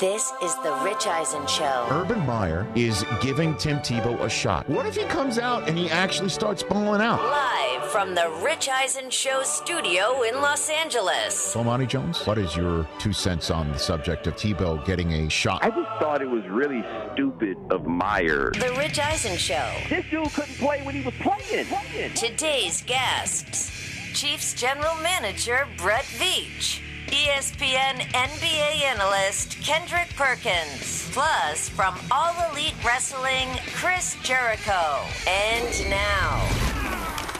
This 0.00 0.32
is 0.42 0.54
the 0.62 0.72
Rich 0.82 1.06
Eisen 1.06 1.46
Show. 1.46 1.86
Urban 1.90 2.24
Meyer 2.24 2.66
is 2.74 3.04
giving 3.20 3.54
Tim 3.58 3.80
Tebow 3.80 4.18
a 4.22 4.30
shot. 4.30 4.66
What 4.66 4.86
if 4.86 4.96
he 4.96 5.04
comes 5.04 5.38
out 5.38 5.68
and 5.68 5.76
he 5.76 5.90
actually 5.90 6.30
starts 6.30 6.62
balling 6.62 7.02
out? 7.02 7.22
Live 7.22 7.86
from 7.90 8.14
the 8.14 8.30
Rich 8.42 8.70
Eisen 8.70 9.10
Show 9.10 9.42
studio 9.42 10.22
in 10.22 10.36
Los 10.36 10.70
Angeles. 10.70 11.34
So, 11.34 11.62
Monty 11.62 11.84
Jones, 11.84 12.24
what 12.24 12.38
is 12.38 12.56
your 12.56 12.88
two 12.98 13.12
cents 13.12 13.50
on 13.50 13.72
the 13.72 13.78
subject 13.78 14.26
of 14.26 14.36
Tebow 14.36 14.82
getting 14.86 15.12
a 15.12 15.28
shot? 15.28 15.62
I 15.62 15.68
just 15.68 16.00
thought 16.00 16.22
it 16.22 16.30
was 16.30 16.48
really 16.48 16.82
stupid 17.12 17.58
of 17.70 17.84
Meyer. 17.84 18.52
The 18.52 18.74
Rich 18.78 18.98
Eisen 18.98 19.36
Show. 19.36 19.70
This 19.90 20.06
dude 20.10 20.32
couldn't 20.32 20.56
play 20.56 20.80
when 20.82 20.94
he 20.94 21.02
was 21.02 21.12
playing. 21.16 21.66
playing. 21.66 22.14
Today's 22.14 22.80
guests 22.84 23.70
Chiefs 24.14 24.54
General 24.54 24.94
Manager 25.02 25.68
Brett 25.76 26.04
Veach. 26.04 26.80
ESPN 27.10 27.98
NBA 28.12 28.82
analyst 28.84 29.60
Kendrick 29.60 30.08
Perkins. 30.14 31.10
Plus, 31.12 31.68
from 31.68 31.96
All 32.12 32.32
Elite 32.52 32.74
Wrestling, 32.84 33.48
Chris 33.74 34.16
Jericho. 34.22 35.02
And 35.26 35.90
now, 35.90 36.48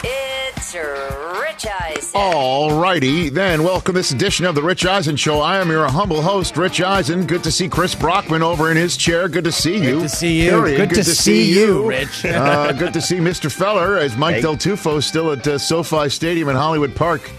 it's 0.02 0.74
Rich 0.74 1.66
Eisen. 1.66 2.10
All 2.14 2.80
righty, 2.80 3.28
then 3.28 3.62
welcome 3.62 3.94
this 3.94 4.10
edition 4.10 4.44
of 4.44 4.56
the 4.56 4.62
Rich 4.62 4.86
Eisen 4.86 5.14
Show. 5.14 5.38
I 5.40 5.58
am 5.58 5.70
your 5.70 5.86
humble 5.88 6.20
host, 6.20 6.56
Rich 6.56 6.80
Eisen. 6.80 7.24
Good 7.24 7.44
to 7.44 7.52
see 7.52 7.68
Chris 7.68 7.94
Brockman 7.94 8.42
over 8.42 8.72
in 8.72 8.76
his 8.76 8.96
chair. 8.96 9.28
Good 9.28 9.44
to 9.44 9.52
see 9.52 9.76
you. 9.76 10.00
Good 10.00 10.02
to 10.02 10.08
see 10.08 10.42
you. 10.42 10.50
Period. 10.50 10.88
Good 10.88 10.94
to 10.96 11.04
see 11.04 11.52
you, 11.52 11.88
Rich. 11.88 12.24
uh, 12.24 12.72
good 12.72 12.92
to 12.94 13.00
see 13.00 13.18
Mr. 13.18 13.50
Feller 13.52 13.98
as 13.98 14.16
Mike 14.16 14.36
Hey. 14.36 14.42
Del 14.42 14.56
Tufo 14.56 15.00
still 15.00 15.30
at 15.30 15.46
uh, 15.46 15.58
SoFi 15.58 16.08
Stadium 16.08 16.48
in 16.48 16.56
Hollywood 16.56 16.96
Park. 16.96 17.30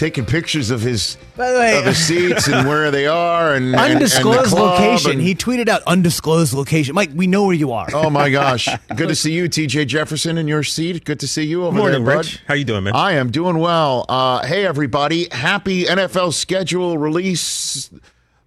Taking 0.00 0.24
pictures 0.24 0.70
of 0.70 0.80
his 0.80 1.18
By 1.36 1.50
the 1.52 1.58
way- 1.58 1.78
of 1.78 1.84
his 1.84 1.98
seats 1.98 2.48
and 2.48 2.66
where 2.66 2.90
they 2.90 3.06
are 3.06 3.52
and 3.54 3.66
and- 3.66 3.74
and 3.74 3.92
Undisclosed 3.96 4.52
location. 4.54 5.10
and- 5.10 5.20
he 5.20 5.34
tweeted 5.34 5.68
out 5.68 5.82
undisclosed 5.86 6.54
location. 6.54 6.94
Mike, 6.94 7.10
we 7.14 7.26
know 7.26 7.44
where 7.44 7.54
you 7.54 7.70
are. 7.72 7.86
Oh 7.92 8.08
my 8.08 8.30
gosh! 8.30 8.66
Good 8.96 9.08
to 9.10 9.14
see 9.14 9.32
you, 9.32 9.46
T.J. 9.46 9.84
Jefferson, 9.84 10.38
in 10.38 10.48
your 10.48 10.62
seat. 10.62 11.04
Good 11.04 11.20
to 11.20 11.28
see 11.28 11.42
you 11.42 11.64
over 11.66 11.76
Morning, 11.76 12.02
there, 12.02 12.14
bud. 12.16 12.24
Rich. 12.24 12.42
How 12.48 12.54
you 12.54 12.64
doing, 12.64 12.84
man? 12.84 12.94
I 12.96 13.12
am 13.12 13.30
doing 13.30 13.58
well. 13.58 14.06
Uh, 14.08 14.42
hey, 14.46 14.64
everybody! 14.64 15.28
Happy 15.32 15.84
NFL 15.84 16.32
schedule 16.32 16.96
release 16.96 17.90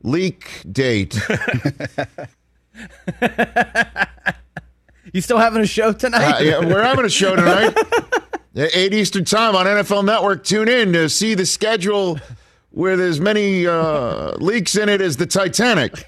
leak 0.02 0.64
date. 0.72 1.16
You 5.12 5.22
still 5.22 5.38
having 5.38 5.62
a 5.62 5.68
show 5.68 5.94
tonight? 5.94 6.40
Uh, 6.40 6.44
yeah, 6.44 6.60
we're 6.60 6.82
having 6.82 7.06
a 7.06 7.10
show 7.10 7.36
tonight. 7.36 7.78
At 8.56 8.76
Eight 8.76 8.94
Eastern 8.94 9.26
Time 9.26 9.56
on 9.56 9.66
NFL 9.66 10.06
Network. 10.06 10.44
Tune 10.44 10.68
in 10.70 10.94
to 10.94 11.10
see 11.10 11.34
the 11.34 11.46
schedule 11.46 12.20
with 12.72 13.00
as 13.00 13.20
many 13.20 13.66
uh, 13.66 14.36
leaks 14.38 14.76
in 14.76 14.90
it 14.90 15.02
as 15.02 15.18
the 15.18 15.26
Titanic. 15.26 16.06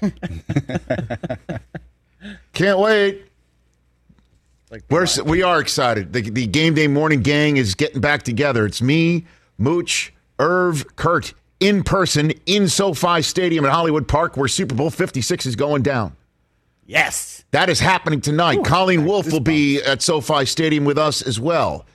Can't 2.52 2.78
wait. 2.78 3.22
We're 4.90 5.06
we 5.24 5.42
are 5.42 5.60
excited. 5.60 6.12
The, 6.12 6.22
the 6.22 6.46
game 6.46 6.74
day 6.74 6.88
morning 6.88 7.22
gang 7.22 7.56
is 7.56 7.74
getting 7.74 8.00
back 8.00 8.22
together. 8.24 8.66
It's 8.66 8.82
me, 8.82 9.24
Mooch, 9.58 10.12
Irv, 10.38 10.96
Kurt 10.96 11.34
in 11.60 11.82
person 11.84 12.32
in 12.46 12.68
SoFi 12.68 13.22
Stadium 13.22 13.64
at 13.64 13.72
Hollywood 13.72 14.06
Park, 14.08 14.36
where 14.36 14.48
Super 14.48 14.74
Bowl 14.74 14.90
Fifty 14.90 15.20
Six 15.22 15.46
is 15.46 15.56
going 15.56 15.82
down. 15.82 16.16
yes. 16.86 17.32
That 17.52 17.70
is 17.70 17.80
happening 17.80 18.20
tonight. 18.20 18.64
Colleen 18.64 19.06
Wolf 19.06 19.32
will 19.32 19.40
be 19.40 19.80
at 19.80 20.02
SoFi 20.02 20.44
Stadium 20.44 20.84
with 20.84 20.98
us 20.98 21.22
as 21.22 21.40
well. 21.40 21.86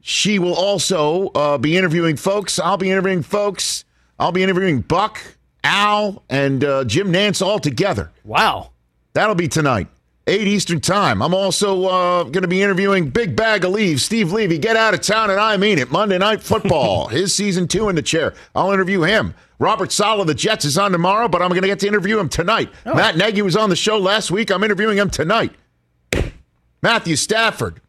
She 0.00 0.38
will 0.38 0.54
also 0.54 1.28
uh, 1.28 1.58
be 1.58 1.76
interviewing 1.76 2.16
folks. 2.16 2.58
I'll 2.58 2.76
be 2.76 2.90
interviewing 2.90 3.22
folks. 3.22 3.84
I'll 4.18 4.32
be 4.32 4.42
interviewing 4.42 4.80
Buck, 4.80 5.20
Al, 5.62 6.22
and 6.28 6.64
uh, 6.64 6.84
Jim 6.84 7.12
Nantz 7.12 7.44
all 7.44 7.58
together. 7.58 8.10
Wow. 8.24 8.70
That'll 9.12 9.34
be 9.34 9.48
tonight, 9.48 9.88
8 10.26 10.46
Eastern 10.46 10.80
Time. 10.80 11.22
I'm 11.22 11.34
also 11.34 11.86
uh, 11.86 12.22
going 12.24 12.42
to 12.42 12.48
be 12.48 12.62
interviewing 12.62 13.10
Big 13.10 13.34
Bag 13.34 13.64
of 13.64 13.72
Leaves, 13.72 14.04
Steve 14.04 14.32
Levy. 14.32 14.58
Get 14.58 14.76
out 14.76 14.94
of 14.94 15.00
town, 15.00 15.30
and 15.30 15.40
I 15.40 15.56
mean 15.56 15.78
it. 15.78 15.90
Monday 15.90 16.18
Night 16.18 16.42
Football, 16.42 17.08
his 17.08 17.34
season 17.34 17.66
two 17.68 17.88
in 17.88 17.96
the 17.96 18.02
chair. 18.02 18.34
I'll 18.54 18.72
interview 18.72 19.02
him. 19.02 19.34
Robert 19.58 19.90
Saleh, 19.90 20.26
the 20.26 20.34
Jets, 20.34 20.64
is 20.64 20.78
on 20.78 20.92
tomorrow, 20.92 21.26
but 21.26 21.42
I'm 21.42 21.48
going 21.48 21.62
to 21.62 21.68
get 21.68 21.80
to 21.80 21.88
interview 21.88 22.18
him 22.18 22.28
tonight. 22.28 22.70
Matt 22.86 23.16
Nagy 23.16 23.42
was 23.42 23.56
on 23.56 23.70
the 23.70 23.76
show 23.76 23.98
last 23.98 24.30
week. 24.30 24.50
I'm 24.50 24.62
interviewing 24.62 24.98
him 24.98 25.10
tonight. 25.10 25.52
Matthew 26.80 27.16
Stafford 27.16 27.80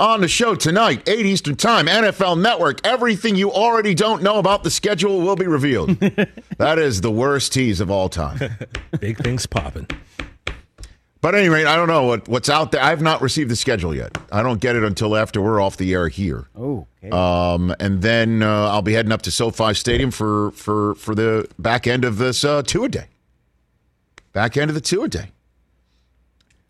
on 0.00 0.20
the 0.20 0.28
show 0.28 0.54
tonight, 0.54 1.08
8 1.08 1.26
Eastern 1.26 1.56
Time, 1.56 1.86
NFL 1.86 2.40
Network. 2.40 2.84
Everything 2.86 3.36
you 3.36 3.52
already 3.52 3.94
don't 3.94 4.22
know 4.22 4.38
about 4.38 4.64
the 4.64 4.70
schedule 4.70 5.20
will 5.20 5.36
be 5.36 5.46
revealed. 5.46 5.90
that 6.58 6.78
is 6.78 7.00
the 7.00 7.10
worst 7.10 7.52
tease 7.52 7.80
of 7.80 7.90
all 7.90 8.08
time. 8.08 8.38
Big 9.00 9.18
things 9.18 9.46
popping. 9.46 9.86
But 11.20 11.34
at 11.34 11.40
any 11.40 11.48
rate, 11.48 11.66
I 11.66 11.76
don't 11.76 11.88
know 11.88 12.02
what, 12.02 12.28
what's 12.28 12.50
out 12.50 12.70
there. 12.70 12.82
I've 12.82 13.00
not 13.00 13.22
received 13.22 13.50
the 13.50 13.56
schedule 13.56 13.94
yet. 13.94 14.18
I 14.30 14.42
don't 14.42 14.60
get 14.60 14.76
it 14.76 14.84
until 14.84 15.16
after 15.16 15.40
we're 15.40 15.58
off 15.58 15.78
the 15.78 15.94
air 15.94 16.08
here. 16.08 16.48
Oh, 16.54 16.86
okay. 17.02 17.08
Um, 17.10 17.74
and 17.80 18.02
then 18.02 18.42
uh, 18.42 18.68
I'll 18.68 18.82
be 18.82 18.92
heading 18.92 19.10
up 19.10 19.22
to 19.22 19.30
SoFi 19.30 19.72
Stadium 19.72 20.10
for 20.10 20.50
for 20.50 20.94
for 20.96 21.14
the 21.14 21.48
back 21.58 21.86
end 21.86 22.04
of 22.04 22.18
this 22.18 22.44
uh, 22.44 22.62
a 22.62 22.88
day. 22.90 23.06
Back 24.34 24.58
end 24.58 24.70
of 24.70 24.74
the 24.74 25.02
a 25.02 25.08
day. 25.08 25.30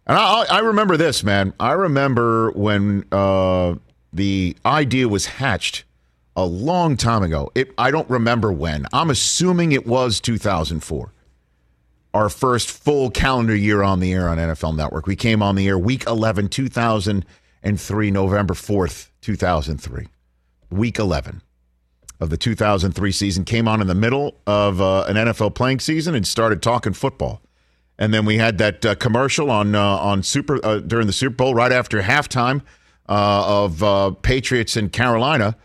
And 0.06 0.18
I, 0.18 0.44
I 0.50 0.58
remember 0.60 0.96
this, 0.96 1.24
man. 1.24 1.54
I 1.58 1.72
remember 1.72 2.50
when 2.52 3.04
uh, 3.10 3.76
the 4.12 4.56
idea 4.66 5.08
was 5.08 5.26
hatched 5.26 5.84
a 6.36 6.44
long 6.44 6.96
time 6.96 7.22
ago. 7.22 7.50
It, 7.54 7.72
I 7.78 7.90
don't 7.90 8.08
remember 8.10 8.52
when. 8.52 8.86
I'm 8.92 9.10
assuming 9.10 9.72
it 9.72 9.86
was 9.86 10.20
2004 10.20 11.10
our 12.14 12.28
first 12.28 12.70
full 12.70 13.10
calendar 13.10 13.56
year 13.56 13.82
on 13.82 13.98
the 13.98 14.12
air 14.12 14.28
on 14.28 14.38
NFL 14.38 14.76
Network. 14.76 15.06
We 15.06 15.16
came 15.16 15.42
on 15.42 15.56
the 15.56 15.66
air 15.66 15.76
week 15.76 16.06
11, 16.06 16.48
2003, 16.48 18.10
November 18.12 18.54
4th, 18.54 19.08
2003. 19.20 20.06
Week 20.70 20.98
11 20.98 21.42
of 22.20 22.30
the 22.30 22.36
2003 22.36 23.12
season 23.12 23.44
came 23.44 23.66
on 23.66 23.80
in 23.80 23.88
the 23.88 23.94
middle 23.94 24.36
of 24.46 24.80
uh, 24.80 25.04
an 25.08 25.16
NFL 25.16 25.54
playing 25.56 25.80
season 25.80 26.14
and 26.14 26.26
started 26.26 26.62
talking 26.62 26.92
football. 26.92 27.42
And 27.98 28.12
then 28.12 28.24
we 28.24 28.38
had 28.38 28.58
that 28.58 28.84
uh, 28.84 28.94
commercial 28.96 29.50
on 29.50 29.74
uh, 29.74 29.82
on 29.82 30.22
Super 30.22 30.64
uh, 30.64 30.78
during 30.80 31.06
the 31.06 31.12
Super 31.12 31.36
Bowl 31.36 31.54
right 31.54 31.72
after 31.72 32.02
halftime 32.02 32.62
uh, 33.08 33.64
of 33.64 33.82
uh, 33.82 34.10
Patriots 34.10 34.76
in 34.76 34.88
Carolina 34.90 35.56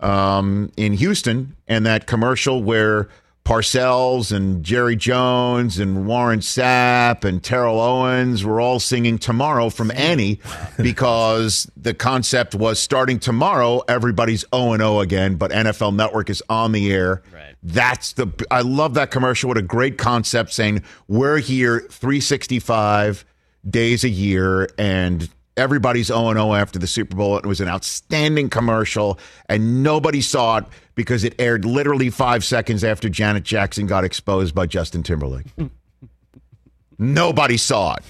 um, 0.00 0.70
in 0.76 0.94
Houston, 0.94 1.56
and 1.68 1.84
that 1.84 2.06
commercial 2.06 2.62
where 2.62 3.08
Parcells 3.44 4.32
and 4.34 4.64
Jerry 4.64 4.96
Jones 4.96 5.78
and 5.78 6.06
Warren 6.06 6.40
Sapp 6.40 7.24
and 7.24 7.42
Terrell 7.42 7.78
Owens 7.78 8.44
were 8.44 8.60
all 8.60 8.80
singing 8.80 9.18
"Tomorrow" 9.18 9.70
from 9.70 9.90
Annie 9.92 10.40
because 10.78 11.70
the 11.76 11.94
concept 11.94 12.54
was 12.54 12.78
starting 12.80 13.18
tomorrow, 13.18 13.82
everybody's 13.86 14.44
O 14.52 14.72
and 14.72 14.82
O 14.82 15.00
again, 15.00 15.36
but 15.36 15.50
NFL 15.50 15.94
Network 15.94 16.30
is 16.30 16.42
on 16.48 16.72
the 16.72 16.90
air. 16.92 17.22
Right. 17.32 17.54
That's 17.66 18.12
the 18.12 18.28
I 18.48 18.60
love 18.60 18.94
that 18.94 19.10
commercial. 19.10 19.48
What 19.48 19.58
a 19.58 19.62
great 19.62 19.98
concept 19.98 20.52
saying 20.52 20.84
we're 21.08 21.38
here 21.38 21.80
365 21.90 23.24
days 23.68 24.04
a 24.04 24.08
year 24.08 24.68
and 24.78 25.28
everybody's 25.56 26.06
0 26.06 26.32
0 26.32 26.54
after 26.54 26.78
the 26.78 26.86
Super 26.86 27.16
Bowl. 27.16 27.36
It 27.38 27.44
was 27.44 27.60
an 27.60 27.66
outstanding 27.66 28.50
commercial 28.50 29.18
and 29.48 29.82
nobody 29.82 30.20
saw 30.20 30.58
it 30.58 30.64
because 30.94 31.24
it 31.24 31.34
aired 31.40 31.64
literally 31.64 32.08
five 32.08 32.44
seconds 32.44 32.84
after 32.84 33.08
Janet 33.08 33.42
Jackson 33.42 33.88
got 33.88 34.04
exposed 34.04 34.54
by 34.54 34.66
Justin 34.66 35.02
Timberlake. 35.02 35.46
nobody 37.00 37.56
saw 37.56 37.94
it. 37.96 38.04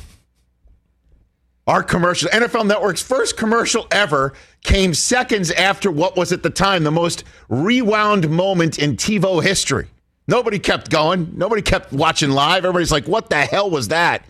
Our 1.66 1.82
commercial, 1.82 2.28
NFL 2.30 2.66
Network's 2.66 3.02
first 3.02 3.36
commercial 3.36 3.88
ever, 3.90 4.34
came 4.62 4.94
seconds 4.94 5.50
after 5.50 5.90
what 5.90 6.16
was 6.16 6.30
at 6.32 6.44
the 6.44 6.50
time 6.50 6.84
the 6.84 6.92
most 6.92 7.24
rewound 7.48 8.30
moment 8.30 8.78
in 8.78 8.96
TiVo 8.96 9.42
history. 9.42 9.88
Nobody 10.28 10.60
kept 10.60 10.90
going. 10.90 11.32
Nobody 11.34 11.62
kept 11.62 11.92
watching 11.92 12.30
live. 12.30 12.64
Everybody's 12.64 12.92
like, 12.92 13.08
"What 13.08 13.30
the 13.30 13.36
hell 13.36 13.68
was 13.68 13.88
that?" 13.88 14.24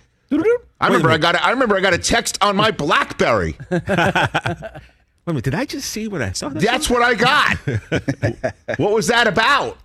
I 0.80 0.86
remember 0.88 1.10
I 1.10 1.18
got 1.18 1.34
a, 1.34 1.44
I 1.44 1.50
remember 1.50 1.76
I 1.76 1.80
got 1.80 1.94
a 1.94 1.98
text 1.98 2.38
on 2.42 2.56
my 2.56 2.70
BlackBerry. 2.70 3.56
Wait 3.70 3.80
a 3.82 4.80
minute, 5.26 5.44
did 5.44 5.54
I 5.54 5.64
just 5.64 5.90
see 5.90 6.08
what 6.08 6.22
I 6.22 6.32
saw? 6.32 6.48
That's 6.50 6.88
what 6.90 7.02
I 7.02 7.14
got. 7.14 7.56
what 8.78 8.92
was 8.92 9.06
that 9.08 9.26
about? 9.26 9.78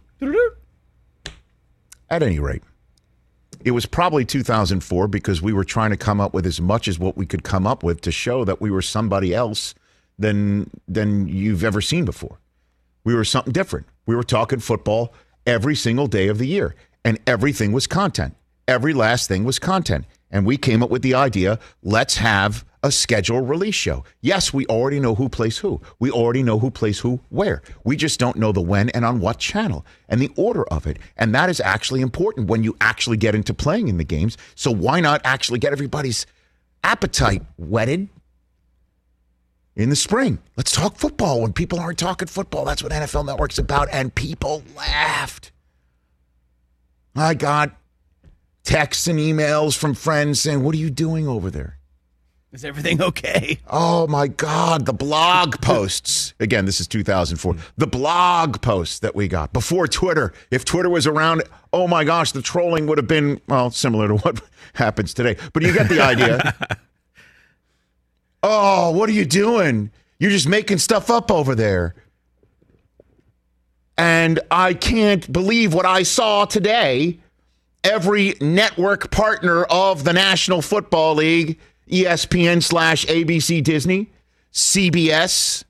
At 2.10 2.24
any 2.24 2.40
rate, 2.40 2.64
it 3.64 3.72
was 3.72 3.86
probably 3.86 4.26
2004 4.26 5.08
because 5.08 5.42
we 5.42 5.54
were 5.54 5.64
trying 5.64 5.92
to 5.92 5.98
come 5.98 6.20
up 6.20 6.34
with 6.34 6.46
as 6.46 6.60
much 6.60 6.88
as 6.88 7.00
what 7.00 7.18
we 7.18 7.26
could 7.26 7.44
come 7.44 7.68
up 7.68 7.84
with 7.84 8.02
to 8.02 8.12
show 8.12 8.44
that 8.46 8.62
we 8.62 8.72
were 8.72 8.82
somebody 8.82 9.34
else 9.34 9.74
than 10.18 10.70
than 10.88 11.28
you've 11.28 11.64
ever 11.64 11.82
seen 11.82 12.06
before. 12.06 12.40
We 13.04 13.16
were 13.16 13.26
something 13.26 13.54
different. 13.54 13.88
We 14.06 14.16
were 14.16 14.24
talking 14.24 14.60
football 14.60 15.14
every 15.46 15.76
single 15.76 16.08
day 16.08 16.28
of 16.28 16.38
the 16.38 16.48
year, 16.48 16.76
and 17.04 17.20
everything 17.26 17.72
was 17.72 17.88
content. 17.88 18.36
Every 18.68 18.94
last 18.94 19.28
thing 19.28 19.44
was 19.44 19.60
content. 19.60 20.06
And 20.30 20.46
we 20.46 20.58
came 20.58 20.82
up 20.82 20.90
with 20.90 21.02
the 21.02 21.14
idea 21.14 21.60
let's 21.84 22.18
have 22.18 22.64
a 22.84 22.92
schedule 22.92 23.42
release 23.42 23.76
show. 23.76 24.04
Yes, 24.22 24.54
we 24.54 24.66
already 24.66 25.00
know 25.00 25.16
who 25.16 25.30
plays 25.30 25.60
who. 25.60 25.82
We 26.00 26.10
already 26.12 26.44
know 26.44 26.60
who 26.60 26.72
plays 26.72 27.00
who 27.00 27.20
where. 27.30 27.62
We 27.84 27.96
just 27.96 28.20
don't 28.20 28.38
know 28.38 28.52
the 28.52 28.62
when 28.62 28.90
and 28.90 29.06
on 29.06 29.20
what 29.20 29.40
channel 29.40 29.86
and 30.10 30.22
the 30.22 30.32
order 30.36 30.64
of 30.66 30.88
it. 30.88 30.98
And 31.18 31.34
that 31.36 31.50
is 31.50 31.60
actually 31.60 32.02
important 32.02 32.48
when 32.48 32.64
you 32.64 32.76
actually 32.82 33.18
get 33.18 33.36
into 33.36 33.54
playing 33.54 33.88
in 33.88 33.98
the 33.98 34.04
games. 34.04 34.38
So 34.56 34.72
why 34.72 35.00
not 35.00 35.22
actually 35.24 35.60
get 35.60 35.74
everybody's 35.74 36.26
appetite 36.84 37.44
whetted 37.58 38.10
in 39.76 39.90
the 39.90 39.96
spring? 39.96 40.40
Let's 40.58 40.72
talk 40.72 40.98
football 40.98 41.42
when 41.42 41.54
people 41.54 41.80
aren't 41.80 42.00
talking 42.00 42.28
football. 42.28 42.66
That's 42.66 42.82
what 42.82 42.92
NFL 42.92 43.26
Network's 43.26 43.60
about. 43.60 43.90
And 43.92 44.14
people 44.14 44.64
laughed. 44.76 45.52
I 47.16 47.34
got 47.34 47.76
texts 48.64 49.08
and 49.08 49.20
emails 49.20 49.78
from 49.78 49.94
friends 49.94 50.40
saying, 50.40 50.64
What 50.64 50.74
are 50.74 50.80
you 50.80 50.90
doing 50.90 51.28
over 51.28 51.52
there? 51.52 51.78
Is 52.52 52.66
everything 52.66 53.02
okay? 53.10 53.60
Oh 53.68 54.08
my 54.08 54.28
God, 54.28 54.86
the 54.86 54.94
blog 54.94 55.62
posts. 55.62 56.34
Again, 56.40 56.66
this 56.66 56.82
is 56.82 56.88
2004. 56.88 57.56
The 57.78 57.88
blog 57.88 58.62
posts 58.62 59.00
that 59.00 59.16
we 59.16 59.28
got 59.28 59.54
before 59.54 59.88
Twitter. 59.88 60.34
If 60.50 60.66
Twitter 60.66 60.90
was 60.90 61.08
around, 61.08 61.44
oh 61.72 61.88
my 61.88 62.04
gosh, 62.04 62.34
the 62.34 62.42
trolling 62.42 62.88
would 62.88 62.98
have 62.98 63.08
been, 63.08 63.40
well, 63.48 63.72
similar 63.72 64.10
to 64.10 64.18
what 64.18 64.42
happens 64.74 65.14
today. 65.14 65.38
But 65.54 65.64
you 65.64 65.74
get 65.74 65.88
the 65.88 66.02
idea. 66.02 66.56
oh, 68.44 68.92
what 68.92 69.08
are 69.10 69.14
you 69.14 69.26
doing? 69.26 69.92
You're 70.20 70.32
just 70.32 70.48
making 70.48 70.80
stuff 70.80 71.10
up 71.10 71.32
over 71.32 71.56
there. 71.56 71.96
And 73.98 74.40
I 74.50 74.74
can't 74.74 75.32
believe 75.32 75.74
what 75.74 75.86
I 75.86 76.04
saw 76.04 76.46
today. 76.46 77.20
Every 77.84 78.36
network 78.42 79.10
partner 79.10 79.64
of 79.64 80.04
the 80.04 80.14
National 80.14 80.62
Football 80.62 81.16
League 81.16 81.60
ESPN 81.92 82.64
slash 82.64 83.06
ABC 83.06 83.64
Disney, 83.64 84.12
CBS, 84.54 85.64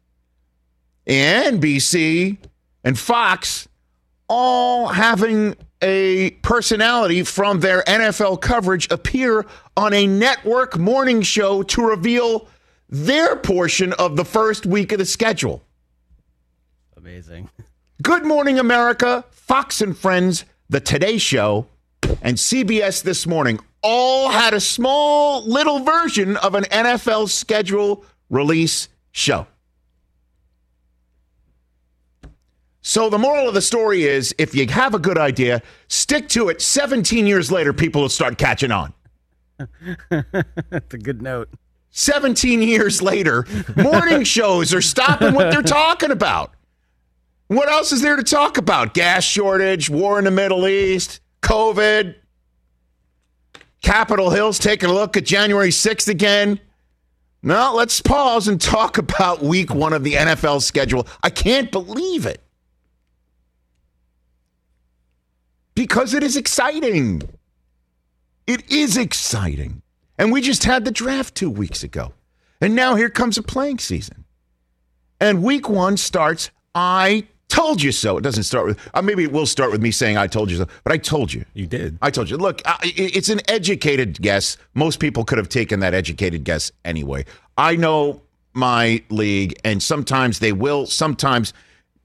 NBC, 1.07 2.37
and 2.83 2.97
Fox 2.97 3.67
all 4.27 4.87
having 4.87 5.55
a 5.81 6.29
personality 6.41 7.23
from 7.23 7.59
their 7.59 7.81
NFL 7.83 8.39
coverage 8.39 8.89
appear 8.91 9.45
on 9.75 9.93
a 9.93 10.07
network 10.07 10.77
morning 10.77 11.21
show 11.21 11.63
to 11.63 11.81
reveal 11.81 12.47
their 12.87 13.35
portion 13.35 13.93
of 13.93 14.15
the 14.15 14.25
first 14.25 14.65
week 14.65 14.91
of 14.91 14.99
the 14.99 15.05
schedule. 15.05 15.63
Amazing. 16.95 17.49
Good 18.01 18.25
Morning 18.25 18.57
America, 18.59 19.25
Fox 19.31 19.81
and 19.81 19.97
Friends, 19.97 20.45
The 20.69 20.79
Today 20.79 21.17
Show, 21.17 21.67
and 22.21 22.37
CBS 22.37 23.03
This 23.03 23.25
Morning 23.25 23.59
all 23.81 24.29
had 24.29 24.53
a 24.53 24.59
small 24.59 25.43
little 25.45 25.79
version 25.79 26.37
of 26.37 26.55
an 26.55 26.63
NFL 26.65 27.29
schedule 27.29 28.05
release 28.29 28.89
show. 29.11 29.47
So 32.81 33.09
the 33.09 33.19
moral 33.19 33.47
of 33.47 33.53
the 33.53 33.61
story 33.61 34.03
is 34.03 34.33
if 34.37 34.55
you 34.55 34.67
have 34.67 34.95
a 34.95 34.99
good 34.99 35.17
idea, 35.17 35.61
stick 35.87 36.27
to 36.29 36.49
it. 36.49 36.61
17 36.61 37.27
years 37.27 37.51
later, 37.51 37.73
people 37.73 38.01
will 38.01 38.09
start 38.09 38.37
catching 38.37 38.71
on. 38.71 38.93
That's 40.09 40.93
a 40.93 40.97
good 40.97 41.21
note. 41.21 41.49
17 41.91 42.61
years 42.61 43.01
later, 43.01 43.45
morning 43.75 44.23
shows 44.25 44.73
are 44.73 44.81
stopping 44.81 45.33
what 45.33 45.51
they're 45.51 45.61
talking 45.61 46.09
about. 46.09 46.53
What 47.47 47.69
else 47.69 47.91
is 47.91 48.01
there 48.01 48.15
to 48.15 48.23
talk 48.23 48.57
about? 48.57 48.93
Gas 48.93 49.25
shortage, 49.25 49.89
war 49.89 50.17
in 50.17 50.25
the 50.25 50.31
Middle 50.31 50.67
East, 50.67 51.19
COVID, 51.41 52.15
Capitol 53.81 54.29
Hill's 54.29 54.59
taking 54.59 54.89
a 54.89 54.93
look 54.93 55.17
at 55.17 55.25
January 55.25 55.69
6th 55.69 56.07
again. 56.07 56.59
No, 57.43 57.73
let's 57.75 57.99
pause 58.01 58.47
and 58.47 58.61
talk 58.61 58.97
about 58.97 59.41
week 59.41 59.73
one 59.73 59.93
of 59.93 60.03
the 60.03 60.13
NFL 60.13 60.61
schedule. 60.61 61.07
I 61.23 61.31
can't 61.31 61.71
believe 61.71 62.25
it. 62.25 62.41
Because 65.73 66.13
it 66.13 66.21
is 66.21 66.37
exciting. 66.37 67.23
It 68.45 68.69
is 68.71 68.97
exciting. 68.97 69.81
And 70.19 70.31
we 70.31 70.41
just 70.41 70.65
had 70.65 70.85
the 70.85 70.91
draft 70.91 71.33
two 71.33 71.49
weeks 71.49 71.83
ago. 71.83 72.13
And 72.59 72.75
now 72.75 72.93
here 72.93 73.09
comes 73.09 73.39
a 73.39 73.43
playing 73.43 73.79
season. 73.79 74.25
And 75.19 75.41
week 75.41 75.67
one 75.67 75.97
starts, 75.97 76.51
I 76.75 77.27
told 77.51 77.81
you 77.81 77.91
so. 77.91 78.17
It 78.17 78.21
doesn't 78.21 78.43
start 78.43 78.65
with, 78.65 78.79
uh, 78.93 79.01
maybe 79.01 79.23
it 79.23 79.31
will 79.31 79.45
start 79.45 79.71
with 79.71 79.81
me 79.81 79.91
saying, 79.91 80.17
I 80.17 80.27
told 80.27 80.49
you 80.49 80.57
so, 80.57 80.67
but 80.83 80.93
I 80.93 80.97
told 80.97 81.33
you. 81.33 81.45
You 81.53 81.67
did. 81.67 81.97
I 82.01 82.09
told 82.09 82.29
you. 82.29 82.37
Look, 82.37 82.61
I, 82.65 82.77
it's 82.83 83.29
an 83.29 83.41
educated 83.49 84.21
guess. 84.21 84.57
Most 84.73 84.99
people 84.99 85.25
could 85.25 85.37
have 85.37 85.49
taken 85.49 85.81
that 85.81 85.93
educated 85.93 86.43
guess 86.43 86.71
anyway. 86.85 87.25
I 87.57 87.75
know 87.75 88.21
my 88.53 89.03
league, 89.09 89.59
and 89.63 89.83
sometimes 89.83 90.39
they 90.39 90.53
will, 90.53 90.85
sometimes 90.85 91.53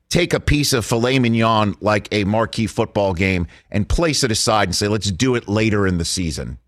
take 0.09 0.35
a 0.35 0.41
piece 0.41 0.73
of 0.73 0.85
filet 0.85 1.19
mignon 1.19 1.77
like 1.81 2.09
a 2.13 2.25
marquee 2.25 2.67
football 2.67 3.15
game 3.15 3.47
and 3.71 3.89
place 3.89 4.23
it 4.23 4.31
aside 4.31 4.69
and 4.69 4.75
say, 4.75 4.89
let's 4.89 5.11
do 5.11 5.35
it 5.35 5.49
later 5.49 5.87
in 5.87 5.99
the 5.99 6.05
season. 6.05 6.59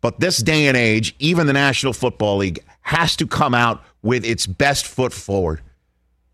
But 0.00 0.20
this 0.20 0.38
day 0.38 0.66
and 0.66 0.76
age, 0.76 1.14
even 1.18 1.46
the 1.46 1.52
National 1.52 1.92
Football 1.92 2.38
League 2.38 2.64
has 2.80 3.14
to 3.16 3.26
come 3.26 3.54
out 3.54 3.84
with 4.02 4.24
its 4.24 4.46
best 4.46 4.86
foot 4.86 5.12
forward. 5.12 5.60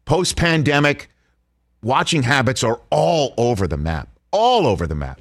Post 0.06 0.37
pandemic, 0.37 1.11
watching 1.82 2.22
habits 2.22 2.62
are 2.62 2.80
all 2.90 3.34
over 3.36 3.66
the 3.66 3.76
map, 3.76 4.08
all 4.30 4.66
over 4.66 4.86
the 4.86 4.94
map. 4.94 5.20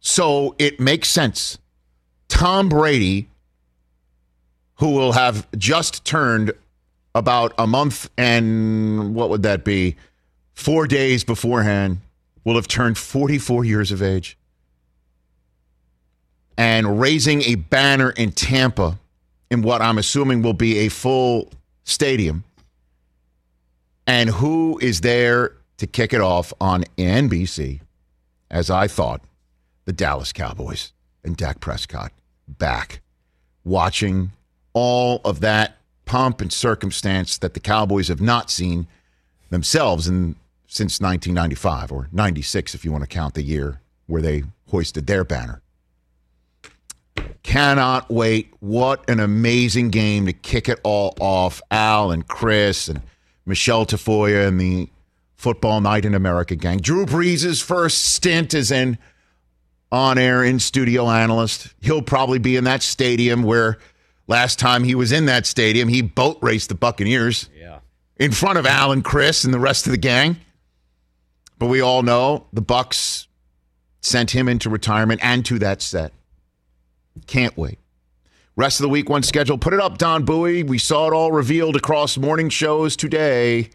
So 0.00 0.54
it 0.58 0.78
makes 0.78 1.08
sense. 1.08 1.58
Tom 2.28 2.68
Brady, 2.68 3.28
who 4.76 4.92
will 4.92 5.12
have 5.12 5.50
just 5.58 6.04
turned 6.04 6.52
about 7.14 7.52
a 7.58 7.66
month 7.66 8.10
and 8.16 9.14
what 9.14 9.30
would 9.30 9.42
that 9.42 9.64
be? 9.64 9.96
Four 10.52 10.86
days 10.86 11.24
beforehand, 11.24 11.98
will 12.44 12.54
have 12.54 12.68
turned 12.68 12.96
44 12.96 13.64
years 13.64 13.90
of 13.90 14.00
age. 14.00 14.38
And 16.56 17.00
raising 17.00 17.42
a 17.42 17.56
banner 17.56 18.10
in 18.10 18.30
Tampa 18.30 18.98
in 19.50 19.62
what 19.62 19.82
I'm 19.82 19.98
assuming 19.98 20.42
will 20.42 20.52
be 20.54 20.78
a 20.78 20.88
full 20.88 21.50
stadium. 21.84 22.44
And 24.06 24.30
who 24.30 24.78
is 24.80 25.00
there 25.00 25.56
to 25.78 25.86
kick 25.86 26.12
it 26.12 26.20
off 26.20 26.52
on 26.60 26.84
NBC, 26.96 27.80
as 28.50 28.70
I 28.70 28.86
thought, 28.86 29.20
the 29.84 29.92
Dallas 29.92 30.32
Cowboys 30.32 30.92
and 31.24 31.36
Dak 31.36 31.60
Prescott 31.60 32.12
back, 32.46 33.00
watching 33.64 34.32
all 34.72 35.20
of 35.24 35.40
that 35.40 35.76
pomp 36.04 36.40
and 36.40 36.52
circumstance 36.52 37.38
that 37.38 37.54
the 37.54 37.60
Cowboys 37.60 38.08
have 38.08 38.20
not 38.20 38.50
seen 38.50 38.86
themselves 39.50 40.06
in 40.06 40.36
since 40.68 41.00
1995 41.00 41.92
or 41.92 42.08
96, 42.12 42.74
if 42.74 42.84
you 42.84 42.92
want 42.92 43.02
to 43.02 43.08
count 43.08 43.34
the 43.34 43.42
year 43.42 43.80
where 44.06 44.22
they 44.22 44.44
hoisted 44.70 45.06
their 45.06 45.24
banner. 45.24 45.62
Cannot 47.42 48.10
wait. 48.10 48.52
What 48.60 49.08
an 49.08 49.20
amazing 49.20 49.90
game 49.90 50.26
to 50.26 50.32
kick 50.32 50.68
it 50.68 50.80
all 50.82 51.14
off. 51.20 51.62
Al 51.70 52.10
and 52.10 52.26
Chris 52.26 52.88
and 52.88 53.00
Michelle 53.46 53.86
Tafoya 53.86 54.46
and 54.48 54.60
the 54.60 54.88
Football 55.36 55.80
Night 55.80 56.04
in 56.04 56.14
America 56.14 56.56
gang. 56.56 56.78
Drew 56.78 57.06
Brees' 57.06 57.62
first 57.62 58.04
stint 58.04 58.52
as 58.54 58.72
an 58.72 58.98
on 59.92 60.18
air 60.18 60.42
in 60.42 60.58
studio 60.58 61.08
analyst. 61.08 61.68
He'll 61.80 62.02
probably 62.02 62.38
be 62.38 62.56
in 62.56 62.64
that 62.64 62.82
stadium 62.82 63.42
where 63.42 63.78
last 64.26 64.58
time 64.58 64.82
he 64.82 64.94
was 64.94 65.12
in 65.12 65.26
that 65.26 65.46
stadium, 65.46 65.88
he 65.88 66.02
boat 66.02 66.38
raced 66.42 66.68
the 66.70 66.74
Buccaneers 66.74 67.48
Yeah. 67.56 67.78
in 68.16 68.32
front 68.32 68.58
of 68.58 68.66
Al 68.66 68.90
and 68.92 69.04
Chris 69.04 69.44
and 69.44 69.54
the 69.54 69.60
rest 69.60 69.86
of 69.86 69.92
the 69.92 69.98
gang. 69.98 70.38
But 71.58 71.66
we 71.66 71.80
all 71.80 72.02
know 72.02 72.46
the 72.52 72.62
Bucs 72.62 73.26
sent 74.00 74.32
him 74.32 74.48
into 74.48 74.68
retirement 74.68 75.20
and 75.22 75.44
to 75.46 75.58
that 75.60 75.80
set. 75.82 76.12
Can't 77.26 77.56
wait. 77.56 77.78
Rest 78.56 78.80
of 78.80 78.84
the 78.84 78.88
week 78.88 79.10
one 79.10 79.22
schedule. 79.22 79.58
Put 79.58 79.74
it 79.74 79.80
up, 79.80 79.98
Don 79.98 80.24
Bowie. 80.24 80.62
We 80.62 80.78
saw 80.78 81.08
it 81.08 81.12
all 81.12 81.30
revealed 81.30 81.76
across 81.76 82.16
morning 82.16 82.48
shows 82.48 82.96
today. 82.96 83.68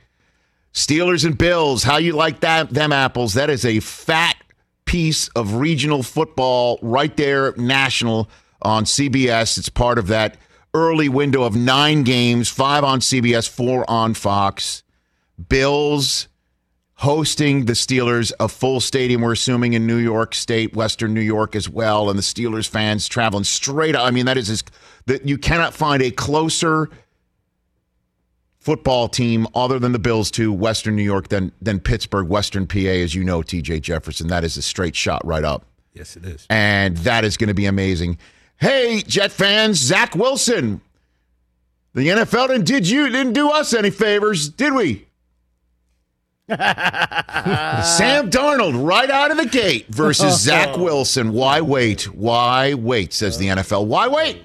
Steelers 0.73 1.23
and 1.23 1.37
Bills. 1.37 1.83
How 1.83 1.97
you 1.97 2.13
like 2.13 2.39
that? 2.39 2.71
Them 2.71 2.91
apples. 2.91 3.35
That 3.35 3.51
is 3.51 3.63
a 3.63 3.79
fat 3.79 4.37
piece 4.85 5.27
of 5.29 5.53
regional 5.55 6.01
football 6.01 6.79
right 6.81 7.15
there, 7.15 7.53
national 7.57 8.27
on 8.63 8.85
CBS. 8.85 9.59
It's 9.59 9.69
part 9.69 9.99
of 9.99 10.07
that 10.07 10.37
early 10.73 11.09
window 11.09 11.43
of 11.43 11.55
nine 11.55 12.01
games, 12.01 12.49
five 12.49 12.83
on 12.83 13.01
CBS, 13.01 13.47
four 13.47 13.87
on 13.87 14.15
Fox. 14.15 14.81
Bills 15.47 16.27
hosting 17.01 17.65
the 17.65 17.73
Steelers, 17.73 18.31
a 18.39 18.47
full 18.47 18.79
stadium, 18.79 19.21
we're 19.21 19.31
assuming 19.31 19.73
in 19.73 19.87
New 19.87 19.97
York 19.97 20.35
State, 20.35 20.75
Western 20.75 21.15
New 21.15 21.21
York 21.21 21.55
as 21.55 21.67
well, 21.67 22.11
and 22.11 22.17
the 22.17 22.23
Steelers 22.23 22.69
fans 22.69 23.07
traveling 23.07 23.43
straight 23.43 23.95
up. 23.95 24.05
I 24.05 24.11
mean, 24.11 24.27
that 24.27 24.37
is 24.37 24.51
as, 24.51 24.63
that 25.07 25.27
you 25.27 25.39
cannot 25.39 25.73
find 25.73 26.03
a 26.03 26.11
closer 26.11 26.89
football 28.59 29.07
team 29.07 29.47
other 29.55 29.79
than 29.79 29.93
the 29.93 29.99
Bills 29.99 30.29
to 30.31 30.53
Western 30.53 30.95
New 30.95 31.01
York 31.01 31.29
than 31.29 31.51
than 31.59 31.79
Pittsburgh, 31.79 32.27
Western 32.27 32.67
PA, 32.67 32.77
as 32.77 33.15
you 33.15 33.23
know, 33.23 33.41
TJ 33.41 33.81
Jefferson. 33.81 34.27
That 34.27 34.43
is 34.43 34.55
a 34.55 34.61
straight 34.61 34.95
shot 34.95 35.25
right 35.25 35.43
up. 35.43 35.65
Yes, 35.93 36.15
it 36.15 36.23
is. 36.23 36.45
And 36.51 36.97
that 36.97 37.25
is 37.25 37.35
going 37.35 37.47
to 37.47 37.55
be 37.55 37.65
amazing. 37.65 38.19
Hey, 38.57 39.01
Jet 39.07 39.31
fans, 39.31 39.79
Zach 39.79 40.15
Wilson. 40.15 40.81
The 41.95 42.09
NFL 42.09 42.49
didn't 42.49 42.65
did 42.65 42.87
you 42.87 43.09
didn't 43.09 43.33
do 43.33 43.49
us 43.49 43.73
any 43.73 43.89
favors, 43.89 44.49
did 44.49 44.73
we? 44.73 45.07
Sam 47.85 48.29
Darnold 48.29 48.85
right 48.85 49.09
out 49.09 49.31
of 49.31 49.37
the 49.37 49.45
gate 49.45 49.87
versus 49.87 50.41
Zach 50.43 50.75
Wilson. 50.75 51.31
Why 51.31 51.61
wait? 51.61 52.03
Why 52.13 52.73
wait? 52.73 53.13
Says 53.13 53.37
the 53.37 53.47
NFL. 53.47 53.85
Why 53.85 54.07
wait? 54.07 54.41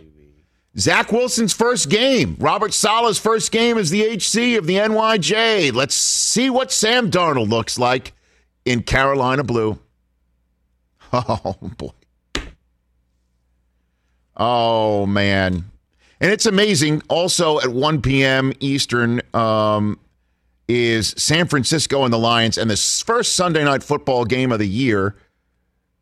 Zach 0.79 1.11
Wilson's 1.11 1.53
first 1.53 1.89
game. 1.89 2.37
Robert 2.39 2.73
Saleh's 2.73 3.19
first 3.19 3.51
game 3.51 3.77
as 3.77 3.91
the 3.91 4.03
HC 4.03 4.57
of 4.59 4.67
the 4.67 4.77
NYJ. 4.77 5.73
Let's 5.73 5.95
see 5.95 6.49
what 6.49 6.71
Sam 6.71 7.11
Darnold 7.11 7.49
looks 7.49 7.79
like 7.79 8.13
in 8.65 8.83
Carolina 8.83 9.45
Blue. 9.45 9.79
Oh, 11.13 11.57
boy. 11.79 11.93
Oh, 14.37 15.07
man. 15.07 15.65
And 16.21 16.33
it's 16.33 16.45
amazing. 16.45 17.01
Also 17.09 17.59
at 17.61 17.69
1 17.69 18.03
p.m. 18.03 18.53
Eastern 18.61 19.23
um, 19.33 19.99
is 20.69 21.15
San 21.17 21.47
Francisco 21.47 22.05
and 22.05 22.13
the 22.13 22.19
Lions. 22.19 22.59
And 22.59 22.71
the 22.71 22.77
first 22.77 23.35
Sunday 23.35 23.65
night 23.65 23.83
football 23.83 24.25
game 24.25 24.53
of 24.53 24.59
the 24.59 24.69
year 24.69 25.17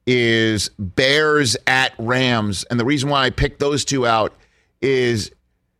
is 0.07 0.71
Bears 0.79 1.57
at 1.67 1.93
Rams. 1.99 2.65
And 2.65 2.79
the 2.79 2.85
reason 2.85 3.09
why 3.09 3.25
I 3.25 3.31
picked 3.31 3.61
those 3.61 3.85
two 3.85 4.07
out 4.07 4.35
is 4.81 5.31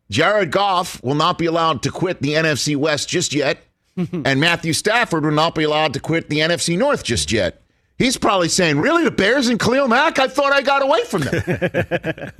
Jared 0.09 0.51
Goff 0.51 1.01
will 1.03 1.15
not 1.15 1.37
be 1.37 1.45
allowed 1.45 1.83
to 1.83 1.91
quit 1.91 2.21
the 2.21 2.33
NFC 2.33 2.75
West 2.75 3.09
just 3.09 3.33
yet. 3.33 3.59
and 3.97 4.39
Matthew 4.39 4.73
Stafford 4.73 5.23
will 5.23 5.31
not 5.31 5.55
be 5.55 5.63
allowed 5.63 5.93
to 5.93 5.99
quit 5.99 6.29
the 6.29 6.39
NFC 6.39 6.77
North 6.77 7.03
just 7.03 7.31
yet. 7.31 7.61
He's 7.97 8.17
probably 8.17 8.49
saying, 8.49 8.79
Really, 8.79 9.05
the 9.05 9.11
Bears 9.11 9.47
and 9.47 9.59
Khalil 9.59 9.87
Mack? 9.87 10.19
I 10.19 10.27
thought 10.27 10.51
I 10.51 10.61
got 10.61 10.81
away 10.81 11.05
from 11.05 11.21
them. 11.21 11.33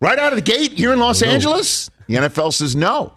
right 0.00 0.18
out 0.18 0.32
of 0.32 0.36
the 0.36 0.42
gate 0.42 0.72
here 0.72 0.92
in 0.92 0.98
Los 0.98 1.20
Angeles? 1.22 1.90
The 2.06 2.14
NFL 2.14 2.54
says 2.54 2.74
no. 2.74 3.12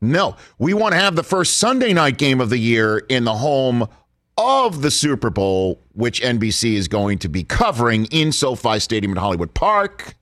No. 0.00 0.36
We 0.58 0.74
want 0.74 0.94
to 0.94 1.00
have 1.00 1.16
the 1.16 1.22
first 1.22 1.58
Sunday 1.58 1.92
night 1.92 2.18
game 2.18 2.40
of 2.40 2.50
the 2.50 2.58
year 2.58 2.98
in 2.98 3.24
the 3.24 3.34
home 3.34 3.88
of 4.36 4.82
the 4.82 4.90
Super 4.90 5.30
Bowl, 5.30 5.80
which 5.92 6.20
NBC 6.22 6.74
is 6.74 6.86
going 6.88 7.18
to 7.18 7.28
be 7.28 7.42
covering 7.42 8.04
in 8.06 8.30
SoFi 8.30 8.78
Stadium 8.78 9.12
in 9.12 9.18
Hollywood 9.18 9.54
Park. 9.54 10.14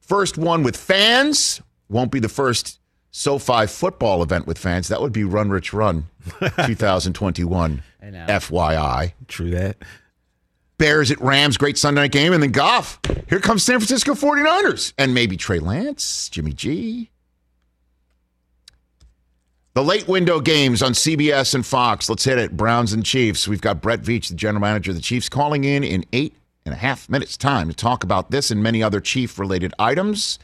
First 0.00 0.36
one 0.36 0.62
with 0.62 0.76
fans. 0.76 1.62
Won't 1.88 2.12
be 2.12 2.20
the 2.20 2.28
first 2.28 2.78
SoFi 3.10 3.66
football 3.66 4.22
event 4.22 4.46
with 4.46 4.58
fans. 4.58 4.88
That 4.88 5.00
would 5.00 5.12
be 5.12 5.24
Run 5.24 5.48
Rich 5.48 5.72
Run 5.72 6.04
2021. 6.66 7.82
FYI. 8.02 9.12
True 9.26 9.50
that. 9.50 9.78
Bears 10.78 11.10
at 11.10 11.18
Rams, 11.22 11.56
great 11.56 11.78
Sunday 11.78 12.02
night 12.02 12.12
game. 12.12 12.34
And 12.34 12.42
then 12.42 12.52
Goff. 12.52 13.00
Here 13.28 13.40
comes 13.40 13.62
San 13.64 13.78
Francisco 13.80 14.12
49ers. 14.12 14.92
And 14.98 15.14
maybe 15.14 15.36
Trey 15.38 15.58
Lance, 15.58 16.28
Jimmy 16.28 16.52
G. 16.52 17.10
The 19.76 19.84
late 19.84 20.08
window 20.08 20.40
games 20.40 20.82
on 20.82 20.92
CBS 20.92 21.54
and 21.54 21.66
Fox. 21.66 22.08
Let's 22.08 22.24
hit 22.24 22.38
it. 22.38 22.56
Browns 22.56 22.94
and 22.94 23.04
Chiefs. 23.04 23.46
We've 23.46 23.60
got 23.60 23.82
Brett 23.82 24.00
Veach, 24.00 24.28
the 24.28 24.34
general 24.34 24.62
manager 24.62 24.90
of 24.92 24.94
the 24.94 25.02
Chiefs, 25.02 25.28
calling 25.28 25.64
in 25.64 25.84
in 25.84 26.02
eight 26.14 26.34
and 26.64 26.72
a 26.72 26.78
half 26.78 27.10
minutes' 27.10 27.36
time 27.36 27.68
to 27.68 27.74
talk 27.74 28.02
about 28.02 28.30
this 28.30 28.50
and 28.50 28.62
many 28.62 28.82
other 28.82 29.02
Chief 29.02 29.38
related 29.38 29.74
items. 29.78 30.38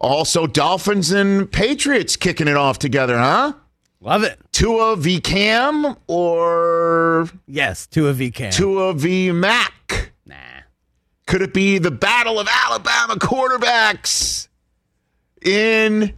Also, 0.00 0.48
Dolphins 0.48 1.12
and 1.12 1.52
Patriots 1.52 2.16
kicking 2.16 2.48
it 2.48 2.56
off 2.56 2.80
together, 2.80 3.16
huh? 3.16 3.52
Love 4.00 4.24
it. 4.24 4.40
Tua 4.50 4.96
v 4.96 5.20
Cam 5.20 5.94
or 6.08 7.28
Yes, 7.46 7.86
Tua 7.86 8.12
V 8.12 8.32
Cam. 8.32 8.50
Tua 8.50 8.92
v 8.92 9.30
Mac? 9.30 10.10
Nah. 10.26 10.34
Could 11.28 11.42
it 11.42 11.54
be 11.54 11.78
the 11.78 11.92
battle 11.92 12.40
of 12.40 12.48
Alabama 12.50 13.14
quarterbacks 13.20 14.48
in 15.44 16.14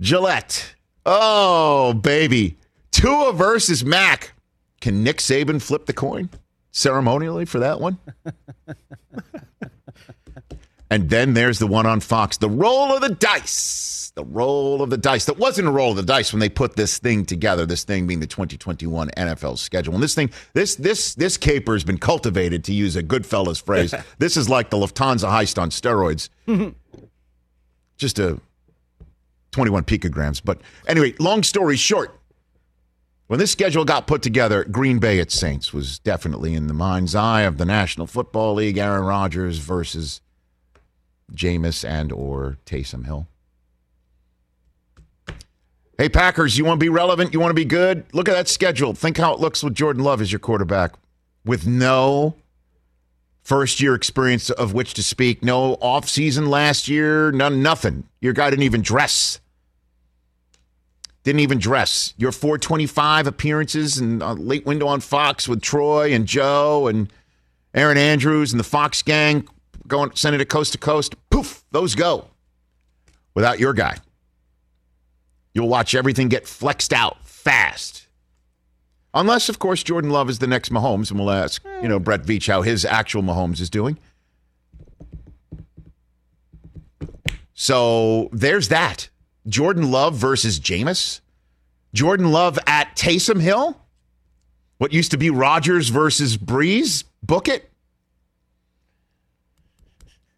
Gillette? 0.00 0.74
Oh, 1.06 1.94
baby. 1.94 2.56
Tua 2.90 3.32
versus 3.32 3.84
Mac. 3.84 4.32
Can 4.80 5.02
Nick 5.02 5.18
Saban 5.18 5.60
flip 5.62 5.86
the 5.86 5.92
coin 5.92 6.30
ceremonially 6.72 7.44
for 7.44 7.58
that 7.60 7.80
one? 7.80 7.98
and 10.90 11.08
then 11.10 11.34
there's 11.34 11.58
the 11.58 11.66
one 11.66 11.86
on 11.86 12.00
Fox 12.00 12.36
the 12.36 12.50
roll 12.50 12.92
of 12.94 13.00
the 13.00 13.08
dice. 13.08 14.12
The 14.14 14.24
roll 14.24 14.80
of 14.80 14.90
the 14.90 14.96
dice. 14.96 15.24
That 15.24 15.38
wasn't 15.38 15.66
a 15.66 15.70
roll 15.72 15.90
of 15.90 15.96
the 15.96 16.02
dice 16.04 16.32
when 16.32 16.38
they 16.38 16.48
put 16.48 16.76
this 16.76 16.98
thing 16.98 17.24
together. 17.24 17.66
This 17.66 17.82
thing 17.82 18.06
being 18.06 18.20
the 18.20 18.28
2021 18.28 19.08
NFL 19.16 19.58
schedule. 19.58 19.94
And 19.94 20.02
this 20.02 20.14
thing, 20.14 20.30
this 20.52 20.76
this 20.76 21.14
this 21.16 21.36
caper 21.36 21.72
has 21.72 21.82
been 21.82 21.98
cultivated 21.98 22.62
to 22.64 22.72
use 22.72 22.94
a 22.94 23.02
Goodfellas 23.02 23.60
phrase. 23.60 23.92
this 24.18 24.36
is 24.36 24.48
like 24.48 24.70
the 24.70 24.76
Lufthansa 24.76 25.28
heist 25.28 25.60
on 25.60 25.70
steroids. 25.70 26.28
Just 27.96 28.18
a 28.18 28.38
21 29.54 29.84
picograms. 29.84 30.42
But 30.44 30.60
anyway, 30.86 31.14
long 31.18 31.42
story 31.42 31.76
short, 31.76 32.18
when 33.28 33.38
this 33.38 33.52
schedule 33.52 33.84
got 33.84 34.06
put 34.06 34.20
together, 34.20 34.64
Green 34.64 34.98
Bay 34.98 35.20
at 35.20 35.30
Saints 35.30 35.72
was 35.72 35.98
definitely 36.00 36.54
in 36.54 36.66
the 36.66 36.74
mind's 36.74 37.14
eye 37.14 37.42
of 37.42 37.56
the 37.56 37.64
National 37.64 38.06
Football 38.06 38.54
League. 38.54 38.76
Aaron 38.76 39.04
Rodgers 39.04 39.58
versus 39.58 40.20
Jameis 41.32 41.88
and 41.88 42.12
or 42.12 42.58
Taysom 42.66 43.06
Hill. 43.06 43.28
Hey, 45.96 46.08
Packers, 46.08 46.58
you 46.58 46.64
want 46.64 46.80
to 46.80 46.84
be 46.84 46.88
relevant? 46.88 47.32
You 47.32 47.38
want 47.38 47.50
to 47.50 47.54
be 47.54 47.64
good? 47.64 48.04
Look 48.12 48.28
at 48.28 48.32
that 48.32 48.48
schedule. 48.48 48.92
Think 48.94 49.16
how 49.16 49.32
it 49.32 49.38
looks 49.38 49.62
with 49.62 49.74
Jordan 49.74 50.02
Love 50.02 50.20
as 50.20 50.32
your 50.32 50.40
quarterback 50.40 50.94
with 51.44 51.68
no 51.68 52.34
first 53.44 53.80
year 53.80 53.94
experience 53.94 54.50
of 54.50 54.74
which 54.74 54.94
to 54.94 55.02
speak, 55.02 55.44
no 55.44 55.76
offseason 55.76 56.48
last 56.48 56.88
year, 56.88 57.30
none, 57.30 57.62
nothing. 57.62 58.04
Your 58.20 58.32
guy 58.32 58.50
didn't 58.50 58.64
even 58.64 58.82
dress. 58.82 59.38
Didn't 61.24 61.40
even 61.40 61.58
dress. 61.58 62.14
Your 62.16 62.32
425 62.32 63.26
appearances 63.26 63.98
and 63.98 64.20
late 64.38 64.64
window 64.66 64.86
on 64.86 65.00
Fox 65.00 65.48
with 65.48 65.62
Troy 65.62 66.12
and 66.12 66.26
Joe 66.26 66.86
and 66.86 67.12
Erin 67.72 67.98
Andrews 67.98 68.52
and 68.52 68.60
the 68.60 68.64
Fox 68.64 69.02
gang 69.02 69.48
going 69.86 70.10
sending 70.14 70.40
it 70.40 70.48
coast 70.48 70.72
to 70.72 70.78
coast. 70.78 71.14
Poof, 71.30 71.64
those 71.70 71.94
go. 71.94 72.26
Without 73.34 73.58
your 73.58 73.72
guy. 73.72 73.96
You'll 75.54 75.68
watch 75.68 75.94
everything 75.94 76.28
get 76.28 76.46
flexed 76.46 76.92
out 76.92 77.26
fast. 77.26 78.06
Unless, 79.14 79.48
of 79.48 79.58
course, 79.58 79.82
Jordan 79.82 80.10
Love 80.10 80.28
is 80.28 80.40
the 80.40 80.46
next 80.46 80.72
Mahomes, 80.72 81.10
and 81.10 81.18
we'll 81.18 81.30
ask, 81.30 81.64
you 81.80 81.88
know, 81.88 82.00
Brett 82.00 82.22
Veach 82.22 82.48
how 82.48 82.62
his 82.62 82.84
actual 82.84 83.22
Mahomes 83.22 83.60
is 83.60 83.70
doing. 83.70 83.98
So 87.54 88.28
there's 88.32 88.68
that. 88.68 89.08
Jordan 89.46 89.90
Love 89.90 90.14
versus 90.14 90.58
Jameis. 90.58 91.20
Jordan 91.92 92.32
Love 92.32 92.58
at 92.66 92.96
Taysom 92.96 93.40
Hill. 93.40 93.80
What 94.78 94.92
used 94.92 95.12
to 95.12 95.16
be 95.16 95.30
Rodgers 95.30 95.88
versus 95.88 96.36
Brees. 96.36 97.04
Book 97.22 97.48
it. 97.48 97.70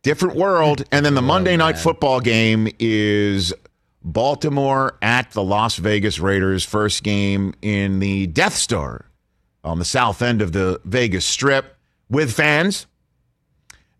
Different 0.02 0.36
world. 0.36 0.84
And 0.92 1.04
then 1.04 1.14
the 1.14 1.22
Monday 1.22 1.56
night 1.56 1.78
football 1.78 2.20
game 2.20 2.68
is 2.78 3.52
Baltimore 4.04 4.96
at 5.02 5.32
the 5.32 5.42
Las 5.42 5.76
Vegas 5.76 6.20
Raiders. 6.20 6.64
First 6.64 7.02
game 7.02 7.54
in 7.62 7.98
the 7.98 8.26
Death 8.28 8.54
Star 8.54 9.06
on 9.64 9.78
the 9.78 9.84
south 9.84 10.22
end 10.22 10.42
of 10.42 10.52
the 10.52 10.80
Vegas 10.84 11.25
Strip 11.26 11.76
with 12.08 12.32
fans 12.32 12.86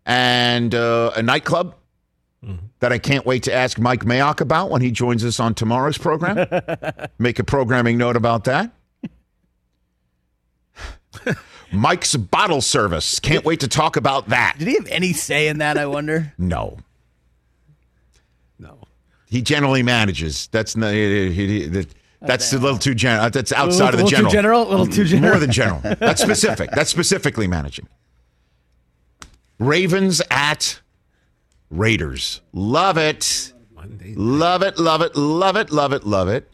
and 0.05 0.73
uh, 0.73 1.11
a 1.15 1.21
nightclub 1.21 1.75
that 2.79 2.93
I 2.93 2.97
can't 2.99 3.25
wait 3.25 3.43
to 3.43 3.53
ask 3.53 3.77
Mike 3.79 4.01
Mayock 4.05 4.39
about 4.41 4.69
when 4.69 4.81
he 4.81 4.91
joins 4.91 5.25
us 5.25 5.39
on 5.39 5.53
tomorrow's 5.53 5.97
program. 5.97 6.47
Make 7.19 7.39
a 7.39 7.43
programming 7.43 7.97
note 7.97 8.15
about 8.15 8.43
that. 8.45 8.71
Mike's 11.71 12.15
bottle 12.15 12.61
service. 12.61 13.19
Can't 13.19 13.43
wait 13.43 13.59
to 13.61 13.67
talk 13.67 13.97
about 13.97 14.29
that. 14.29 14.55
Did 14.57 14.67
he 14.69 14.75
have 14.75 14.87
any 14.87 15.11
say 15.13 15.47
in 15.47 15.57
that, 15.57 15.77
I 15.77 15.85
wonder? 15.87 16.33
No. 16.37 16.77
No. 18.59 18.79
He 19.25 19.41
generally 19.41 19.83
manages. 19.83 20.47
That's 20.47 20.75
not, 20.77 20.93
he- 20.93 21.31
he- 21.31 21.67
he- 21.69 21.77
oh, 21.77 21.81
uh, 21.81 21.83
that's 22.27 22.53
a 22.53 22.59
little 22.59 22.77
too 22.79 22.95
general. 22.95 23.29
That's 23.29 23.51
outside 23.51 23.93
of 23.93 23.99
the 23.99 24.05
little 24.05 24.09
general. 24.09 24.31
too 24.31 24.35
general? 24.37 24.61
A 24.61 24.69
little 24.69 24.85
um, 24.85 24.91
too 24.91 25.03
general? 25.03 25.31
More 25.33 25.39
than 25.39 25.51
general. 25.51 25.81
That's 25.99 26.21
specific. 26.21 26.71
That's 26.71 26.89
specifically 26.89 27.45
managing. 27.47 27.87
Ravens 29.59 30.21
at 30.31 30.79
Raiders. 31.69 32.41
Love 32.53 32.97
it. 32.97 33.53
Love 34.15 34.61
it, 34.61 34.77
love 34.79 35.01
it, 35.01 35.15
love 35.15 35.55
it, 35.55 35.71
love 35.71 35.93
it, 35.93 36.03
love 36.03 36.27
it. 36.27 36.49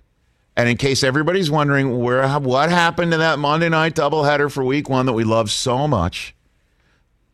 And 0.55 0.69
in 0.69 0.77
case 0.77 1.03
everybody's 1.03 1.49
wondering 1.49 1.99
where 1.99 2.27
what 2.39 2.69
happened 2.69 3.11
to 3.11 3.17
that 3.17 3.39
Monday 3.39 3.69
night 3.69 3.95
doubleheader 3.95 4.51
for 4.51 4.63
week 4.63 4.87
one 4.87 5.05
that 5.07 5.13
we 5.13 5.23
love 5.23 5.49
so 5.49 5.87
much, 5.87 6.35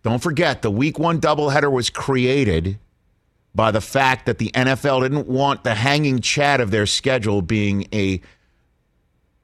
don't 0.04 0.24
forget 0.24 0.62
the 0.62 0.72
week 0.72 0.98
one 0.98 1.20
doubleheader 1.20 1.72
was 1.72 1.90
created 1.90 2.80
by 3.54 3.72
the 3.72 3.82
fact 3.82 4.26
that 4.26 4.38
the 4.38 4.52
NFL 4.52 5.02
didn't 5.02 5.28
want 5.28 5.64
the 5.64 5.76
hanging 5.76 6.20
chat 6.22 6.62
of 6.62 6.72
their 6.72 6.86
schedule 6.86 7.42
being 7.42 7.88
a 7.92 8.22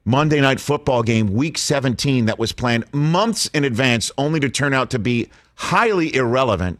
Monday 0.06 0.40
night 0.40 0.60
football 0.60 1.02
game, 1.02 1.34
week 1.34 1.58
17, 1.58 2.26
that 2.26 2.38
was 2.38 2.52
planned 2.52 2.84
months 2.94 3.50
in 3.52 3.64
advance, 3.64 4.10
only 4.16 4.38
to 4.40 4.48
turn 4.48 4.72
out 4.72 4.88
to 4.90 4.98
be 4.98 5.28
highly 5.56 6.14
irrelevant 6.14 6.78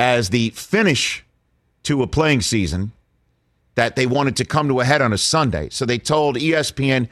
as 0.00 0.30
the 0.30 0.48
finish 0.50 1.22
to 1.82 2.02
a 2.02 2.06
playing 2.06 2.40
season 2.40 2.90
that 3.74 3.96
they 3.96 4.06
wanted 4.06 4.34
to 4.34 4.46
come 4.46 4.66
to 4.66 4.80
a 4.80 4.84
head 4.84 5.02
on 5.02 5.12
a 5.12 5.18
Sunday. 5.18 5.68
So 5.70 5.84
they 5.84 5.98
told 5.98 6.36
ESPN, 6.36 7.06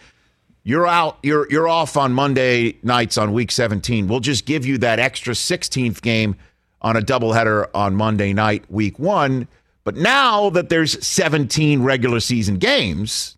you're 0.65 0.87
out, 0.87 1.19
you're 1.23 1.47
you're 1.51 1.69
off 1.69 1.99
on 1.99 2.15
Monday 2.15 2.79
nights 2.83 3.19
on 3.19 3.35
week 3.35 3.51
17. 3.53 4.09
We'll 4.09 4.21
just 4.21 4.47
give 4.47 4.65
you 4.65 4.79
that 4.79 4.99
extra 4.99 5.35
16th 5.35 6.01
game 6.01 6.35
on 6.81 6.97
a 6.97 7.03
doubleheader 7.03 7.67
on 7.75 7.95
Monday 7.95 8.33
night, 8.33 8.65
week 8.71 8.99
one. 8.99 9.49
But 9.85 9.97
now 9.97 10.49
that 10.51 10.71
there's 10.71 11.05
17 11.07 11.83
regular 11.83 12.21
season 12.21 12.57
games, 12.57 13.37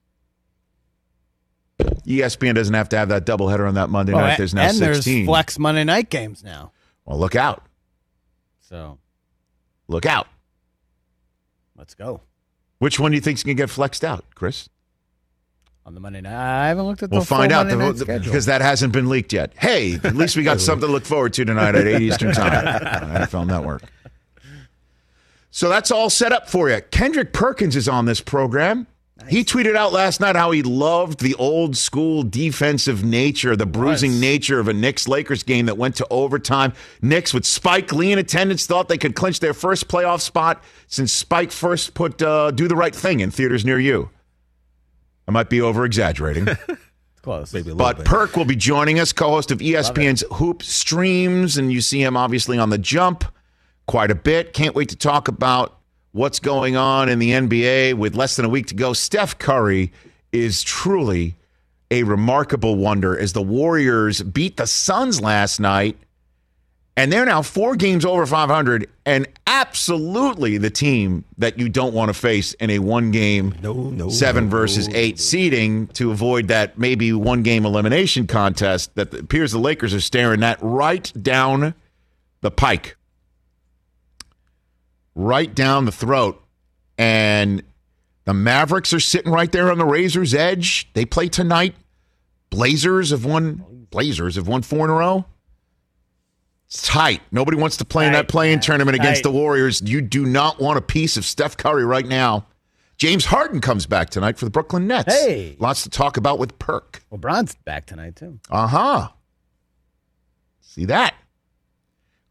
ESPN 2.06 2.54
doesn't 2.54 2.74
have 2.74 2.88
to 2.90 2.96
have 2.98 3.08
that 3.08 3.26
doubleheader 3.26 3.66
on 3.66 3.74
that 3.74 3.90
Monday 3.90 4.12
Well, 4.12 4.26
night. 4.26 4.38
There's 4.38 4.54
now 4.54 4.62
and 4.68 4.76
16. 4.76 5.14
there's 5.14 5.26
flex 5.26 5.58
Monday 5.58 5.82
night 5.84 6.08
games 6.08 6.44
now. 6.44 6.70
well, 7.04 7.18
look 7.18 7.34
out. 7.34 7.64
So 8.60 8.98
Look 9.90 10.06
out. 10.06 10.28
let's 11.76 11.94
go 11.94 12.20
Which 12.78 12.98
one 13.00 13.10
do 13.10 13.16
you 13.16 13.20
think's 13.20 13.42
going 13.42 13.56
to 13.56 13.60
get 13.62 13.68
flexed 13.70 14.04
out, 14.04 14.24
Chris? 14.34 14.68
on 15.86 15.94
the 15.94 16.00
Monday 16.00 16.20
night. 16.20 16.34
I 16.34 16.68
haven't 16.68 16.84
looked 16.84 17.02
at 17.02 17.10
the 17.10 17.16
We'll 17.16 17.24
find 17.24 17.50
out 17.50 17.66
Monday 17.66 17.90
the- 17.92 18.04
the- 18.04 18.20
because 18.20 18.46
that 18.46 18.60
hasn't 18.60 18.92
been 18.92 19.08
leaked 19.08 19.32
yet. 19.32 19.52
Hey, 19.58 19.94
at 20.04 20.14
least 20.14 20.36
we 20.36 20.42
got 20.44 20.60
something 20.60 20.86
to 20.86 20.92
look 20.92 21.04
forward 21.06 21.32
to 21.32 21.44
tonight 21.44 21.74
at 21.74 21.86
8 21.86 22.02
Eastern 22.02 22.32
Time 22.32 22.66
on 22.66 23.10
NFL 23.22 23.46
Network. 23.46 23.82
So 25.50 25.68
that's 25.68 25.90
all 25.90 26.08
set 26.10 26.32
up 26.32 26.48
for 26.48 26.70
you. 26.70 26.80
Kendrick 26.92 27.32
Perkins 27.32 27.74
is 27.74 27.88
on 27.88 28.04
this 28.04 28.20
program. 28.20 28.86
He 29.28 29.44
tweeted 29.44 29.76
out 29.76 29.92
last 29.92 30.20
night 30.20 30.34
how 30.34 30.50
he 30.50 30.62
loved 30.62 31.20
the 31.20 31.34
old 31.34 31.76
school 31.76 32.22
defensive 32.22 33.04
nature, 33.04 33.54
the 33.54 33.66
bruising 33.66 34.12
Was. 34.12 34.20
nature 34.20 34.58
of 34.60 34.66
a 34.68 34.72
Knicks 34.72 35.06
Lakers 35.06 35.42
game 35.42 35.66
that 35.66 35.76
went 35.76 35.96
to 35.96 36.06
overtime. 36.10 36.72
Knicks 37.02 37.34
with 37.34 37.44
Spike 37.44 37.92
Lee 37.92 38.12
in 38.12 38.18
attendance 38.18 38.66
thought 38.66 38.88
they 38.88 38.98
could 38.98 39.14
clinch 39.14 39.40
their 39.40 39.54
first 39.54 39.88
playoff 39.88 40.20
spot 40.20 40.62
since 40.86 41.12
Spike 41.12 41.52
first 41.52 41.94
put 41.94 42.20
uh, 42.22 42.50
"Do 42.50 42.66
the 42.66 42.76
Right 42.76 42.94
Thing" 42.94 43.20
in 43.20 43.30
theaters 43.30 43.64
near 43.64 43.78
you. 43.78 44.10
I 45.28 45.32
might 45.32 45.50
be 45.50 45.60
over 45.60 45.84
exaggerating. 45.84 46.48
Close. 47.22 47.52
Maybe 47.52 47.70
a 47.70 47.74
But 47.74 47.98
bit. 47.98 48.06
Perk 48.06 48.36
will 48.36 48.46
be 48.46 48.56
joining 48.56 48.98
us, 48.98 49.12
co-host 49.12 49.50
of 49.50 49.60
E 49.60 49.72
ESPN's 49.72 50.24
Hoop 50.32 50.62
Streams, 50.62 51.58
and 51.58 51.70
you 51.70 51.80
see 51.82 52.02
him 52.02 52.16
obviously 52.16 52.58
on 52.58 52.70
the 52.70 52.78
jump 52.78 53.24
quite 53.86 54.10
a 54.10 54.14
bit. 54.14 54.54
Can't 54.54 54.74
wait 54.74 54.88
to 54.88 54.96
talk 54.96 55.28
about 55.28 55.79
what's 56.12 56.38
going 56.40 56.76
on 56.76 57.08
in 57.08 57.18
the 57.18 57.30
NBA 57.30 57.94
with 57.94 58.14
less 58.14 58.36
than 58.36 58.44
a 58.44 58.48
week 58.48 58.66
to 58.68 58.74
go. 58.74 58.92
Steph 58.92 59.38
Curry 59.38 59.92
is 60.32 60.62
truly 60.62 61.36
a 61.90 62.02
remarkable 62.04 62.76
wonder 62.76 63.18
as 63.18 63.32
the 63.32 63.42
Warriors 63.42 64.22
beat 64.22 64.56
the 64.56 64.66
Suns 64.66 65.20
last 65.20 65.58
night, 65.60 65.96
and 66.96 67.12
they're 67.12 67.24
now 67.24 67.42
four 67.42 67.74
games 67.76 68.04
over 68.04 68.26
500, 68.26 68.88
and 69.06 69.26
absolutely 69.46 70.58
the 70.58 70.70
team 70.70 71.24
that 71.38 71.58
you 71.58 71.68
don't 71.68 71.94
want 71.94 72.08
to 72.10 72.14
face 72.14 72.52
in 72.54 72.70
a 72.70 72.78
one-game 72.78 73.54
No, 73.62 73.72
no. 73.72 74.08
seven 74.08 74.44
no, 74.44 74.50
versus 74.50 74.88
eight 74.90 75.18
seeding 75.18 75.86
to 75.88 76.10
avoid 76.10 76.48
that 76.48 76.78
maybe 76.78 77.12
one 77.12 77.42
game 77.42 77.64
elimination 77.64 78.26
contest 78.26 78.94
that 78.96 79.12
appears 79.14 79.52
the 79.52 79.58
Lakers 79.58 79.94
are 79.94 80.00
staring 80.00 80.40
that 80.40 80.58
right 80.60 81.12
down 81.20 81.74
the 82.40 82.50
pike, 82.50 82.96
right 85.14 85.54
down 85.54 85.84
the 85.84 85.92
throat. 85.92 86.42
And 86.98 87.62
the 88.24 88.34
Mavericks 88.34 88.92
are 88.92 89.00
sitting 89.00 89.32
right 89.32 89.50
there 89.50 89.70
on 89.70 89.78
the 89.78 89.84
razor's 89.84 90.34
edge. 90.34 90.90
They 90.94 91.04
play 91.04 91.28
tonight. 91.28 91.74
Blazers 92.50 93.10
have 93.10 93.24
won. 93.24 93.86
Blazers 93.90 94.36
have 94.36 94.46
won 94.48 94.62
four 94.62 94.84
in 94.84 94.90
a 94.90 94.94
row. 94.94 95.24
It's 96.66 96.82
tight. 96.82 97.20
Nobody 97.32 97.56
wants 97.56 97.76
to 97.78 97.84
play 97.84 98.06
in 98.06 98.12
that 98.12 98.28
playing 98.28 98.56
man. 98.56 98.60
tournament 98.60 98.94
against 98.94 99.24
Tight. 99.24 99.30
the 99.30 99.36
Warriors. 99.36 99.82
You 99.82 100.00
do 100.00 100.24
not 100.24 100.60
want 100.60 100.78
a 100.78 100.80
piece 100.82 101.16
of 101.16 101.24
Steph 101.24 101.56
Curry 101.56 101.84
right 101.84 102.06
now. 102.06 102.46
James 102.96 103.24
Harden 103.24 103.60
comes 103.60 103.86
back 103.86 104.10
tonight 104.10 104.38
for 104.38 104.44
the 104.44 104.50
Brooklyn 104.52 104.86
Nets. 104.86 105.12
Hey. 105.12 105.56
Lots 105.58 105.82
to 105.82 105.90
talk 105.90 106.16
about 106.16 106.38
with 106.38 106.56
Perk. 106.60 107.02
LeBron's 107.10 107.56
back 107.64 107.86
tonight 107.86 108.14
too. 108.14 108.38
Uh 108.48 108.68
huh. 108.68 109.08
See 110.60 110.84
that? 110.84 111.14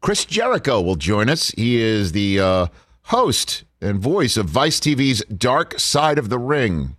Chris 0.00 0.24
Jericho 0.24 0.80
will 0.80 0.96
join 0.96 1.28
us. 1.28 1.50
He 1.50 1.80
is 1.80 2.12
the 2.12 2.40
uh, 2.40 2.66
host 3.02 3.64
and 3.80 3.98
voice 3.98 4.36
of 4.36 4.46
Vice 4.46 4.80
TV's 4.80 5.22
Dark 5.26 5.78
Side 5.78 6.18
of 6.18 6.28
the 6.28 6.38
Ring. 6.38 6.96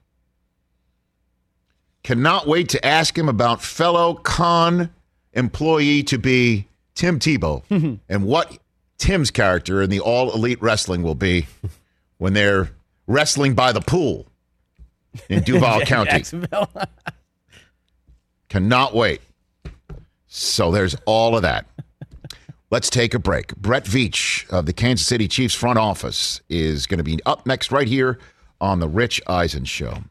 Cannot 2.03 2.47
wait 2.47 2.69
to 2.69 2.85
ask 2.85 3.17
him 3.17 3.29
about 3.29 3.61
fellow 3.61 4.15
con 4.15 4.89
employee 5.33 6.03
to 6.03 6.17
be 6.17 6.67
Tim 6.95 7.19
Tebow 7.19 7.63
and 8.09 8.25
what 8.25 8.57
Tim's 8.97 9.31
character 9.31 9.81
in 9.81 9.89
the 9.89 9.99
All 9.99 10.33
Elite 10.33 10.61
Wrestling 10.61 11.03
will 11.03 11.15
be 11.15 11.47
when 12.17 12.33
they're 12.33 12.71
wrestling 13.07 13.55
by 13.55 13.71
the 13.71 13.81
pool 13.81 14.27
in 15.29 15.43
Duval 15.43 15.81
County. 15.81 16.23
Cannot 18.49 18.93
wait. 18.93 19.21
So 20.27 20.71
there's 20.71 20.95
all 21.05 21.35
of 21.35 21.41
that. 21.43 21.65
Let's 22.71 22.89
take 22.89 23.13
a 23.13 23.19
break. 23.19 23.53
Brett 23.57 23.83
Veach 23.83 24.49
of 24.49 24.65
the 24.65 24.71
Kansas 24.71 25.05
City 25.05 25.27
Chiefs 25.27 25.53
front 25.53 25.77
office 25.77 26.39
is 26.47 26.87
going 26.87 26.99
to 26.99 27.03
be 27.03 27.19
up 27.25 27.45
next 27.45 27.69
right 27.69 27.87
here 27.87 28.17
on 28.61 28.79
the 28.79 28.87
Rich 28.87 29.21
Eisen 29.27 29.65
Show. 29.65 30.05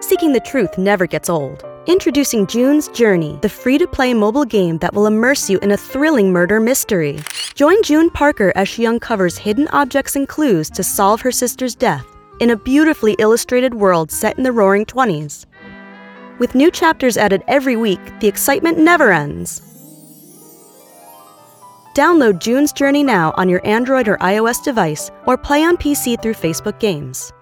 Seeking 0.00 0.32
the 0.32 0.42
truth 0.44 0.76
never 0.76 1.06
gets 1.06 1.30
old. 1.30 1.64
Introducing 1.86 2.48
June's 2.48 2.88
Journey, 2.88 3.38
the 3.40 3.48
free 3.48 3.78
to 3.78 3.86
play 3.86 4.14
mobile 4.14 4.44
game 4.44 4.78
that 4.78 4.92
will 4.92 5.06
immerse 5.06 5.48
you 5.48 5.60
in 5.60 5.70
a 5.70 5.76
thrilling 5.76 6.32
murder 6.32 6.58
mystery. 6.58 7.20
Join 7.54 7.80
June 7.84 8.10
Parker 8.10 8.52
as 8.56 8.68
she 8.68 8.84
uncovers 8.84 9.38
hidden 9.38 9.68
objects 9.68 10.16
and 10.16 10.28
clues 10.28 10.70
to 10.70 10.82
solve 10.82 11.20
her 11.20 11.30
sister's 11.30 11.76
death 11.76 12.04
in 12.40 12.50
a 12.50 12.56
beautifully 12.56 13.14
illustrated 13.20 13.74
world 13.74 14.10
set 14.10 14.36
in 14.38 14.42
the 14.42 14.50
roaring 14.50 14.86
20s. 14.86 15.46
With 16.40 16.56
new 16.56 16.72
chapters 16.72 17.16
added 17.16 17.44
every 17.46 17.76
week, 17.76 18.00
the 18.18 18.26
excitement 18.26 18.76
never 18.76 19.12
ends. 19.12 19.73
Download 21.94 22.40
June's 22.40 22.72
Journey 22.72 23.04
now 23.04 23.32
on 23.36 23.48
your 23.48 23.64
Android 23.64 24.08
or 24.08 24.16
iOS 24.16 24.62
device 24.64 25.12
or 25.26 25.38
play 25.38 25.62
on 25.62 25.76
PC 25.76 26.20
through 26.20 26.34
Facebook 26.34 26.80
Games. 26.80 27.32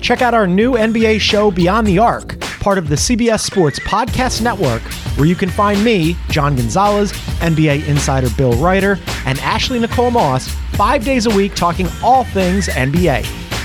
Check 0.00 0.20
out 0.20 0.34
our 0.34 0.48
new 0.48 0.72
NBA 0.72 1.20
show 1.20 1.52
Beyond 1.52 1.86
the 1.86 2.00
Arc, 2.00 2.38
part 2.60 2.76
of 2.76 2.88
the 2.88 2.96
CBS 2.96 3.40
Sports 3.40 3.78
Podcast 3.80 4.42
Network, 4.42 4.82
where 5.16 5.26
you 5.26 5.36
can 5.36 5.48
find 5.48 5.82
me, 5.84 6.16
John 6.28 6.56
Gonzalez, 6.56 7.12
NBA 7.40 7.86
insider 7.86 8.28
Bill 8.36 8.52
Reiter, 8.54 8.98
and 9.24 9.38
Ashley 9.38 9.78
Nicole 9.78 10.10
Moss 10.10 10.48
five 10.72 11.04
days 11.04 11.26
a 11.26 11.30
week 11.30 11.54
talking 11.54 11.86
all 12.02 12.24
things 12.24 12.66
NBA. 12.66 13.45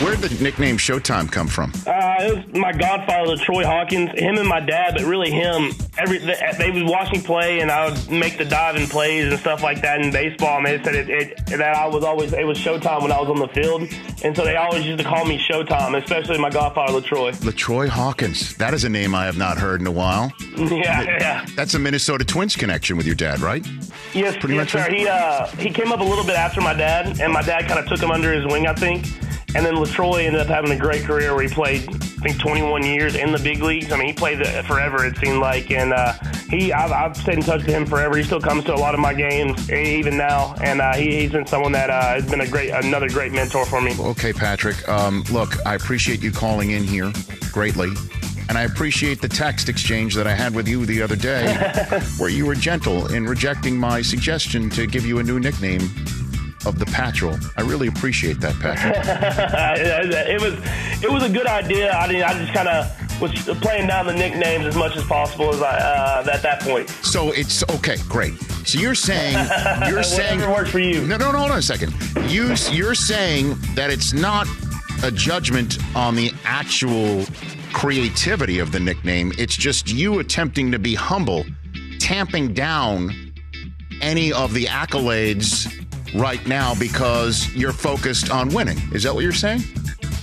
Where 0.00 0.16
did 0.16 0.30
the 0.30 0.42
nickname 0.42 0.78
Showtime 0.78 1.30
come 1.30 1.46
from? 1.46 1.72
Uh, 1.86 2.16
it 2.20 2.34
was 2.34 2.58
my 2.58 2.72
godfather, 2.72 3.36
Troy 3.36 3.66
Hawkins. 3.66 4.08
Him 4.18 4.38
and 4.38 4.48
my 4.48 4.60
dad, 4.60 4.94
but 4.96 5.04
really 5.04 5.30
him. 5.30 5.72
Every 5.98 6.16
they, 6.16 6.70
would 6.70 6.86
watch 6.88 7.12
me 7.12 7.20
play, 7.20 7.60
and 7.60 7.70
I 7.70 7.90
would 7.90 8.10
make 8.10 8.38
the 8.38 8.46
diving 8.46 8.86
plays 8.86 9.30
and 9.30 9.38
stuff 9.38 9.62
like 9.62 9.82
that 9.82 10.00
in 10.00 10.10
baseball. 10.10 10.56
And 10.56 10.64
they 10.64 10.82
said 10.82 10.94
it, 10.94 11.10
it, 11.10 11.46
that 11.48 11.76
I 11.76 11.86
was 11.86 12.02
always 12.02 12.32
it 12.32 12.46
was 12.46 12.56
Showtime 12.56 13.02
when 13.02 13.12
I 13.12 13.20
was 13.20 13.28
on 13.28 13.40
the 13.40 13.48
field, 13.48 13.82
and 14.24 14.34
so 14.34 14.42
they 14.42 14.56
always 14.56 14.86
used 14.86 15.00
to 15.00 15.04
call 15.04 15.26
me 15.26 15.38
Showtime, 15.38 16.02
especially 16.02 16.38
my 16.38 16.48
godfather, 16.48 16.98
LaTroy. 16.98 17.34
LaTroy 17.34 17.88
Hawkins. 17.88 18.56
That 18.56 18.72
is 18.72 18.84
a 18.84 18.88
name 18.88 19.14
I 19.14 19.26
have 19.26 19.36
not 19.36 19.58
heard 19.58 19.82
in 19.82 19.86
a 19.86 19.92
while. 19.92 20.32
Yeah, 20.60 21.02
yeah. 21.02 21.46
That's 21.56 21.74
a 21.74 21.78
Minnesota 21.78 22.24
Twins 22.24 22.54
connection 22.54 22.96
with 22.96 23.06
your 23.06 23.14
dad, 23.14 23.40
right? 23.40 23.66
Yes, 24.14 24.36
Pretty 24.36 24.54
yes, 24.54 24.72
much 24.74 24.84
sir. 24.84 24.90
He 24.90 25.08
uh, 25.08 25.46
he 25.56 25.70
came 25.70 25.90
up 25.90 26.00
a 26.00 26.04
little 26.04 26.24
bit 26.24 26.36
after 26.36 26.60
my 26.60 26.74
dad, 26.74 27.20
and 27.20 27.32
my 27.32 27.42
dad 27.42 27.66
kind 27.66 27.80
of 27.80 27.86
took 27.86 28.00
him 28.00 28.10
under 28.10 28.32
his 28.32 28.46
wing, 28.46 28.66
I 28.66 28.74
think. 28.74 29.06
And 29.54 29.66
then 29.66 29.74
LaTroy 29.74 30.24
ended 30.24 30.40
up 30.40 30.46
having 30.46 30.70
a 30.70 30.76
great 30.76 31.04
career 31.04 31.34
where 31.34 31.42
he 31.42 31.52
played, 31.52 31.88
I 31.88 31.96
think, 32.22 32.38
21 32.38 32.84
years 32.84 33.16
in 33.16 33.32
the 33.32 33.38
big 33.38 33.62
leagues. 33.62 33.90
I 33.90 33.96
mean, 33.96 34.06
he 34.06 34.12
played 34.12 34.46
forever, 34.66 35.04
it 35.04 35.16
seemed 35.18 35.38
like. 35.38 35.70
And 35.72 35.92
uh, 35.92 36.12
he 36.50 36.72
I've, 36.72 36.92
I've 36.92 37.16
stayed 37.16 37.36
in 37.38 37.42
touch 37.42 37.62
with 37.62 37.74
him 37.74 37.86
forever. 37.86 38.16
He 38.16 38.22
still 38.22 38.40
comes 38.40 38.64
to 38.64 38.74
a 38.74 38.76
lot 38.76 38.94
of 38.94 39.00
my 39.00 39.14
games 39.14 39.70
even 39.70 40.16
now, 40.16 40.54
and 40.62 40.80
uh, 40.80 40.94
he, 40.94 41.20
he's 41.20 41.32
been 41.32 41.46
someone 41.46 41.72
that 41.72 41.90
uh, 41.90 42.14
has 42.14 42.28
been 42.28 42.40
a 42.40 42.48
great 42.48 42.70
another 42.70 43.08
great 43.08 43.32
mentor 43.32 43.64
for 43.64 43.80
me. 43.80 43.94
Okay, 43.98 44.32
Patrick. 44.32 44.88
Um, 44.88 45.24
look, 45.30 45.64
I 45.66 45.74
appreciate 45.74 46.22
you 46.22 46.32
calling 46.32 46.72
in 46.72 46.82
here 46.84 47.12
greatly. 47.52 47.90
And 48.48 48.58
I 48.58 48.62
appreciate 48.62 49.20
the 49.20 49.28
text 49.28 49.68
exchange 49.68 50.16
that 50.16 50.26
I 50.26 50.34
had 50.34 50.56
with 50.56 50.66
you 50.66 50.84
the 50.84 51.02
other 51.02 51.14
day, 51.14 51.54
where 52.18 52.30
you 52.30 52.46
were 52.46 52.56
gentle 52.56 53.06
in 53.14 53.24
rejecting 53.24 53.76
my 53.76 54.02
suggestion 54.02 54.68
to 54.70 54.88
give 54.88 55.06
you 55.06 55.20
a 55.20 55.22
new 55.22 55.38
nickname 55.38 55.88
of 56.66 56.78
the 56.78 56.86
Patrol. 56.86 57.36
I 57.56 57.62
really 57.62 57.88
appreciate 57.88 58.40
that, 58.40 58.58
Patrick. 58.58 58.94
it 60.28 60.40
was 60.40 60.54
it 61.02 61.10
was 61.10 61.22
a 61.22 61.28
good 61.28 61.46
idea. 61.46 61.92
I 61.92 62.08
mean, 62.08 62.22
I 62.22 62.32
just 62.34 62.52
kind 62.52 62.68
of 62.68 63.20
was 63.20 63.32
playing 63.60 63.86
down 63.86 64.06
the 64.06 64.14
nicknames 64.14 64.66
as 64.66 64.76
much 64.76 64.96
as 64.96 65.04
possible 65.04 65.52
as 65.54 65.62
I 65.62 65.78
uh, 65.78 66.30
at 66.32 66.42
that 66.42 66.60
point. 66.60 66.88
So 66.88 67.32
it's 67.32 67.62
okay, 67.70 67.96
great. 68.08 68.34
So 68.66 68.78
you're 68.78 68.94
saying 68.94 69.34
you're 69.88 70.02
saying 70.02 70.40
works 70.50 70.70
for 70.70 70.78
you. 70.78 71.06
No, 71.06 71.16
no, 71.16 71.32
no, 71.32 71.38
hold 71.38 71.52
on 71.52 71.58
a 71.58 71.62
second. 71.62 71.94
You 72.30 72.54
you're 72.70 72.94
saying 72.94 73.56
that 73.74 73.90
it's 73.90 74.12
not 74.12 74.46
a 75.02 75.10
judgment 75.10 75.78
on 75.96 76.14
the 76.14 76.30
actual 76.44 77.24
creativity 77.72 78.58
of 78.58 78.72
the 78.72 78.80
nickname. 78.80 79.32
It's 79.38 79.56
just 79.56 79.90
you 79.90 80.18
attempting 80.18 80.72
to 80.72 80.78
be 80.78 80.94
humble, 80.94 81.46
tamping 81.98 82.52
down 82.52 83.32
any 84.00 84.32
of 84.32 84.54
the 84.54 84.64
accolades 84.64 85.76
right 86.14 86.44
now 86.46 86.74
because 86.74 87.52
you're 87.54 87.72
focused 87.72 88.30
on 88.30 88.48
winning. 88.50 88.78
Is 88.92 89.02
that 89.04 89.14
what 89.14 89.22
you're 89.22 89.32
saying? 89.32 89.62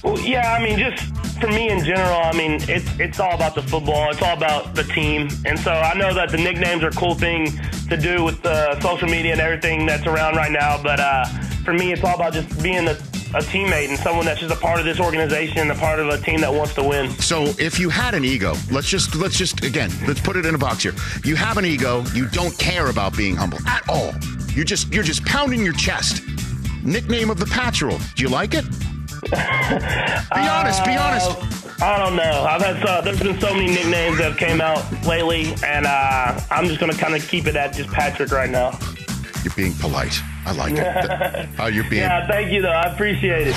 Well, 0.03 0.19
yeah, 0.19 0.53
I 0.53 0.63
mean, 0.63 0.77
just 0.77 1.03
for 1.39 1.47
me 1.47 1.69
in 1.69 1.83
general, 1.83 2.19
I 2.19 2.33
mean, 2.33 2.59
it's 2.67 2.87
it's 2.99 3.19
all 3.19 3.33
about 3.33 3.55
the 3.55 3.61
football. 3.61 4.09
It's 4.11 4.21
all 4.21 4.35
about 4.35 4.75
the 4.75 4.83
team, 4.83 5.29
and 5.45 5.59
so 5.59 5.71
I 5.71 5.93
know 5.95 6.13
that 6.13 6.29
the 6.29 6.37
nicknames 6.37 6.83
are 6.83 6.89
a 6.89 6.91
cool 6.91 7.15
thing 7.15 7.51
to 7.89 7.97
do 7.97 8.23
with 8.23 8.41
the 8.41 8.79
social 8.79 9.07
media 9.07 9.33
and 9.33 9.41
everything 9.41 9.85
that's 9.85 10.05
around 10.05 10.35
right 10.35 10.51
now. 10.51 10.81
But 10.81 10.99
uh, 10.99 11.25
for 11.65 11.73
me, 11.73 11.91
it's 11.91 12.03
all 12.03 12.15
about 12.15 12.33
just 12.33 12.61
being 12.61 12.87
a, 12.87 12.91
a 12.91 13.41
teammate 13.41 13.89
and 13.89 13.99
someone 13.99 14.25
that's 14.25 14.39
just 14.39 14.53
a 14.53 14.59
part 14.59 14.79
of 14.79 14.85
this 14.85 14.99
organization 14.99 15.59
and 15.59 15.71
a 15.71 15.75
part 15.75 15.99
of 15.99 16.07
a 16.07 16.17
team 16.19 16.41
that 16.41 16.53
wants 16.53 16.73
to 16.75 16.83
win. 16.83 17.09
So 17.11 17.45
if 17.59 17.79
you 17.79 17.89
had 17.89 18.13
an 18.13 18.23
ego, 18.23 18.53
let's 18.71 18.87
just 18.87 19.15
let's 19.15 19.37
just 19.37 19.63
again, 19.63 19.91
let's 20.07 20.21
put 20.21 20.37
it 20.37 20.45
in 20.45 20.55
a 20.55 20.59
box 20.59 20.83
here. 20.83 20.93
You 21.23 21.35
have 21.35 21.57
an 21.57 21.65
ego, 21.65 22.03
you 22.13 22.27
don't 22.27 22.57
care 22.57 22.87
about 22.87 23.17
being 23.17 23.35
humble 23.35 23.59
at 23.67 23.87
all. 23.89 24.13
You 24.57 24.65
just 24.65 24.91
you're 24.91 25.03
just 25.03 25.23
pounding 25.23 25.63
your 25.63 25.73
chest. 25.73 26.23
Nickname 26.83 27.29
of 27.29 27.37
the 27.37 27.45
Patrol. 27.45 27.99
Do 28.15 28.23
you 28.23 28.27
like 28.27 28.55
it? 28.55 28.65
be 29.29 29.37
honest, 29.37 30.83
be 30.83 30.97
honest. 30.97 31.29
Uh, 31.79 31.85
I 31.85 31.99
don't 31.99 32.15
know. 32.15 32.43
I've 32.43 32.63
had 32.63 32.83
so, 32.83 33.01
there's 33.03 33.19
been 33.19 33.39
so 33.39 33.53
many 33.53 33.67
nicknames 33.67 34.17
that 34.17 34.31
have 34.31 34.37
came 34.37 34.59
out 34.59 34.83
lately, 35.05 35.53
and 35.63 35.85
uh, 35.85 36.41
I'm 36.49 36.65
just 36.65 36.79
gonna 36.79 36.95
kind 36.95 37.13
of 37.13 37.21
keep 37.27 37.45
it 37.45 37.55
at 37.55 37.75
just 37.75 37.91
Patrick 37.91 38.31
right 38.31 38.49
now. 38.49 38.71
You're 39.43 39.53
being 39.55 39.75
polite. 39.75 40.19
I 40.43 40.53
like 40.53 40.73
it. 40.75 41.49
Oh, 41.59 41.67
you're 41.67 41.87
being 41.87 42.01
Yeah, 42.01 42.25
thank 42.25 42.51
you 42.51 42.63
though. 42.63 42.71
I 42.71 42.91
appreciate 42.91 43.49
it. 43.49 43.55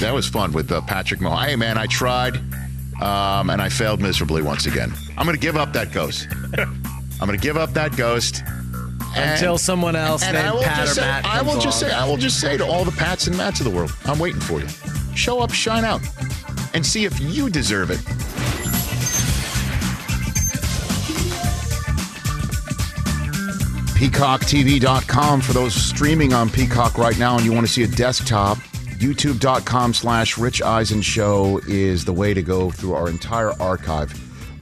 That 0.00 0.12
was 0.12 0.28
fun 0.28 0.52
with 0.52 0.70
uh, 0.70 0.82
Patrick 0.82 1.22
Mo. 1.22 1.34
Hey, 1.36 1.56
man, 1.56 1.78
I 1.78 1.86
tried, 1.86 2.36
um, 3.00 3.48
and 3.48 3.62
I 3.62 3.70
failed 3.70 4.02
miserably 4.02 4.42
once 4.42 4.66
again. 4.66 4.92
I'm 5.16 5.24
going 5.24 5.38
to 5.38 5.40
give 5.40 5.56
up 5.56 5.72
that 5.72 5.90
ghost. 5.90 6.28
I'm 6.58 7.26
going 7.26 7.38
to 7.38 7.42
give 7.42 7.56
up 7.56 7.72
that 7.72 7.96
ghost. 7.96 8.42
And- 9.14 9.30
Until 9.32 9.58
someone 9.58 9.94
else 9.96 10.22
and 10.24 10.36
I 10.36 10.42
named 10.42 10.54
will 10.54 10.62
Pat 10.62 10.76
just 10.86 10.98
or 10.98 11.02
say, 11.02 11.08
I 11.24 11.42
will 11.42 11.58
just 11.60 11.78
say, 11.80 11.92
I 11.92 12.04
will 12.06 12.16
just 12.16 12.40
say 12.40 12.56
to 12.56 12.66
all 12.66 12.84
the 12.84 12.92
Pats 12.92 13.26
and 13.26 13.36
Mats 13.36 13.60
of 13.60 13.64
the 13.64 13.70
world, 13.70 13.92
I'm 14.06 14.18
waiting 14.18 14.40
for 14.40 14.60
you. 14.60 14.66
Show 15.14 15.40
up, 15.40 15.52
shine 15.52 15.84
out, 15.84 16.00
and 16.74 16.84
see 16.84 17.04
if 17.04 17.20
you 17.20 17.48
deserve 17.48 17.90
it. 17.90 18.00
PeacockTV.com 24.04 25.40
for 25.40 25.52
those 25.52 25.74
streaming 25.74 26.32
on 26.34 26.50
Peacock 26.50 26.98
right 26.98 27.18
now 27.18 27.36
and 27.36 27.44
you 27.44 27.52
want 27.52 27.66
to 27.66 27.72
see 27.72 27.84
a 27.84 27.86
desktop. 27.86 28.58
YouTube.com 28.98 29.94
slash 29.94 30.36
Rich 30.36 30.62
Eisen 30.62 31.00
Show 31.02 31.58
is 31.68 32.04
the 32.04 32.12
way 32.12 32.34
to 32.34 32.42
go 32.42 32.70
through 32.70 32.94
our 32.94 33.08
entire 33.08 33.52
archive 33.60 34.12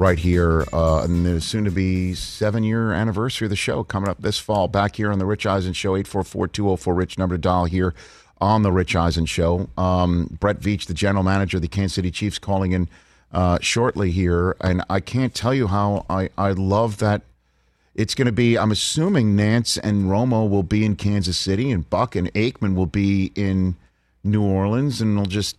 right 0.03 0.19
here. 0.19 0.67
Uh, 0.73 1.05
and 1.05 1.25
there's 1.25 1.45
soon 1.45 1.65
to 1.65 1.71
be 1.71 2.13
seven 2.13 2.65
year 2.65 2.93
anniversary 2.93 3.47
of 3.47 3.51
the 3.51 3.57
show 3.57 3.85
coming 3.85 4.11
up 4.11 4.21
this 4.21 4.37
fall. 4.37 4.67
Back 4.67 4.97
here 4.97 5.13
on 5.13 5.21
the 5.21 5.25
Rich 5.25 5.47
Eisen 5.47 5.73
Show, 5.73 5.95
844 5.95 6.49
204 6.49 6.95
Rich 6.95 7.19
number 7.19 7.37
to 7.37 7.41
dial 7.41 7.67
here 7.67 7.95
on 8.41 8.63
the 8.63 8.73
Rich 8.73 8.97
Eisen 8.97 9.27
Show. 9.27 9.69
Um, 9.79 10.37
Brett 10.41 10.59
Veach, 10.59 10.87
the 10.87 10.95
general 10.95 11.23
manager 11.23 11.59
of 11.59 11.63
the 11.63 11.69
Kansas 11.69 11.95
City 11.95 12.11
Chiefs, 12.11 12.41
calling 12.41 12.73
in 12.73 12.89
uh, 13.31 13.59
shortly 13.61 14.11
here. 14.11 14.57
And 14.61 14.83
I 14.91 14.99
can't 14.99 15.37
tell 15.37 15.55
you 15.55 15.69
how 15.69 16.05
I, 16.11 16.31
I 16.37 16.51
love 16.51 16.99
that 16.99 17.23
it's 17.95 18.17
going 18.17 18.27
to 18.27 18.33
be, 18.33 18.59
I'm 18.59 18.73
assuming 18.73 19.37
Nantz 19.37 19.79
and 19.81 20.07
Romo 20.07 20.51
will 20.51 20.65
be 20.65 20.85
in 20.85 20.97
Kansas 20.97 21.39
City 21.39 21.71
and 21.71 21.89
Buck 21.89 22.17
and 22.17 22.33
Aikman 22.35 22.75
will 22.75 22.87
be 22.87 23.31
in 23.37 23.77
New 24.25 24.43
Orleans 24.43 25.01
and 25.01 25.17
they'll 25.17 25.27
just 25.27 25.57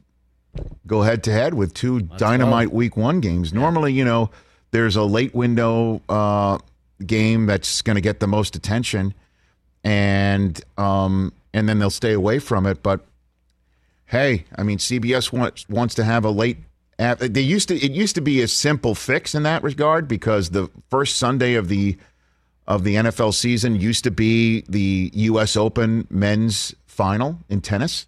go 0.88 1.02
head 1.02 1.24
to 1.24 1.32
head 1.32 1.54
with 1.54 1.74
two 1.74 2.02
dynamite 2.02 2.72
week 2.74 2.98
one 2.98 3.20
games. 3.20 3.54
Normally, 3.54 3.94
you 3.94 4.06
know, 4.06 4.30
there's 4.72 4.96
a 4.96 5.04
late 5.04 5.34
window 5.34 6.02
uh, 6.10 6.58
game 7.06 7.46
that's 7.46 7.82
going 7.82 7.96
to 7.96 8.02
get 8.02 8.20
the 8.20 8.28
most 8.28 8.56
attention 8.56 9.14
and 9.84 10.62
um, 10.78 11.34
and 11.54 11.68
then 11.68 11.80
they'll 11.80 11.90
stay 11.90 12.14
away 12.14 12.40
from 12.40 12.66
it. 12.66 12.82
But 12.82 13.06
hey, 14.06 14.46
I 14.56 14.64
mean, 14.64 14.78
CBS 14.78 15.32
wants 15.32 15.68
wants 15.70 15.96
to 15.96 16.04
have 16.04 16.26
a 16.26 16.30
late. 16.30 16.58
They 16.98 17.42
used 17.42 17.68
to. 17.68 17.76
It 17.76 17.92
used 17.92 18.16
to 18.16 18.22
be 18.22 18.42
a 18.42 18.48
simple 18.48 18.96
fix 18.96 19.36
in 19.36 19.44
that 19.44 19.64
regard 19.64 20.08
because 20.08 20.52
the 20.52 20.70
first 20.90 21.18
Sunday 21.18 21.56
of 21.56 21.68
the 21.68 21.98
of 22.66 22.84
the 22.86 22.96
NFL 22.96 23.34
season 23.34 23.76
used 23.76 24.06
to 24.06 24.12
be 24.12 24.64
the 24.70 25.12
U.S. 25.14 25.58
Open 25.58 26.08
men's 26.10 26.74
final 26.86 27.40
in 27.50 27.60
tennis, 27.60 28.06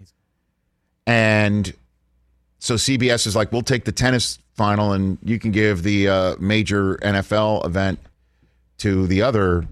and 1.05 1.73
so 2.65 2.75
CBS 2.75 3.27
is 3.27 3.35
like, 3.35 3.51
we'll 3.51 3.61
take 3.61 3.85
the 3.85 3.91
tennis 3.91 4.39
final, 4.55 4.91
and 4.93 5.17
you 5.23 5.37
can 5.37 5.51
give 5.51 5.83
the 5.83 6.07
uh, 6.09 6.35
major 6.39 6.95
NFL 6.97 7.65
event 7.65 7.99
to 8.79 9.05
the 9.07 9.21
other 9.21 9.67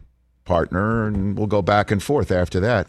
partner, 0.45 1.07
and 1.07 1.37
we'll 1.37 1.47
go 1.47 1.61
back 1.61 1.89
and 1.89 2.03
forth 2.03 2.31
after 2.31 2.59
that. 2.59 2.87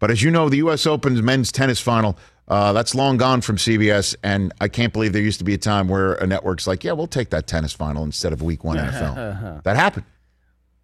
But 0.00 0.10
as 0.10 0.22
you 0.22 0.30
know, 0.30 0.48
the 0.48 0.56
U.S. 0.58 0.86
Open's 0.86 1.22
men's 1.22 1.52
tennis 1.52 1.80
final, 1.80 2.18
uh, 2.48 2.72
that's 2.72 2.94
long 2.94 3.16
gone 3.16 3.40
from 3.40 3.56
CBS. 3.56 4.16
And 4.22 4.52
I 4.60 4.68
can't 4.68 4.92
believe 4.92 5.12
there 5.12 5.22
used 5.22 5.38
to 5.38 5.44
be 5.44 5.54
a 5.54 5.58
time 5.58 5.86
where 5.88 6.14
a 6.14 6.26
network's 6.26 6.66
like, 6.66 6.82
yeah, 6.84 6.92
we'll 6.92 7.06
take 7.06 7.30
that 7.30 7.46
tennis 7.46 7.72
final 7.72 8.04
instead 8.04 8.32
of 8.32 8.42
week 8.42 8.64
one 8.64 8.76
NFL. 8.76 9.62
that 9.64 9.76
happened. 9.76 10.06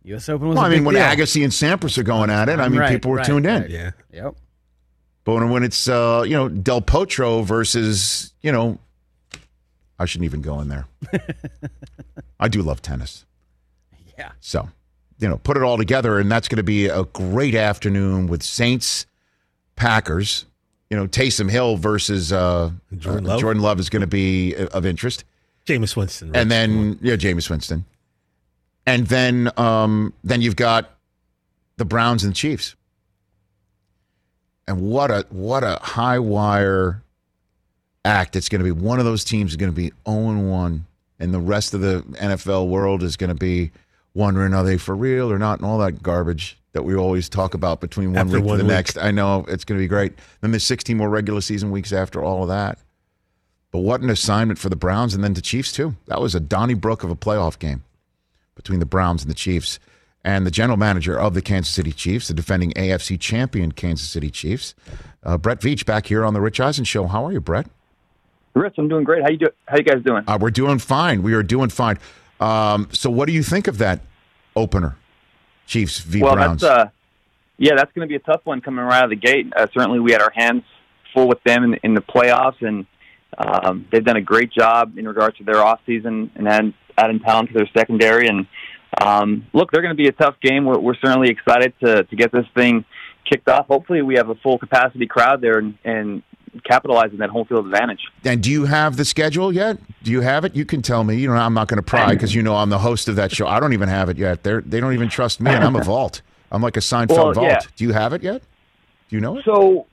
U.S. 0.05 0.29
Open 0.29 0.49
was 0.49 0.57
Well, 0.57 0.65
a 0.65 0.69
I 0.69 0.71
mean, 0.71 0.81
big 0.81 0.87
when 0.87 0.95
deal. 0.97 1.05
Agassi 1.05 1.43
and 1.43 1.53
Sampras 1.53 1.97
are 1.97 2.03
going 2.03 2.29
at 2.31 2.49
it, 2.49 2.61
I 2.61 2.69
mean, 2.69 2.79
Right, 2.81 2.91
people 2.93 3.11
were 3.13 3.17
right, 3.19 3.27
tuned 3.27 3.47
in. 3.47 3.63
right. 3.63 3.71
Yeah. 3.71 3.91
Yep. 4.13 4.37
But 5.25 5.35
when, 5.35 5.51
when 5.51 5.63
it's, 5.63 5.89
uh, 5.89 6.25
you 6.27 6.35
know, 6.35 6.49
Del 6.49 6.83
Potro 6.83 7.45
versus, 7.45 8.33
you 8.43 8.53
know, 8.53 8.79
I 9.99 10.05
shouldn't 10.07 10.27
even 10.27 10.43
go 10.43 10.61
in 10.61 10.69
there. 10.69 10.87
I 12.41 12.49
do 12.49 12.63
love 12.63 12.83
tennis. 12.83 13.25
Yeah. 14.19 14.33
So, 14.41 14.69
you 15.19 15.29
know, 15.29 15.39
put 15.39 15.57
it 15.57 15.63
all 15.63 15.79
together, 15.79 16.19
and 16.19 16.31
that's 16.31 16.49
going 16.49 16.59
to 16.59 16.63
be 16.63 16.87
a 16.87 17.05
great 17.05 17.55
afternoon 17.55 18.27
with 18.27 18.43
Saints, 18.43 19.07
Packers. 19.77 20.45
You 20.91 20.99
know, 20.99 21.07
Taysom 21.07 21.51
Hill 21.51 21.77
versus 21.77 22.33
uh, 22.33 22.71
Jordan 22.97 23.25
uh, 23.25 23.29
Love. 23.31 23.41
Jordan 23.41 23.63
Love 23.63 23.81
is 23.81 23.89
going 23.89 24.03
to 24.03 24.07
be 24.07 24.55
uh, 24.55 24.67
of 24.67 24.85
interest, 24.85 25.25
Jameis 25.67 25.97
Winston. 25.97 26.37
and 26.37 26.51
then 26.51 26.99
yeah, 27.01 27.17
Jameis 27.17 27.49
Winston, 27.49 27.85
and 28.87 29.07
then 29.07 29.51
um, 29.57 30.13
then 30.23 30.43
you've 30.43 30.57
got 30.57 30.91
the 31.79 31.85
Browns 31.85 32.23
and 32.23 32.33
the 32.33 32.37
Chiefs, 32.37 32.77
and 34.67 34.81
what 34.81 35.11
a 35.11 35.27
what 35.31 35.63
a 35.65 35.79
high 35.83 36.19
wire 36.19 37.03
act 38.05 38.37
it's 38.37 38.49
going 38.49 38.61
to 38.61 38.65
be. 38.65 38.71
One 38.71 38.99
of 38.99 39.05
those 39.05 39.25
teams 39.25 39.53
is 39.53 39.57
going 39.57 39.73
to 39.73 39.77
be 39.77 39.93
oh 40.07 40.33
zero 40.33 40.49
one, 40.49 40.87
and 41.19 41.33
the 41.33 41.41
rest 41.41 41.75
of 41.75 41.81
the 41.81 42.03
NFL 42.15 42.69
world 42.69 43.03
is 43.03 43.17
going 43.17 43.29
to 43.29 43.35
be 43.35 43.71
wondering 44.15 44.55
are 44.55 44.65
they 44.65 44.77
for 44.77 44.95
real 44.95 45.31
or 45.31 45.39
not, 45.39 45.59
and 45.59 45.67
all 45.69 45.79
that 45.79 46.03
garbage 46.03 46.59
that 46.73 46.83
we 46.85 46.95
always 46.95 47.29
talk 47.29 47.55
about 47.55 47.81
between 47.81 48.13
one 48.13 48.27
After 48.27 48.37
week 48.37 48.45
one 48.45 48.59
to 48.59 48.65
the 48.65 48.69
week. 48.69 48.75
next. 48.77 48.99
I 48.99 49.11
know 49.11 49.45
it's 49.49 49.65
going 49.65 49.79
to 49.79 49.83
be 49.83 49.89
great. 49.89 50.13
Then 50.41 50.51
there's 50.51 50.65
16 50.65 50.97
more 50.97 51.09
regular 51.09 51.41
season 51.41 51.71
weeks 51.71 51.93
after 51.93 52.23
all 52.23 52.43
of 52.43 52.49
that. 52.49 52.79
But 53.71 53.81
what 53.81 54.01
an 54.01 54.11
assignment 54.11 54.59
for 54.59 54.69
the 54.69 54.77
Browns 54.77 55.15
and 55.15 55.23
then 55.23 55.35
the 55.35 55.41
Chiefs 55.41 55.73
too. 55.73 55.95
That 56.07 56.21
was 56.21 56.35
a 56.35 56.41
Donnybrook 56.41 57.05
of 57.05 57.11
a 57.11 57.17
playoff 57.17 57.59
game 57.59 57.85
between 58.57 58.81
the 58.81 58.87
Browns 58.87 59.23
and 59.23 59.31
the 59.31 59.37
Chiefs. 59.37 59.79
And 60.25 60.47
the 60.47 60.51
general 60.51 60.79
manager 60.79 61.19
of 61.19 61.35
the 61.35 61.43
Kansas 61.43 61.73
City 61.73 61.93
Chiefs, 61.93 62.29
the 62.29 62.35
defending 62.35 62.73
AFC 62.73 63.21
champion 63.21 63.73
Kansas 63.73 64.09
City 64.09 64.31
Chiefs, 64.31 64.75
uh, 65.23 65.37
Brett 65.37 65.61
Veach, 65.61 65.85
back 65.85 66.07
here 66.07 66.25
on 66.25 66.33
the 66.33 66.41
Rich 66.41 66.61
Eisen 66.61 66.85
Show. 66.85 67.07
How 67.07 67.27
are 67.27 67.33
you, 67.33 67.41
Brett? 67.41 67.67
Rich, 68.55 68.75
I'm 68.79 68.89
doing 68.89 69.05
great. 69.05 69.23
How 69.23 69.31
you 69.31 69.37
do? 69.37 69.49
How 69.67 69.77
you 69.77 69.83
guys 69.83 70.03
doing? 70.03 70.25
Uh, 70.27 70.39
we're 70.41 70.51
doing 70.51 70.79
fine. 70.79 71.23
We 71.23 71.35
are 71.35 71.43
doing 71.43 71.69
fine. 71.69 71.99
Um, 72.41 72.89
so, 72.93 73.11
what 73.11 73.27
do 73.27 73.33
you 73.33 73.43
think 73.43 73.67
of 73.67 73.79
that 73.79 74.01
opener, 74.57 74.97
Chiefs 75.67 75.99
v 76.01 76.23
well, 76.23 76.35
Browns? 76.35 76.63
that's 76.63 76.79
uh, 76.79 76.91
yeah, 77.59 77.75
that's 77.77 77.93
going 77.93 78.09
to 78.09 78.11
be 78.11 78.17
a 78.17 78.21
tough 78.21 78.41
one 78.45 78.61
coming 78.61 78.85
right 78.85 78.99
out 78.99 79.05
of 79.05 79.11
the 79.11 79.17
gate. 79.17 79.53
Uh, 79.55 79.67
certainly, 79.75 80.01
we 80.01 80.13
had 80.13 80.23
our 80.23 80.33
hands 80.35 80.63
full 81.13 81.29
with 81.29 81.43
them 81.45 81.65
in, 81.65 81.75
in 81.83 81.95
the 81.95 82.01
playoffs, 82.01 82.61
and 82.61 82.87
um, 83.39 83.87
they've 83.91 84.05
done 84.05 84.17
a 84.17 84.23
great 84.23 84.51
job 84.53 84.99
in 84.99 85.07
regards 85.07 85.37
to 85.39 85.45
their 85.45 85.63
off 85.63 85.81
season 85.87 86.31
and 86.35 86.49
adding, 86.49 86.75
adding 86.97 87.21
talent 87.21 87.49
to 87.49 87.55
their 87.55 87.69
secondary. 87.77 88.27
And 88.27 88.47
um, 89.01 89.47
look, 89.53 89.71
they're 89.71 89.83
going 89.83 89.97
to 89.97 90.03
be 90.03 90.09
a 90.09 90.13
tough 90.13 90.37
game. 90.41 90.65
We're, 90.65 90.79
we're 90.79 90.95
certainly 90.97 91.29
excited 91.31 91.73
to 91.81 92.05
to 92.05 92.17
get 92.17 92.33
this 92.33 92.47
thing 92.55 92.85
kicked 93.29 93.49
off. 93.49 93.67
Hopefully, 93.67 94.03
we 94.03 94.17
have 94.17 94.29
a 94.29 94.35
full 94.37 94.59
capacity 94.59 95.07
crowd 95.07 95.41
there 95.41 95.59
and, 95.59 95.77
and 95.85 96.23
capitalize 96.65 97.11
on 97.11 97.19
that 97.19 97.31
home 97.31 97.47
field 97.47 97.67
advantage. 97.67 98.01
And 98.25 98.43
do 98.43 98.51
you 98.51 98.65
have 98.67 98.97
the 98.97 99.05
schedule 99.05 99.53
yet? 99.53 99.79
Do 100.03 100.11
you 100.13 100.21
have 100.21 100.45
it? 100.45 100.55
You 100.55 100.65
can 100.65 100.83
tell 100.83 101.03
me. 101.05 101.17
You 101.17 101.29
know, 101.29 101.35
I'm 101.35 101.55
not 101.55 101.69
going 101.69 101.79
to 101.79 101.83
pry 101.83 102.13
because 102.15 102.35
you 102.35 102.43
know 102.43 102.57
I'm 102.57 102.71
the 102.71 102.79
host 102.79 103.09
of 103.09 103.17
that 103.17 103.33
show. 103.33 103.47
I 103.47 103.59
don't 103.61 103.73
even 103.73 103.89
have 103.89 104.09
it 104.09 104.19
yet. 104.19 104.43
They 104.43 104.61
they 104.61 104.81
don't 104.81 104.93
even 104.95 105.09
trust 105.09 105.41
me, 105.41 105.51
and 105.51 105.65
I'm 105.65 105.77
a 105.77 105.83
vault. 105.85 106.23
I'm 106.53 106.63
like 106.63 106.77
a 106.77 106.81
Seinfeld 106.81 107.09
Well, 107.17 107.33
vault. 107.33 107.47
yeah. 107.49 107.61
Do 107.77 107.85
you 107.85 107.93
have 107.93 108.13
it 108.13 108.23
yet? 108.23 108.43
Do 109.09 109.17
you 109.17 109.21
know 109.21 109.39
it? 109.39 109.45
So 109.45 109.87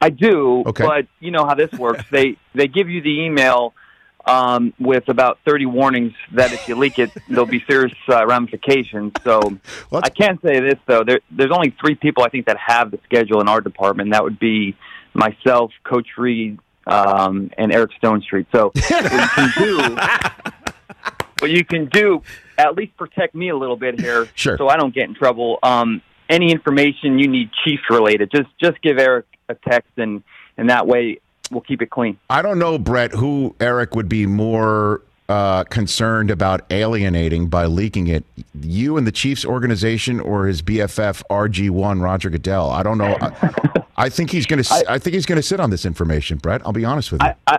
I 0.00 0.10
do, 0.10 0.62
Okay. 0.66 0.84
but 0.84 1.06
you 1.20 1.30
know 1.30 1.44
how 1.46 1.54
this 1.54 1.72
works. 1.72 2.04
they 2.10 2.36
they 2.54 2.68
give 2.68 2.90
you 2.90 3.00
the 3.00 3.22
email 3.24 3.72
um, 4.26 4.72
with 4.78 5.08
about 5.08 5.38
30 5.46 5.66
warnings 5.66 6.12
that 6.32 6.52
if 6.52 6.60
you 6.66 6.76
leak 6.76 6.98
it, 6.98 7.10
there'll 7.28 7.46
be 7.46 7.62
serious 7.68 7.94
uh, 8.08 8.26
ramifications. 8.26 9.12
So 9.24 9.58
I 9.92 10.08
can't 10.10 10.40
say 10.42 10.60
this 10.60 10.78
though: 10.86 11.04
there, 11.04 11.20
there's 11.30 11.52
only 11.52 11.74
three 11.80 11.94
people 11.94 12.24
I 12.24 12.28
think 12.28 12.46
that 12.46 12.56
have 12.58 12.90
the 12.90 12.98
schedule 13.04 13.40
in 13.40 13.48
our 13.48 13.60
department. 13.60 14.12
That 14.12 14.24
would 14.24 14.38
be 14.38 14.76
myself, 15.14 15.70
Coach 15.84 16.08
Reid, 16.18 16.58
um, 16.86 17.50
and 17.56 17.72
Eric 17.72 17.92
Stonestreet. 18.02 18.46
So 18.52 18.72
what 18.74 19.12
you 19.12 19.28
can 19.34 19.52
do, 19.56 19.96
what 21.38 21.50
you 21.50 21.64
can 21.64 21.86
do, 21.86 22.22
at 22.58 22.74
least 22.74 22.96
protect 22.96 23.34
me 23.34 23.50
a 23.50 23.56
little 23.56 23.76
bit 23.76 24.00
here, 24.00 24.28
Sure. 24.34 24.56
so 24.58 24.68
I 24.68 24.76
don't 24.76 24.94
get 24.94 25.08
in 25.08 25.14
trouble. 25.14 25.58
Um, 25.62 26.02
any 26.28 26.50
information 26.50 27.18
you 27.18 27.28
need 27.28 27.50
Chiefs 27.64 27.84
related, 27.90 28.30
just 28.30 28.48
just 28.60 28.80
give 28.82 28.98
Eric 28.98 29.26
a 29.48 29.54
text, 29.54 29.90
and 29.96 30.22
and 30.56 30.70
that 30.70 30.86
way 30.86 31.20
we'll 31.50 31.60
keep 31.60 31.82
it 31.82 31.90
clean. 31.90 32.18
I 32.30 32.42
don't 32.42 32.58
know, 32.58 32.78
Brett, 32.78 33.12
who 33.12 33.54
Eric 33.60 33.94
would 33.94 34.08
be 34.08 34.26
more 34.26 35.02
uh, 35.28 35.64
concerned 35.64 36.30
about 36.30 36.62
alienating 36.70 37.48
by 37.48 37.66
leaking 37.66 38.06
it. 38.06 38.24
You 38.60 38.96
and 38.96 39.06
the 39.06 39.12
Chiefs 39.12 39.44
organization 39.44 40.20
or 40.20 40.46
his 40.46 40.62
BFF 40.62 41.22
RG1 41.30 42.00
Roger 42.00 42.30
Goodell. 42.30 42.70
I 42.70 42.82
don't 42.82 42.98
know. 42.98 43.16
I, 43.20 43.82
I 43.96 44.08
think 44.08 44.30
he's 44.30 44.46
going 44.46 44.62
to. 44.62 44.84
I 44.88 44.98
think 44.98 45.14
he's 45.14 45.26
going 45.26 45.36
to 45.36 45.42
sit 45.42 45.60
on 45.60 45.70
this 45.70 45.84
information, 45.84 46.38
Brett. 46.38 46.62
I'll 46.64 46.72
be 46.72 46.84
honest 46.84 47.12
with 47.12 47.22
you. 47.22 47.28
I, 47.28 47.36
I 47.46 47.58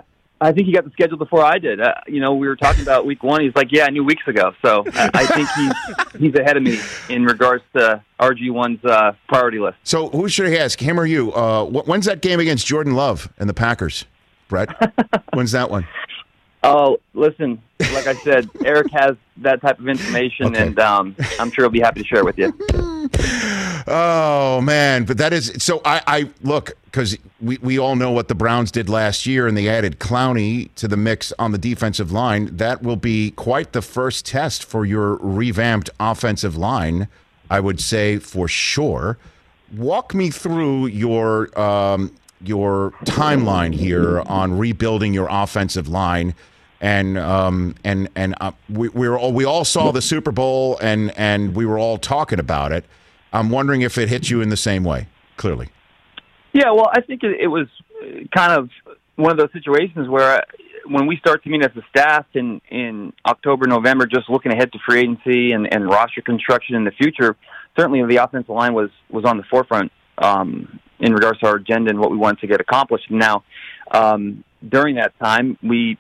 think 0.52 0.68
he 0.68 0.74
got 0.74 0.86
the 0.86 0.92
schedule 0.92 1.18
before 1.18 1.44
I 1.44 1.58
did. 1.58 1.82
Uh, 1.82 1.96
you 2.08 2.20
know, 2.20 2.36
we 2.36 2.48
were 2.48 2.56
talking 2.56 2.84
about 2.84 3.06
week 3.06 3.24
one. 3.24 3.42
He's 3.42 3.56
like, 3.56 3.72
"Yeah, 3.72 3.86
I 3.86 3.90
knew 3.90 4.04
weeks 4.04 4.28
ago." 4.28 4.54
So 4.64 4.84
I, 4.94 5.10
I 5.14 5.26
think 5.26 5.50
he's 5.50 6.20
he's 6.20 6.36
ahead 6.36 6.58
of 6.58 6.64
me 6.64 6.80
in 7.10 7.26
regards 7.26 7.64
to 7.76 8.04
RG1's 8.20 8.86
uh, 8.86 9.14
priority 9.28 9.60
list. 9.60 9.78
So 9.84 10.10
who 10.10 10.30
should 10.30 10.48
I 10.48 10.58
ask, 10.58 10.80
him 10.80 11.00
or 11.00 11.06
you? 11.06 11.34
Uh, 11.34 11.66
when's 11.66 12.06
that 12.06 12.22
game 12.22 12.40
against 12.40 12.68
Jordan 12.68 12.94
Love 12.94 13.32
and 13.40 13.50
the 13.50 13.54
Packers, 13.54 14.06
Brett? 14.48 14.70
when's 15.34 15.52
that 15.54 15.72
one? 15.72 15.88
Oh, 16.64 16.98
listen, 17.14 17.62
like 17.80 18.08
I 18.08 18.14
said, 18.16 18.50
Eric 18.66 18.92
has 18.92 19.16
that 19.38 19.62
type 19.62 19.80
of 19.80 19.88
information, 19.88 20.56
and 20.58 20.80
um, 20.80 21.16
I'm 21.40 21.52
sure 21.52 21.64
he'll 21.64 21.70
be 21.70 21.80
happy 21.80 22.02
to 22.02 22.08
share 22.08 22.20
it 22.20 22.26
with 22.26 22.38
you. 22.38 22.54
Oh 23.90 24.60
man, 24.60 25.06
but 25.06 25.18
that 25.18 25.32
is 25.32 25.54
so. 25.60 25.82
I, 25.86 26.02
I 26.06 26.30
look 26.42 26.74
because 26.86 27.18
we, 27.40 27.58
we 27.60 27.80
all 27.80 27.96
know 27.96 28.12
what 28.12 28.28
the 28.28 28.36
Browns 28.36 28.70
did 28.70 28.90
last 28.90 29.26
year, 29.26 29.48
and 29.48 29.56
they 29.56 29.70
added 29.70 30.00
Clowney 30.00 30.74
to 30.76 30.90
the 30.90 30.98
mix 30.98 31.32
on 31.40 31.54
the 31.54 31.58
defensive 31.58 32.12
line. 32.12 32.50
That 32.58 32.84
will 32.84 32.98
be 32.98 33.32
quite 33.32 33.72
the 33.72 33.82
first 33.82 34.26
test 34.26 34.66
for 34.66 34.86
your 34.86 35.16
revamped 35.16 35.90
offensive 36.02 36.58
line, 36.58 37.08
I 37.50 37.62
would 37.62 37.80
say 37.80 38.18
for 38.18 38.50
sure. 38.50 39.18
Walk 39.74 40.14
me 40.14 40.32
through 40.32 40.88
your 40.88 41.58
um, 41.58 42.14
your 42.42 42.92
timeline 43.06 43.74
here 43.74 44.20
on 44.22 44.58
rebuilding 44.58 45.14
your 45.14 45.28
offensive 45.30 45.88
line. 45.88 46.36
And 46.80 47.18
um 47.18 47.74
and 47.84 48.08
and 48.16 48.36
uh, 48.40 48.52
we 48.70 48.90
we 48.90 49.08
all, 49.08 49.34
we 49.34 49.46
all 49.46 49.66
saw 49.66 49.92
the 49.92 50.02
Super 50.02 50.32
Bowl 50.32 50.78
and 50.80 51.12
and 51.18 51.56
we 51.56 51.66
were 51.66 51.80
all 51.80 51.98
talking 51.98 52.38
about 52.38 52.72
it. 52.72 52.86
I'm 53.34 53.50
wondering 53.50 53.82
if 53.82 53.98
it 53.98 54.10
hits 54.10 54.30
you 54.30 54.42
in 54.42 54.50
the 54.50 54.58
same 54.58 54.84
way. 54.84 55.08
Clearly, 55.38 55.70
Yeah, 56.54 56.72
well, 56.72 56.90
I 56.92 57.02
think 57.02 57.22
it, 57.24 57.48
was 57.48 57.68
kind 58.36 58.54
of 58.54 58.70
one 59.16 59.32
of 59.32 59.38
those 59.38 59.52
situations 59.54 60.08
where 60.10 60.40
uh, 60.40 60.42
when 60.88 61.06
we 61.06 61.18
start 61.18 61.44
to 61.44 61.50
meet 61.50 61.64
as 61.64 61.76
a 61.76 61.84
staff 61.90 62.26
in 62.34 62.60
in 62.72 63.14
October, 63.26 63.68
November, 63.68 64.08
just 64.08 64.30
looking 64.30 64.52
ahead 64.52 64.72
to 64.72 64.80
free 64.88 65.02
agency 65.02 65.52
and, 65.52 65.72
and 65.72 65.88
roster 65.88 66.22
construction 66.22 66.76
in 66.76 66.86
the 66.86 66.92
future, 66.92 67.36
certainly 67.78 68.04
the 68.06 68.24
offensive 68.24 68.50
line 68.50 68.74
was 68.74 68.90
was 69.10 69.26
on 69.26 69.38
the 69.38 69.44
forefront 69.44 69.92
um, 70.18 70.80
in 71.00 71.14
regards 71.14 71.40
to 71.40 71.48
our 71.48 71.56
agenda 71.58 71.92
and 71.92 72.00
what 72.00 72.10
we 72.10 72.18
wanted 72.18 72.40
to 72.40 72.48
get 72.48 72.60
accomplished. 72.60 73.12
Now, 73.12 73.44
um, 73.92 74.44
during 74.68 74.96
that 74.96 75.18
time, 75.20 75.58
we 75.62 75.98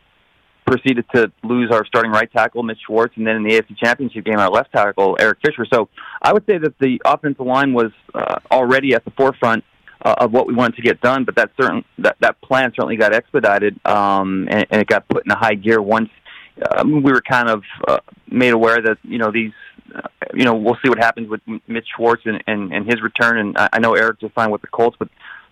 proceeded 0.67 1.05
to 1.15 1.31
lose 1.43 1.71
our 1.71 1.85
starting 1.85 2.11
right 2.11 2.31
tackle, 2.31 2.61
Mitch 2.61 2.79
Schwartz, 2.85 3.15
and 3.17 3.25
then 3.25 3.37
in 3.37 3.43
the 3.43 3.51
AFC 3.51 3.77
Championship 3.77 4.25
game, 4.25 4.37
our 4.37 4.49
left 4.49 4.71
tackle, 4.71 5.17
Eric 5.19 5.39
Fisher. 5.43 5.65
So 5.73 5.89
I 6.21 6.33
would 6.33 6.45
say 6.45 6.57
that 6.57 6.77
the 6.79 7.01
offensive 7.05 7.45
line 7.45 7.73
was 7.73 7.91
uh, 8.13 8.39
already 8.51 8.93
at 8.93 9.05
the 9.05 9.11
forefront 9.11 9.63
uh, 10.03 10.15
of 10.19 10.31
what 10.31 10.45
we 10.45 10.53
wanted 10.53 10.75
to 10.75 10.81
get 10.81 11.01
done, 11.01 11.23
but 11.23 11.35
that 11.35 11.51
certain 11.59 11.83
that 11.99 12.17
that 12.19 12.39
plan 12.41 12.71
certainly 12.75 12.97
got 12.97 13.13
expedited, 13.13 13.79
um, 13.85 14.47
and, 14.51 14.67
and 14.69 14.81
it 14.81 14.87
got 14.87 15.07
put 15.07 15.25
in 15.25 15.31
a 15.31 15.37
high 15.37 15.55
gear 15.55 15.81
once 15.81 16.09
um, 16.75 17.03
we 17.03 17.11
were 17.11 17.21
kind 17.21 17.49
of 17.49 17.63
uh, 17.87 17.99
made 18.29 18.51
aware 18.51 18.81
that 18.81 18.97
you 19.03 19.17
know 19.17 19.31
these. 19.31 19.51
Uh, 19.93 20.01
you 20.33 20.43
know, 20.43 20.53
we'll 20.53 20.77
see 20.83 20.89
what 20.89 20.97
happens 20.97 21.29
with 21.29 21.39
Mitch 21.65 21.87
Schwartz 21.95 22.23
and, 22.25 22.43
and, 22.45 22.73
and 22.73 22.85
his 22.85 23.01
return. 23.01 23.37
And 23.37 23.57
I, 23.57 23.69
I 23.71 23.79
know 23.79 23.93
Eric 23.93 24.19
just 24.19 24.35
signed 24.35 24.51
with 24.51 24.59
the 24.59 24.67
Colts, 24.67 24.97
but 24.99 25.07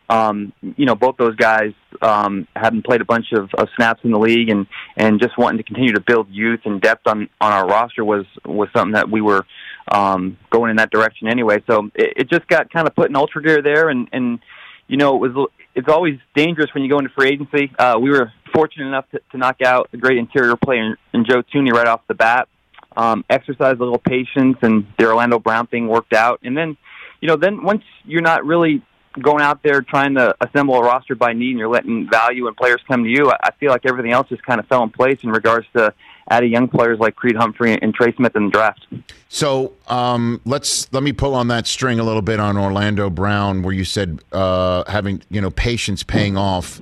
um, 0.09 0.53
you 0.61 0.85
know, 0.85 0.95
both 0.95 1.17
those 1.17 1.35
guys 1.35 1.73
um, 2.01 2.47
hadn't 2.55 2.85
played 2.85 3.01
a 3.01 3.05
bunch 3.05 3.27
of, 3.31 3.49
of 3.57 3.67
snaps 3.75 4.01
in 4.03 4.11
the 4.11 4.19
league, 4.19 4.49
and 4.49 4.67
and 4.95 5.19
just 5.19 5.37
wanting 5.37 5.57
to 5.57 5.63
continue 5.63 5.93
to 5.93 6.01
build 6.01 6.29
youth 6.29 6.61
and 6.65 6.81
depth 6.81 7.07
on 7.07 7.29
on 7.41 7.51
our 7.51 7.67
roster 7.67 8.05
was 8.05 8.25
was 8.45 8.69
something 8.75 8.93
that 8.93 9.09
we 9.09 9.21
were 9.21 9.45
um, 9.91 10.37
going 10.51 10.71
in 10.71 10.77
that 10.77 10.91
direction 10.91 11.27
anyway. 11.27 11.63
So 11.67 11.89
it, 11.95 12.13
it 12.17 12.29
just 12.29 12.47
got 12.47 12.71
kind 12.71 12.87
of 12.87 12.95
put 12.95 13.09
in 13.09 13.15
ultra 13.15 13.41
gear 13.41 13.61
there, 13.61 13.89
and 13.89 14.07
and 14.11 14.39
you 14.87 14.97
know, 14.97 15.15
it 15.15 15.33
was 15.33 15.49
it's 15.73 15.89
always 15.89 16.19
dangerous 16.35 16.73
when 16.73 16.83
you 16.83 16.89
go 16.89 16.99
into 16.99 17.11
free 17.17 17.29
agency. 17.29 17.71
Uh, 17.77 17.97
we 17.99 18.09
were 18.09 18.31
fortunate 18.53 18.87
enough 18.87 19.09
to, 19.11 19.19
to 19.31 19.37
knock 19.37 19.61
out 19.61 19.89
a 19.93 19.97
great 19.97 20.17
interior 20.17 20.55
player 20.55 20.97
in 21.13 21.25
Joe 21.25 21.43
Thuney 21.53 21.71
right 21.71 21.87
off 21.87 22.01
the 22.07 22.13
bat. 22.13 22.47
Um, 22.95 23.25
exercise 23.29 23.75
a 23.75 23.83
little 23.83 23.97
patience, 23.97 24.57
and 24.61 24.85
the 24.97 25.07
Orlando 25.07 25.37
Brown 25.37 25.67
thing 25.67 25.87
worked 25.87 26.13
out. 26.13 26.39
And 26.43 26.55
then, 26.55 26.77
you 27.19 27.27
know, 27.27 27.35
then 27.35 27.61
once 27.63 27.83
you're 28.05 28.21
not 28.21 28.45
really 28.45 28.81
going 29.21 29.41
out 29.41 29.61
there 29.63 29.81
trying 29.81 30.15
to 30.15 30.35
assemble 30.41 30.75
a 30.75 30.81
roster 30.81 31.15
by 31.15 31.33
need, 31.33 31.51
and 31.51 31.59
you're 31.59 31.69
letting 31.69 32.09
value 32.09 32.47
and 32.47 32.55
players 32.55 32.81
come 32.87 33.03
to 33.03 33.09
you, 33.09 33.31
I 33.31 33.51
feel 33.59 33.71
like 33.71 33.85
everything 33.85 34.11
else 34.11 34.29
just 34.29 34.43
kind 34.43 34.59
of 34.59 34.67
fell 34.67 34.83
in 34.83 34.89
place 34.89 35.19
in 35.23 35.29
regards 35.29 35.67
to 35.75 35.93
adding 36.29 36.51
young 36.51 36.67
players 36.67 36.99
like 36.99 37.15
Creed 37.15 37.35
Humphrey 37.35 37.77
and 37.81 37.93
Trey 37.93 38.13
Smith 38.15 38.35
in 38.35 38.45
the 38.45 38.51
draft. 38.51 38.85
so 39.29 39.73
um, 39.87 40.41
let's 40.45 40.91
let 40.91 41.03
me 41.03 41.13
pull 41.13 41.35
on 41.35 41.47
that 41.49 41.67
string 41.67 41.99
a 41.99 42.03
little 42.03 42.21
bit 42.21 42.39
on 42.39 42.57
Orlando 42.57 43.09
Brown, 43.09 43.61
where 43.61 43.73
you 43.73 43.85
said 43.85 44.19
uh, 44.31 44.83
having 44.89 45.21
you 45.29 45.41
know 45.41 45.51
patience 45.51 46.03
paying 46.03 46.37
off 46.37 46.81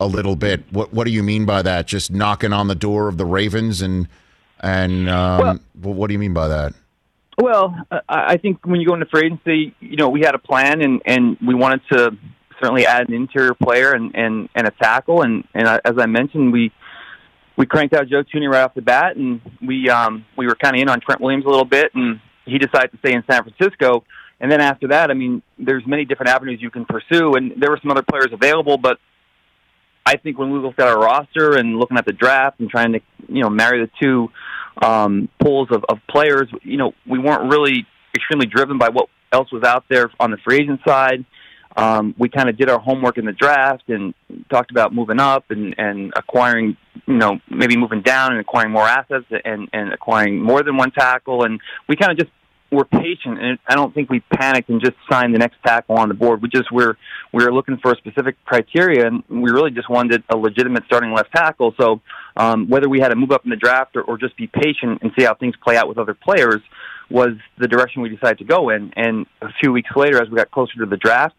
a 0.00 0.06
little 0.06 0.36
bit. 0.36 0.64
What 0.70 0.92
what 0.92 1.04
do 1.04 1.10
you 1.10 1.22
mean 1.22 1.44
by 1.44 1.62
that? 1.62 1.86
Just 1.86 2.10
knocking 2.10 2.52
on 2.52 2.68
the 2.68 2.74
door 2.74 3.08
of 3.08 3.18
the 3.18 3.26
Ravens 3.26 3.82
and 3.82 4.08
and 4.60 5.08
um, 5.08 5.60
well, 5.80 5.94
what 5.94 6.08
do 6.08 6.12
you 6.12 6.18
mean 6.18 6.34
by 6.34 6.48
that? 6.48 6.72
Well, 7.40 7.72
I 8.08 8.36
think 8.36 8.66
when 8.66 8.80
you 8.80 8.88
go 8.88 8.94
into 8.94 9.06
free 9.06 9.26
agency, 9.26 9.72
you 9.78 9.96
know, 9.96 10.08
we 10.08 10.22
had 10.22 10.34
a 10.34 10.38
plan 10.38 10.82
and, 10.82 11.00
and 11.06 11.36
we 11.46 11.54
wanted 11.54 11.82
to 11.92 12.10
certainly 12.60 12.84
add 12.84 13.08
an 13.08 13.14
interior 13.14 13.54
player 13.54 13.92
and, 13.92 14.12
and, 14.16 14.48
and 14.56 14.66
a 14.66 14.72
tackle. 14.72 15.22
And, 15.22 15.44
and 15.54 15.68
as 15.68 15.94
I 15.98 16.06
mentioned, 16.06 16.52
we, 16.52 16.72
we 17.56 17.64
cranked 17.64 17.94
out 17.94 18.08
Joe 18.08 18.24
Thuney 18.24 18.50
right 18.50 18.62
off 18.62 18.74
the 18.74 18.82
bat 18.82 19.16
and 19.16 19.40
we, 19.62 19.88
um, 19.88 20.24
we 20.36 20.46
were 20.46 20.56
kind 20.56 20.74
of 20.74 20.82
in 20.82 20.88
on 20.88 21.00
Trent 21.00 21.20
Williams 21.20 21.44
a 21.44 21.48
little 21.48 21.64
bit 21.64 21.94
and 21.94 22.20
he 22.44 22.58
decided 22.58 22.90
to 22.90 22.98
stay 22.98 23.14
in 23.14 23.22
San 23.30 23.44
Francisco. 23.44 24.02
And 24.40 24.50
then 24.50 24.60
after 24.60 24.88
that, 24.88 25.12
I 25.12 25.14
mean, 25.14 25.40
there's 25.58 25.86
many 25.86 26.04
different 26.04 26.30
avenues 26.30 26.60
you 26.60 26.70
can 26.70 26.86
pursue 26.86 27.34
and 27.34 27.52
there 27.56 27.70
were 27.70 27.78
some 27.80 27.92
other 27.92 28.02
players 28.02 28.30
available, 28.32 28.78
but 28.78 28.98
I 30.04 30.16
think 30.16 30.38
when 30.38 30.50
we 30.50 30.58
looked 30.58 30.80
at 30.80 30.88
our 30.88 30.98
roster 30.98 31.56
and 31.56 31.78
looking 31.78 31.98
at 31.98 32.06
the 32.06 32.12
draft 32.12 32.58
and 32.58 32.68
trying 32.68 32.94
to, 32.94 33.00
you 33.28 33.42
know, 33.42 33.50
marry 33.50 33.80
the 33.80 33.90
two 34.02 34.28
um, 34.82 35.28
pools 35.40 35.68
of, 35.70 35.84
of 35.88 35.98
players, 36.08 36.48
you 36.62 36.76
know, 36.76 36.92
we 37.06 37.18
weren't 37.18 37.50
really 37.50 37.86
extremely 38.14 38.46
driven 38.46 38.78
by 38.78 38.88
what 38.88 39.08
else 39.32 39.50
was 39.52 39.62
out 39.62 39.84
there 39.88 40.10
on 40.20 40.30
the 40.30 40.38
free 40.38 40.56
agent 40.56 40.80
side. 40.86 41.24
Um, 41.76 42.14
we 42.18 42.28
kind 42.28 42.48
of 42.48 42.56
did 42.56 42.68
our 42.68 42.80
homework 42.80 43.18
in 43.18 43.24
the 43.24 43.32
draft 43.32 43.88
and 43.88 44.14
talked 44.50 44.70
about 44.70 44.92
moving 44.92 45.20
up 45.20 45.50
and, 45.50 45.74
and 45.78 46.12
acquiring, 46.16 46.76
you 47.06 47.14
know, 47.14 47.38
maybe 47.48 47.76
moving 47.76 48.02
down 48.02 48.32
and 48.32 48.40
acquiring 48.40 48.72
more 48.72 48.86
assets 48.86 49.26
and, 49.44 49.68
and 49.72 49.92
acquiring 49.92 50.42
more 50.42 50.62
than 50.62 50.76
one 50.76 50.90
tackle. 50.90 51.44
And 51.44 51.60
we 51.88 51.94
kind 51.94 52.10
of 52.10 52.18
just 52.18 52.32
were 52.70 52.84
patient, 52.84 53.42
and 53.42 53.58
I 53.66 53.74
don't 53.74 53.94
think 53.94 54.10
we 54.10 54.20
panicked 54.20 54.68
and 54.68 54.80
just 54.80 54.96
signed 55.10 55.34
the 55.34 55.38
next 55.38 55.56
tackle 55.64 55.96
on 55.96 56.08
the 56.08 56.14
board. 56.14 56.42
We 56.42 56.48
just 56.48 56.70
were 56.70 56.98
we 57.32 57.44
were 57.44 57.52
looking 57.52 57.78
for 57.78 57.92
a 57.92 57.96
specific 57.96 58.36
criteria, 58.44 59.06
and 59.06 59.22
we 59.28 59.50
really 59.50 59.70
just 59.70 59.88
wanted 59.88 60.22
a 60.28 60.36
legitimate 60.36 60.84
starting 60.86 61.12
left 61.12 61.32
tackle. 61.32 61.74
So 61.80 62.00
um, 62.36 62.68
whether 62.68 62.88
we 62.88 63.00
had 63.00 63.08
to 63.08 63.16
move 63.16 63.32
up 63.32 63.44
in 63.44 63.50
the 63.50 63.56
draft 63.56 63.96
or, 63.96 64.02
or 64.02 64.18
just 64.18 64.36
be 64.36 64.46
patient 64.46 65.00
and 65.02 65.12
see 65.18 65.24
how 65.24 65.34
things 65.34 65.54
play 65.62 65.76
out 65.76 65.88
with 65.88 65.98
other 65.98 66.14
players 66.14 66.60
was 67.10 67.30
the 67.56 67.68
direction 67.68 68.02
we 68.02 68.10
decided 68.10 68.38
to 68.38 68.44
go 68.44 68.68
in. 68.68 68.92
And 68.96 69.26
a 69.40 69.48
few 69.60 69.72
weeks 69.72 69.90
later, 69.96 70.22
as 70.22 70.28
we 70.28 70.36
got 70.36 70.50
closer 70.50 70.74
to 70.80 70.86
the 70.86 70.98
draft, 70.98 71.34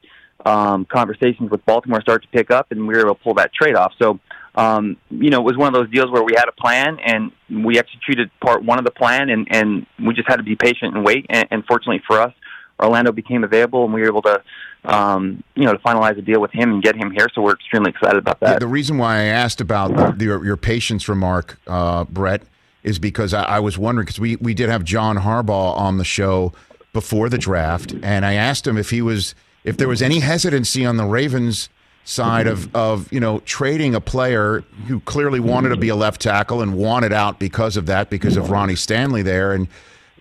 um, 0.45 0.85
conversations 0.85 1.51
with 1.51 1.63
Baltimore 1.65 2.01
started 2.01 2.25
to 2.25 2.31
pick 2.37 2.49
up, 2.49 2.71
and 2.71 2.87
we 2.87 2.95
were 2.95 3.01
able 3.01 3.15
to 3.15 3.21
pull 3.21 3.35
that 3.35 3.53
trade 3.53 3.75
off. 3.75 3.93
So 4.01 4.19
um, 4.60 4.98
you 5.10 5.30
know, 5.30 5.39
it 5.39 5.45
was 5.45 5.58
one 5.58 5.67
of 5.67 5.74
those 5.74 5.89
deals 5.89 6.12
where 6.12 6.22
we 6.22 6.34
had 6.36 6.50
a 6.50 6.52
plan 6.52 6.98
and 7.00 7.32
we 7.63 7.80
executed 7.80 8.30
part 8.41 8.63
one 8.63 8.78
of 8.78 8.84
the 8.84 8.91
plan, 8.91 9.30
and 9.30 9.48
and 9.50 9.86
we 10.06 10.13
just 10.13 10.28
had 10.28 10.36
to 10.36 10.43
be 10.43 10.56
patient 10.56 10.95
and 10.95 11.06
wait. 11.06 11.26
And, 11.30 11.48
and 11.50 11.65
fortunately 11.65 12.02
for 12.06 12.19
us, 12.19 12.34
Orlando 12.82 13.13
became 13.13 13.45
available, 13.45 13.86
and 13.86 13.93
we 13.93 14.02
were 14.02 14.08
able 14.08 14.22
to, 14.24 14.43
um, 14.84 15.43
you 15.56 15.63
know, 15.63 15.72
to 15.72 15.80
finalize 15.80 16.17
a 16.17 16.22
deal 16.22 16.41
with 16.41 16.52
him 16.52 16.72
and 16.74 16.84
get 16.84 16.95
him 16.95 17.10
here. 17.12 17.28
So 17.34 17.41
we're 17.41 17.54
extremely 17.54 17.91
excited 17.91 18.17
about 18.17 18.41
that. 18.41 18.60
The 18.60 18.67
reason 18.67 18.98
why 18.98 19.19
I 19.19 19.24
asked 19.24 19.62
about 19.62 20.17
the, 20.17 20.26
your, 20.26 20.43
your 20.43 20.58
patience 20.58 21.08
remark, 21.08 21.58
uh, 21.65 22.04
Brett, 22.04 22.43
is 22.84 23.00
because 23.00 23.34
I, 23.34 23.43
I 23.43 23.60
was 23.60 23.78
wondering 23.78 24.08
because 24.08 24.19
we 24.19 24.36
we 24.38 24.54
did 24.54 24.67
have 24.67 24.84
John 24.84 25.19
Harbaugh 25.19 25.78
on 25.78 25.98
the 25.98 26.06
show 26.06 26.52
before 26.91 27.30
the 27.30 27.38
draft, 27.38 27.93
and 28.04 28.26
I 28.26 28.34
asked 28.34 28.67
him 28.67 28.78
if 28.78 28.89
he 28.89 29.02
was 29.02 29.36
if 29.63 29.78
there 29.78 29.88
was 29.88 30.02
any 30.02 30.19
hesitancy 30.19 30.86
on 30.86 30.98
the 30.98 31.06
Ravens 31.06 31.69
side 32.03 32.47
of 32.47 32.73
of 32.75 33.12
you 33.13 33.19
know 33.19 33.39
trading 33.41 33.93
a 33.93 34.01
player 34.01 34.63
who 34.88 34.99
clearly 35.01 35.39
wanted 35.39 35.69
to 35.69 35.77
be 35.77 35.89
a 35.89 35.95
left 35.95 36.21
tackle 36.21 36.62
and 36.62 36.75
wanted 36.75 37.13
out 37.13 37.39
because 37.39 37.77
of 37.77 37.85
that 37.85 38.09
because 38.09 38.35
of 38.35 38.49
Ronnie 38.49 38.75
Stanley 38.75 39.21
there 39.21 39.51
and 39.53 39.67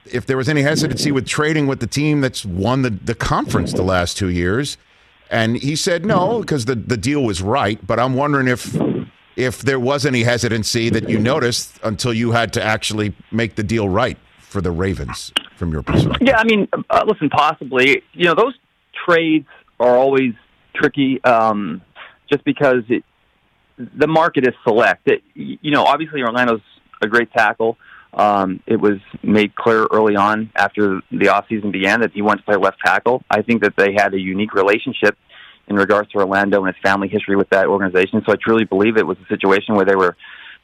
if 0.05 0.27
there 0.27 0.37
was 0.37 0.49
any 0.49 0.63
hesitancy 0.63 1.13
with 1.13 1.27
trading 1.27 1.67
with 1.67 1.81
the 1.81 1.87
team 1.87 2.21
that's 2.21 2.45
won 2.45 2.83
the, 2.83 2.91
the 2.91 3.15
conference 3.15 3.73
the 3.73 3.83
last 3.83 4.17
two 4.17 4.29
years 4.29 4.77
and 5.31 5.57
he 5.57 5.77
said 5.77 6.05
no 6.05 6.41
because 6.41 6.65
the, 6.67 6.75
the 6.75 6.97
deal 6.97 7.23
was 7.23 7.43
right 7.43 7.87
but 7.87 7.99
i'm 7.99 8.15
wondering 8.15 8.49
if 8.49 8.77
if 9.37 9.63
there 9.63 9.79
was 9.81 10.05
any 10.05 10.23
hesitancy 10.25 10.91
that 10.91 11.09
you 11.09 11.19
noticed 11.19 11.79
until 11.85 12.13
you 12.13 12.33
had 12.33 12.53
to 12.53 12.63
actually 12.63 13.15
make 13.31 13.55
the 13.55 13.63
deal 13.63 13.89
right 13.89 14.19
for 14.41 14.61
the 14.61 14.71
ravens 14.71 15.33
from 15.57 15.73
your 15.73 15.83
perspective 15.83 16.27
Yeah, 16.27 16.39
I 16.39 16.45
mean, 16.45 16.69
uh, 16.91 17.05
listen, 17.07 17.29
possibly. 17.29 18.03
You 18.15 18.25
know, 18.27 18.35
those 18.35 18.55
trades 19.05 19.47
are 19.79 19.97
always 19.97 20.33
tricky, 20.81 21.23
um, 21.25 21.83
just 22.31 22.45
because 22.45 22.83
it, 22.89 23.05
the 23.77 24.07
market 24.07 24.47
is 24.47 24.55
select. 24.65 25.07
It, 25.07 25.23
you 25.35 25.71
know, 25.71 25.85
obviously 25.85 26.23
Orlando's 26.23 26.61
a 27.03 27.07
great 27.07 27.33
tackle. 27.33 27.77
Um, 28.13 28.61
it 28.67 28.81
was 28.81 28.99
made 29.23 29.55
clear 29.55 29.87
early 29.91 30.17
on 30.17 30.51
after 30.57 31.01
the 31.11 31.27
offseason 31.27 31.71
began 31.73 32.01
that 32.01 32.13
he 32.13 32.23
wanted 32.23 32.39
to 32.39 32.45
play 32.45 32.57
left 32.57 32.79
tackle. 32.85 33.23
I 33.31 33.43
think 33.43 33.63
that 33.63 33.75
they 33.77 33.93
had 33.97 34.15
a 34.15 34.19
unique 34.19 34.55
relationship 34.55 35.17
in 35.69 35.77
regards 35.77 36.11
to 36.13 36.19
Orlando 36.19 36.65
and 36.65 36.75
his 36.75 36.83
family 36.83 37.09
history 37.09 37.37
with 37.37 37.51
that 37.51 37.67
organization. 37.67 38.23
So 38.27 38.33
I 38.33 38.37
truly 38.37 38.65
believe 38.65 38.97
it 38.97 39.07
was 39.07 39.19
a 39.19 39.29
situation 39.29 39.75
where 39.75 39.85
they 39.85 39.95
were 39.95 40.17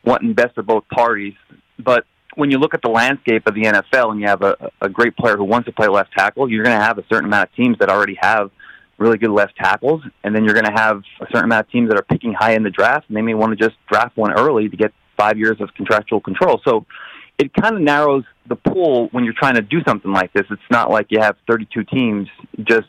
wanting 0.04 0.32
best 0.32 0.54
for 0.54 0.62
both 0.62 0.88
parties. 0.88 1.34
But 1.78 2.06
when 2.34 2.50
you 2.50 2.58
look 2.58 2.74
at 2.74 2.82
the 2.82 2.88
landscape 2.88 3.46
of 3.46 3.54
the 3.54 3.62
NFL 3.62 4.12
and 4.12 4.20
you 4.20 4.26
have 4.26 4.42
a, 4.42 4.70
a 4.80 4.88
great 4.88 5.16
player 5.16 5.36
who 5.36 5.44
wants 5.44 5.66
to 5.66 5.72
play 5.72 5.88
left 5.88 6.12
tackle, 6.16 6.50
you're 6.50 6.64
going 6.64 6.78
to 6.78 6.84
have 6.84 6.98
a 6.98 7.04
certain 7.10 7.26
amount 7.26 7.50
of 7.50 7.54
teams 7.54 7.78
that 7.78 7.90
already 7.90 8.16
have 8.20 8.50
really 8.98 9.18
good 9.18 9.30
left 9.30 9.56
tackles, 9.56 10.02
and 10.22 10.34
then 10.34 10.44
you're 10.44 10.54
going 10.54 10.66
to 10.66 10.72
have 10.72 11.02
a 11.20 11.26
certain 11.26 11.44
amount 11.44 11.66
of 11.66 11.72
teams 11.72 11.88
that 11.88 11.98
are 11.98 12.04
picking 12.04 12.32
high 12.32 12.54
in 12.54 12.62
the 12.62 12.70
draft, 12.70 13.08
and 13.08 13.16
they 13.16 13.22
may 13.22 13.34
want 13.34 13.56
to 13.56 13.62
just 13.62 13.76
draft 13.90 14.16
one 14.16 14.32
early 14.32 14.68
to 14.68 14.76
get 14.76 14.92
five 15.16 15.38
years 15.38 15.60
of 15.60 15.72
contractual 15.74 16.20
control. 16.20 16.60
So 16.64 16.86
it 17.38 17.52
kind 17.54 17.74
of 17.74 17.80
narrows 17.80 18.24
the 18.48 18.56
pool 18.56 19.08
when 19.12 19.24
you're 19.24 19.34
trying 19.34 19.54
to 19.54 19.62
do 19.62 19.82
something 19.86 20.12
like 20.12 20.32
this. 20.32 20.44
It's 20.50 20.62
not 20.70 20.90
like 20.90 21.06
you 21.10 21.20
have 21.20 21.36
32 21.48 21.84
teams 21.84 22.28
just 22.62 22.88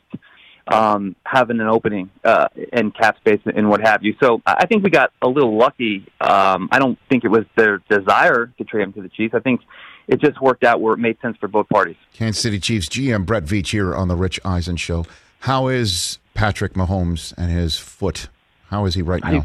um, 0.68 1.16
having 1.26 1.60
an 1.60 1.68
opening 1.68 2.10
uh, 2.24 2.48
and 2.74 2.96
cap 2.96 3.18
space 3.18 3.40
and 3.46 3.70
what 3.70 3.82
have 3.82 4.04
you. 4.04 4.16
So 4.22 4.42
I 4.46 4.66
think 4.66 4.84
we 4.84 4.90
got 4.90 5.12
a 5.22 5.28
little 5.28 5.58
lucky. 5.58 6.08
Um, 6.20 6.70
I 6.72 6.80
don't 6.80 6.98
think 7.10 7.24
it 7.24 7.30
was 7.30 7.46
their 7.56 7.80
desire 7.90 8.48
to 8.58 8.64
trade 8.64 8.84
him 8.84 8.94
to 8.94 9.02
the 9.02 9.10
Chiefs. 9.10 9.34
I 9.36 9.40
think 9.40 9.62
it 10.08 10.22
just 10.22 10.42
worked 10.42 10.64
out 10.64 10.82
where 10.82 10.94
it 10.94 11.00
made 11.00 11.20
sense 11.22 11.38
for 11.38 11.48
both 11.48 11.70
parties. 11.70 11.96
Kansas 12.14 12.42
City 12.42 12.60
Chiefs 12.60 12.88
GM 12.90 13.26
Brett 13.26 13.44
Veach 13.44 13.68
here 13.68 13.96
on 13.96 14.08
the 14.08 14.16
Rich 14.16 14.40
Eisen 14.44 14.76
Show. 14.76 15.06
How 15.40 15.68
is 15.68 16.20
Patrick 16.34 16.74
Mahomes 16.74 17.34
and 17.38 17.52
his 17.52 17.78
foot? 17.78 18.30
How 18.70 18.86
is 18.86 18.96
he 18.96 19.02
right 19.02 19.24
now? 19.24 19.44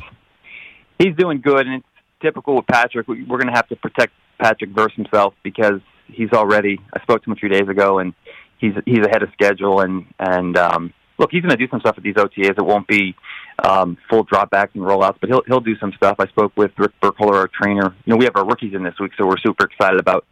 He's 0.99 1.15
doing 1.17 1.41
good, 1.41 1.67
and 1.67 1.77
it's 1.77 1.87
typical 2.23 2.57
with 2.57 2.67
Patrick. 2.67 3.07
We- 3.09 3.23
We're 3.25 3.39
going 3.39 3.49
to 3.49 3.55
have 3.55 3.69
to 3.69 3.77
protect 3.77 4.13
Patrick 4.39 4.71
versus 4.71 4.97
himself 4.97 5.35
because 5.43 5.81
he's 6.09 6.33
already. 6.33 6.79
I 6.95 7.03
spoke 7.03 7.23
to 7.25 7.31
him 7.31 7.33
a 7.33 7.37
few 7.37 7.49
days 7.49 7.69
ago, 7.69 7.99
and 7.99 8.15
he's 8.59 8.73
he's 8.87 9.05
ahead 9.07 9.23
of 9.23 9.31
schedule. 9.33 9.81
And 9.81 10.07
and 10.19 10.57
um, 10.57 10.93
look, 11.19 11.31
he's 11.31 11.43
going 11.43 11.51
to 11.51 11.57
do 11.57 11.69
some 11.69 11.81
stuff 11.81 11.97
at 11.99 12.03
these 12.03 12.15
OTAs. 12.15 12.59
It 12.59 12.65
won't 12.65 12.87
be 12.87 13.15
um, 13.63 13.99
full 14.09 14.25
dropbacks 14.25 14.75
and 14.75 14.83
rollouts, 14.83 15.17
but 15.21 15.29
he'll 15.29 15.43
he'll 15.47 15.61
do 15.61 15.77
some 15.79 15.93
stuff. 15.93 16.17
I 16.19 16.27
spoke 16.29 16.53
with 16.57 16.73
Rick 16.79 16.93
Burkholder, 17.01 17.37
our 17.37 17.49
trainer. 17.49 17.95
You 18.05 18.11
know, 18.13 18.17
we 18.17 18.25
have 18.25 18.37
our 18.37 18.47
rookies 18.47 18.75
in 18.75 18.83
this 18.83 18.95
week, 18.99 19.13
so 19.19 19.27
we're 19.27 19.39
super 19.39 19.65
excited 19.67 20.01
about 20.01 20.25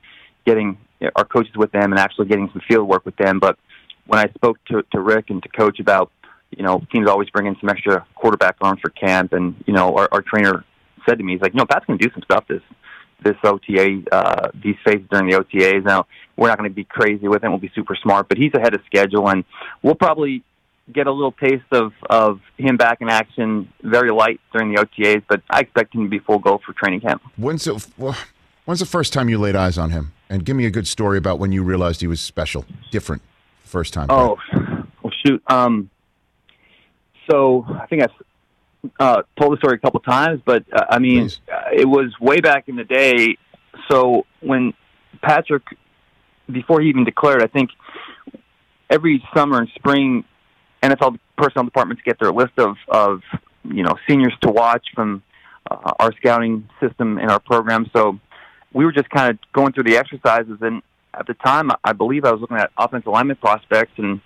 getting 0.47 0.79
our 1.15 1.25
coaches 1.25 1.55
with 1.57 1.71
them 1.73 1.93
and 1.93 1.99
actually 1.99 2.27
getting 2.27 2.49
some 2.53 2.63
field 2.67 2.89
work 2.89 3.05
with 3.05 3.17
them. 3.17 3.39
But 3.39 3.59
when 4.09 4.19
I 4.19 4.29
spoke 4.35 4.59
to 4.67 4.83
to 4.93 5.01
Rick 5.01 5.31
and 5.31 5.43
to 5.43 5.49
Coach 5.49 5.79
about 5.79 6.11
you 6.51 6.65
know 6.65 6.83
teams 6.93 7.09
always 7.09 7.31
bring 7.31 7.47
in 7.47 7.57
some 7.61 7.69
extra 7.69 8.05
quarterback 8.17 8.57
arms 8.61 8.81
for 8.81 8.91
camp, 8.91 9.33
and 9.33 9.55
you 9.67 9.73
know 9.73 9.97
our, 9.97 10.09
our 10.11 10.23
trainer 10.23 10.65
said 11.09 11.19
to 11.19 11.25
me, 11.25 11.33
he's 11.33 11.43
like, 11.43 11.53
you 11.53 11.59
know, 11.59 11.67
Pat's 11.67 11.87
going 11.87 11.99
to 11.99 12.05
do 12.05 12.13
some 12.13 12.23
stuff 12.23 12.45
this 12.49 12.63
this 13.21 13.37
OTA, 13.43 14.03
uh, 14.13 14.51
these 14.55 14.77
phases 14.85 15.05
during 15.11 15.29
the 15.29 15.37
OTAs. 15.37 15.85
Now, 15.85 16.07
we're 16.37 16.47
not 16.47 16.57
going 16.57 16.71
to 16.71 16.75
be 16.75 16.85
crazy 16.85 17.27
with 17.27 17.43
him. 17.43 17.51
We'll 17.51 17.59
be 17.59 17.73
super 17.75 17.97
smart, 18.01 18.29
but 18.29 18.39
he's 18.39 18.55
ahead 18.55 18.75
of 18.75 18.81
schedule, 18.87 19.29
and 19.29 19.45
we'll 19.83 19.97
probably 19.97 20.45
get 20.93 21.07
a 21.09 21.13
little 21.13 21.33
taste 21.33 21.65
of 21.73 21.93
of 22.09 22.41
him 22.57 22.77
back 22.77 23.01
in 23.01 23.09
action, 23.09 23.73
very 23.83 24.11
light 24.11 24.41
during 24.53 24.73
the 24.73 24.81
OTAs. 24.81 25.25
But 25.29 25.43
I 25.51 25.61
expect 25.61 25.95
him 25.95 26.05
to 26.05 26.09
be 26.09 26.21
full 26.21 26.39
go 26.39 26.61
for 26.65 26.73
training 26.73 27.01
camp. 27.01 27.23
When's 27.37 27.65
the, 27.65 28.17
when's 28.65 28.81
the 28.81 28.87
first 28.87 29.13
time 29.13 29.29
you 29.29 29.39
laid 29.39 29.57
eyes 29.57 29.79
on 29.79 29.91
him? 29.91 30.13
And 30.31 30.45
give 30.45 30.57
me 30.57 30.67
a 30.67 30.71
good 30.71 30.87
story 30.87 31.19
about 31.19 31.39
when 31.39 31.53
you 31.53 31.63
realized 31.63 32.01
he 32.03 32.07
was 32.07 32.21
special, 32.21 32.67
different, 32.91 33.23
first 33.69 33.95
time. 33.95 34.07
Oh, 34.11 34.37
well, 35.03 35.13
shoot. 35.25 35.43
Um, 35.47 35.91
so 37.31 37.65
I 37.69 37.87
think 37.87 38.03
I've 38.03 38.91
uh, 38.99 39.23
told 39.39 39.53
the 39.53 39.57
story 39.59 39.77
a 39.77 39.79
couple 39.79 40.01
times, 40.01 40.41
but 40.45 40.65
uh, 40.73 40.87
I 40.91 40.99
mean, 40.99 41.31
uh, 41.53 41.63
it 41.73 41.87
was 41.87 42.13
way 42.21 42.41
back 42.41 42.69
in 42.69 42.77
the 42.77 42.85
day. 42.85 43.37
So 43.91 44.27
when 44.41 44.75
Patrick, 45.23 45.63
before 46.51 46.81
he 46.81 46.89
even 46.89 47.05
declared, 47.05 47.43
I 47.43 47.47
think 47.47 47.71
every 48.91 49.23
summer 49.35 49.59
and 49.59 49.69
spring, 49.75 50.25
NFL 50.83 51.19
personnel 51.37 51.65
departments 51.65 52.03
get 52.05 52.19
their 52.19 52.33
list 52.33 52.59
of 52.59 52.77
of 52.89 53.23
you 53.65 53.83
know 53.83 53.97
seniors 54.09 54.35
to 54.43 54.51
watch 54.51 54.87
from 54.95 55.23
uh, 55.71 55.93
our 55.99 56.13
scouting 56.17 56.69
system 56.81 57.19
and 57.19 57.31
our 57.31 57.41
program. 57.41 57.87
So 57.93 58.19
we 58.73 58.85
were 58.85 58.93
just 58.93 59.11
kind 59.11 59.31
of 59.31 59.39
going 59.53 59.73
through 59.73 59.85
the 59.85 59.97
exercises, 59.97 60.59
and 60.61 60.83
at 61.19 61.27
the 61.27 61.35
time, 61.35 61.71
I 61.85 61.93
believe 61.93 62.25
I 62.25 62.33
was 62.33 62.41
looking 62.41 62.57
at 62.57 62.71
offensive 62.77 63.13
lineman 63.13 63.37
prospects, 63.37 63.93
and 63.97 64.21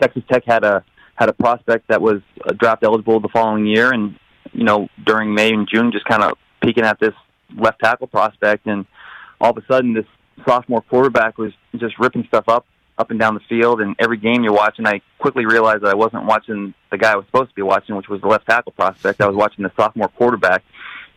Texas 0.00 0.22
Tech 0.30 0.44
had 0.46 0.64
a 0.64 0.84
had 1.16 1.28
a 1.28 1.32
prospect 1.34 1.88
that 1.88 2.00
was 2.00 2.22
uh, 2.46 2.52
draft 2.52 2.82
eligible 2.82 3.20
the 3.20 3.28
following 3.28 3.66
year, 3.66 3.92
and 3.92 4.16
you 4.52 4.64
know 4.64 4.88
during 5.04 5.34
May 5.34 5.52
and 5.52 5.68
June, 5.68 5.92
just 5.92 6.04
kind 6.06 6.22
of 6.22 6.32
peeking 6.62 6.84
at 6.84 6.98
this 7.00 7.14
left 7.56 7.80
tackle 7.80 8.06
prospect, 8.06 8.66
and 8.66 8.86
all 9.40 9.50
of 9.50 9.56
a 9.56 9.66
sudden, 9.66 9.92
this 9.94 10.06
sophomore 10.46 10.82
quarterback 10.82 11.36
was 11.36 11.52
just 11.76 11.98
ripping 11.98 12.24
stuff 12.28 12.48
up 12.48 12.64
up 13.00 13.10
and 13.10 13.18
down 13.18 13.34
the 13.34 13.40
field, 13.48 13.80
and 13.80 13.96
every 13.98 14.18
game 14.18 14.44
you're 14.44 14.52
watching, 14.52 14.86
I 14.86 15.00
quickly 15.18 15.46
realized 15.46 15.82
that 15.82 15.88
I 15.88 15.94
wasn't 15.94 16.26
watching 16.26 16.74
the 16.90 16.98
guy 16.98 17.12
I 17.12 17.16
was 17.16 17.24
supposed 17.26 17.48
to 17.48 17.54
be 17.54 17.62
watching, 17.62 17.96
which 17.96 18.08
was 18.08 18.20
the 18.20 18.28
left 18.28 18.46
tackle 18.46 18.72
prospect. 18.72 19.22
I 19.22 19.26
was 19.26 19.34
watching 19.34 19.64
the 19.64 19.72
sophomore 19.74 20.08
quarterback. 20.08 20.62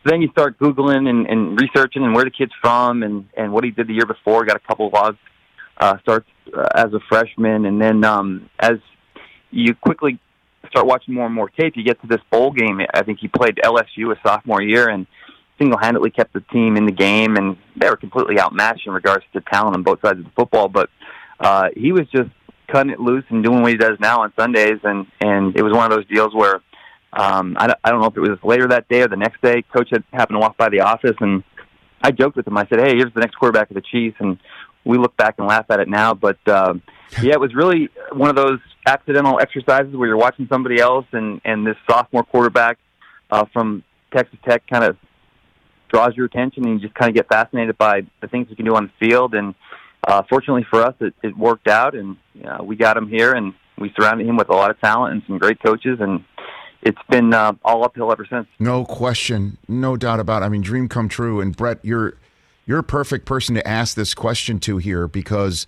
Then 0.06 0.22
you 0.22 0.30
start 0.30 0.60
googling 0.60 1.10
and, 1.10 1.28
and 1.28 1.60
researching 1.60 2.04
and 2.04 2.14
where 2.14 2.26
the 2.26 2.32
kid's 2.32 2.52
from 2.62 3.04
and 3.04 3.28
and 3.38 3.54
what 3.54 3.64
he 3.64 3.72
did 3.72 3.88
the 3.88 3.94
year 3.94 4.06
before. 4.06 4.46
Got 4.46 4.58
a 4.58 4.68
couple 4.68 4.90
logs 4.90 5.18
uh, 5.78 5.98
starts 6.00 6.28
uh, 6.56 6.68
as 6.76 6.94
a 6.94 7.00
freshman, 7.10 7.66
and 7.66 7.82
then 7.82 8.04
um, 8.04 8.50
as 8.60 8.78
you 9.52 9.76
quickly 9.76 10.20
start 10.70 10.86
watching 10.86 11.14
more 11.14 11.26
and 11.26 11.36
more 11.36 11.50
tape, 11.50 11.74
you 11.76 11.84
get 11.84 12.02
to 12.02 12.08
this 12.08 12.22
bowl 12.32 12.52
game. 12.52 12.80
I 12.94 13.04
think 13.04 13.20
he 13.20 13.28
played 13.28 13.60
LSU 13.64 14.12
a 14.12 14.20
sophomore 14.26 14.62
year 14.62 14.90
and 14.90 15.06
single-handedly 15.60 16.10
kept 16.10 16.34
the 16.34 16.42
team 16.52 16.78
in 16.78 16.86
the 16.86 16.92
game, 16.92 17.36
and 17.36 17.58
they 17.76 17.90
were 17.90 17.96
completely 17.96 18.40
outmatched 18.40 18.88
in 18.88 18.94
regards 18.94 19.24
to 19.34 19.42
talent 19.42 19.76
on 19.76 19.84
both 19.84 20.00
sides 20.02 20.20
of 20.20 20.26
the 20.26 20.32
football. 20.36 20.68
But 20.68 20.90
uh, 21.40 21.70
he 21.76 21.92
was 21.92 22.08
just 22.14 22.30
cutting 22.72 22.92
it 22.92 23.00
loose 23.00 23.24
and 23.30 23.44
doing 23.44 23.62
what 23.62 23.72
he 23.72 23.78
does 23.78 23.98
now 24.00 24.22
on 24.22 24.34
Sundays, 24.38 24.80
and 24.84 25.06
and 25.22 25.56
it 25.56 25.64
was 25.64 25.74
one 25.74 25.92
of 25.92 25.96
those 25.96 26.08
deals 26.08 26.34
where 26.34 26.62
um, 27.16 27.56
I, 27.60 27.68
don't- 27.68 27.80
I 27.84 27.92
don't 27.92 28.02
know 28.02 28.08
if 28.08 28.18
it 28.18 28.22
was 28.22 28.40
later 28.44 28.68
that 28.70 28.88
day 28.90 29.02
or 29.02 29.08
the 29.08 29.16
next 29.16 29.42
day. 29.42 29.62
Coach 29.76 29.90
had 29.92 30.04
happened 30.12 30.36
to 30.36 30.40
walk 30.40 30.58
by 30.58 30.70
the 30.70 30.82
office, 30.82 31.16
and 31.20 31.44
I 32.02 32.12
joked 32.12 32.36
with 32.36 32.48
him. 32.48 32.58
I 32.58 32.66
said, 32.68 32.80
"Hey, 32.80 32.96
here's 32.98 33.14
the 33.14 33.20
next 33.22 33.36
quarterback 33.36 33.70
of 33.70 33.76
the 33.76 33.82
Chiefs," 33.82 34.18
and 34.20 34.38
we 34.86 34.98
look 34.98 35.16
back 35.16 35.36
and 35.38 35.48
laugh 35.48 35.66
at 35.70 35.80
it 35.80 35.88
now. 35.88 36.14
But 36.14 36.38
um, 36.48 36.82
yeah, 37.22 37.34
it 37.34 37.40
was 37.40 37.54
really 37.56 37.90
one 38.12 38.30
of 38.30 38.36
those 38.36 38.60
accidental 38.88 39.40
exercises 39.40 39.96
where 39.96 40.08
you're 40.08 40.18
watching 40.18 40.48
somebody 40.52 40.80
else, 40.80 41.06
and 41.12 41.40
and 41.46 41.66
this 41.66 41.78
sophomore 41.90 42.24
quarterback 42.24 42.78
uh, 43.32 43.46
from 43.54 43.84
Texas 44.14 44.40
Tech 44.48 44.64
kind 44.68 44.84
of 44.84 44.98
draws 45.90 46.16
your 46.16 46.26
attention, 46.26 46.66
and 46.66 46.74
you 46.82 46.88
just 46.88 46.96
kind 46.96 47.10
of 47.10 47.16
get 47.16 47.28
fascinated 47.28 47.78
by 47.78 48.02
the 48.22 48.28
things 48.28 48.48
he 48.50 48.56
can 48.56 48.66
do 48.66 48.76
on 48.76 48.92
the 49.00 49.08
field. 49.08 49.36
And 49.36 49.54
uh, 50.08 50.24
fortunately 50.28 50.66
for 50.70 50.82
us, 50.82 50.96
it, 51.00 51.14
it 51.22 51.38
worked 51.38 51.68
out, 51.68 51.94
and 51.96 52.18
uh, 52.44 52.64
we 52.64 52.76
got 52.76 52.98
him 52.98 53.08
here, 53.08 53.34
and 53.34 53.54
we 53.78 53.94
surrounded 53.96 54.28
him 54.28 54.36
with 54.36 54.50
a 54.50 54.54
lot 54.54 54.72
of 54.72 54.82
talent 54.82 55.14
and 55.14 55.22
some 55.28 55.38
great 55.38 55.62
coaches, 55.62 56.00
and 56.02 56.24
it's 56.86 57.02
been 57.10 57.34
uh, 57.34 57.54
all 57.64 57.84
uphill 57.84 58.12
ever 58.12 58.26
since. 58.26 58.48
No 58.60 58.86
question, 58.86 59.58
no 59.68 59.98
doubt 59.98 60.20
about 60.20 60.42
it. 60.42 60.46
I 60.46 60.50
mean, 60.50 60.62
dream 60.62 60.88
come 60.88 61.10
true. 61.10 61.42
And 61.42 61.56
Brett, 61.56 61.80
you're 61.82 62.16
you're 62.66 62.80
a 62.80 62.84
perfect 62.84 63.26
person 63.26 63.56
to 63.56 63.68
ask 63.68 63.96
this 63.96 64.14
question 64.14 64.60
to 64.62 64.78
here 64.78 65.08
because 65.08 65.68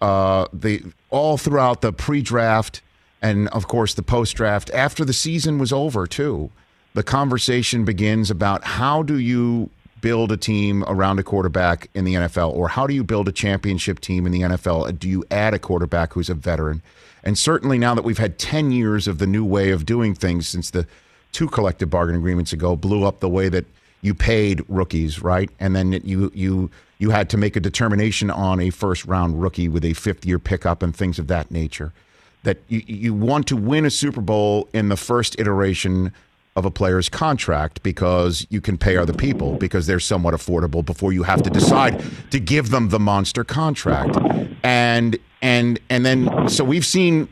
uh, 0.00 0.46
all 1.10 1.36
throughout 1.36 1.80
the 1.80 1.92
pre-draft 1.92 2.80
and 3.20 3.48
of 3.48 3.66
course 3.66 3.94
the 3.94 4.02
post-draft, 4.02 4.70
after 4.70 5.04
the 5.04 5.12
season 5.12 5.58
was 5.58 5.72
over 5.72 6.06
too, 6.06 6.50
the 6.94 7.02
conversation 7.02 7.84
begins 7.84 8.30
about 8.30 8.64
how 8.64 9.02
do 9.02 9.18
you 9.18 9.70
build 10.00 10.32
a 10.32 10.36
team 10.36 10.84
around 10.86 11.18
a 11.18 11.22
quarterback 11.22 11.88
in 11.94 12.04
the 12.04 12.14
NFL, 12.14 12.52
or 12.52 12.68
how 12.68 12.86
do 12.86 12.94
you 12.94 13.04
build 13.04 13.28
a 13.28 13.32
championship 13.32 14.00
team 14.00 14.26
in 14.26 14.32
the 14.32 14.42
NFL? 14.42 14.98
Do 14.98 15.08
you 15.08 15.24
add 15.30 15.54
a 15.54 15.58
quarterback 15.58 16.12
who's 16.12 16.28
a 16.28 16.34
veteran? 16.34 16.82
And 17.24 17.36
certainly 17.36 17.78
now 17.78 17.94
that 17.94 18.04
we've 18.04 18.18
had 18.18 18.38
10 18.38 18.70
years 18.70 19.08
of 19.08 19.18
the 19.18 19.26
new 19.26 19.44
way 19.44 19.70
of 19.70 19.84
doing 19.84 20.14
things 20.14 20.48
since 20.48 20.70
the 20.70 20.86
two 21.32 21.48
collective 21.48 21.90
bargaining 21.90 22.20
agreements 22.20 22.52
ago 22.52 22.76
blew 22.76 23.04
up 23.04 23.20
the 23.20 23.28
way 23.28 23.48
that 23.48 23.64
you 24.00 24.14
paid 24.14 24.62
rookies, 24.68 25.20
right? 25.20 25.50
And 25.58 25.74
then 25.74 25.92
you 26.04 26.30
you 26.34 26.70
you 26.98 27.10
had 27.10 27.28
to 27.30 27.36
make 27.36 27.56
a 27.56 27.60
determination 27.60 28.30
on 28.30 28.60
a 28.60 28.70
first 28.70 29.04
round 29.04 29.40
rookie 29.42 29.68
with 29.68 29.84
a 29.84 29.92
fifth 29.94 30.24
year 30.24 30.38
pickup 30.38 30.82
and 30.82 30.94
things 30.94 31.18
of 31.18 31.26
that 31.28 31.50
nature. 31.50 31.92
That 32.44 32.58
you, 32.68 32.82
you 32.86 33.14
want 33.14 33.48
to 33.48 33.56
win 33.56 33.84
a 33.84 33.90
Super 33.90 34.20
Bowl 34.20 34.68
in 34.72 34.88
the 34.88 34.96
first 34.96 35.38
iteration 35.38 36.12
of 36.58 36.64
a 36.64 36.70
player's 36.70 37.08
contract 37.08 37.82
because 37.82 38.46
you 38.50 38.60
can 38.60 38.76
pay 38.76 38.96
other 38.96 39.12
people 39.12 39.54
because 39.56 39.86
they're 39.86 40.00
somewhat 40.00 40.34
affordable 40.34 40.84
before 40.84 41.12
you 41.12 41.22
have 41.22 41.42
to 41.42 41.50
decide 41.50 42.04
to 42.30 42.38
give 42.40 42.70
them 42.70 42.88
the 42.90 42.98
monster 42.98 43.44
contract. 43.44 44.18
And 44.62 45.18
and 45.40 45.80
and 45.88 46.04
then 46.04 46.48
so 46.48 46.64
we've 46.64 46.86
seen 46.86 47.28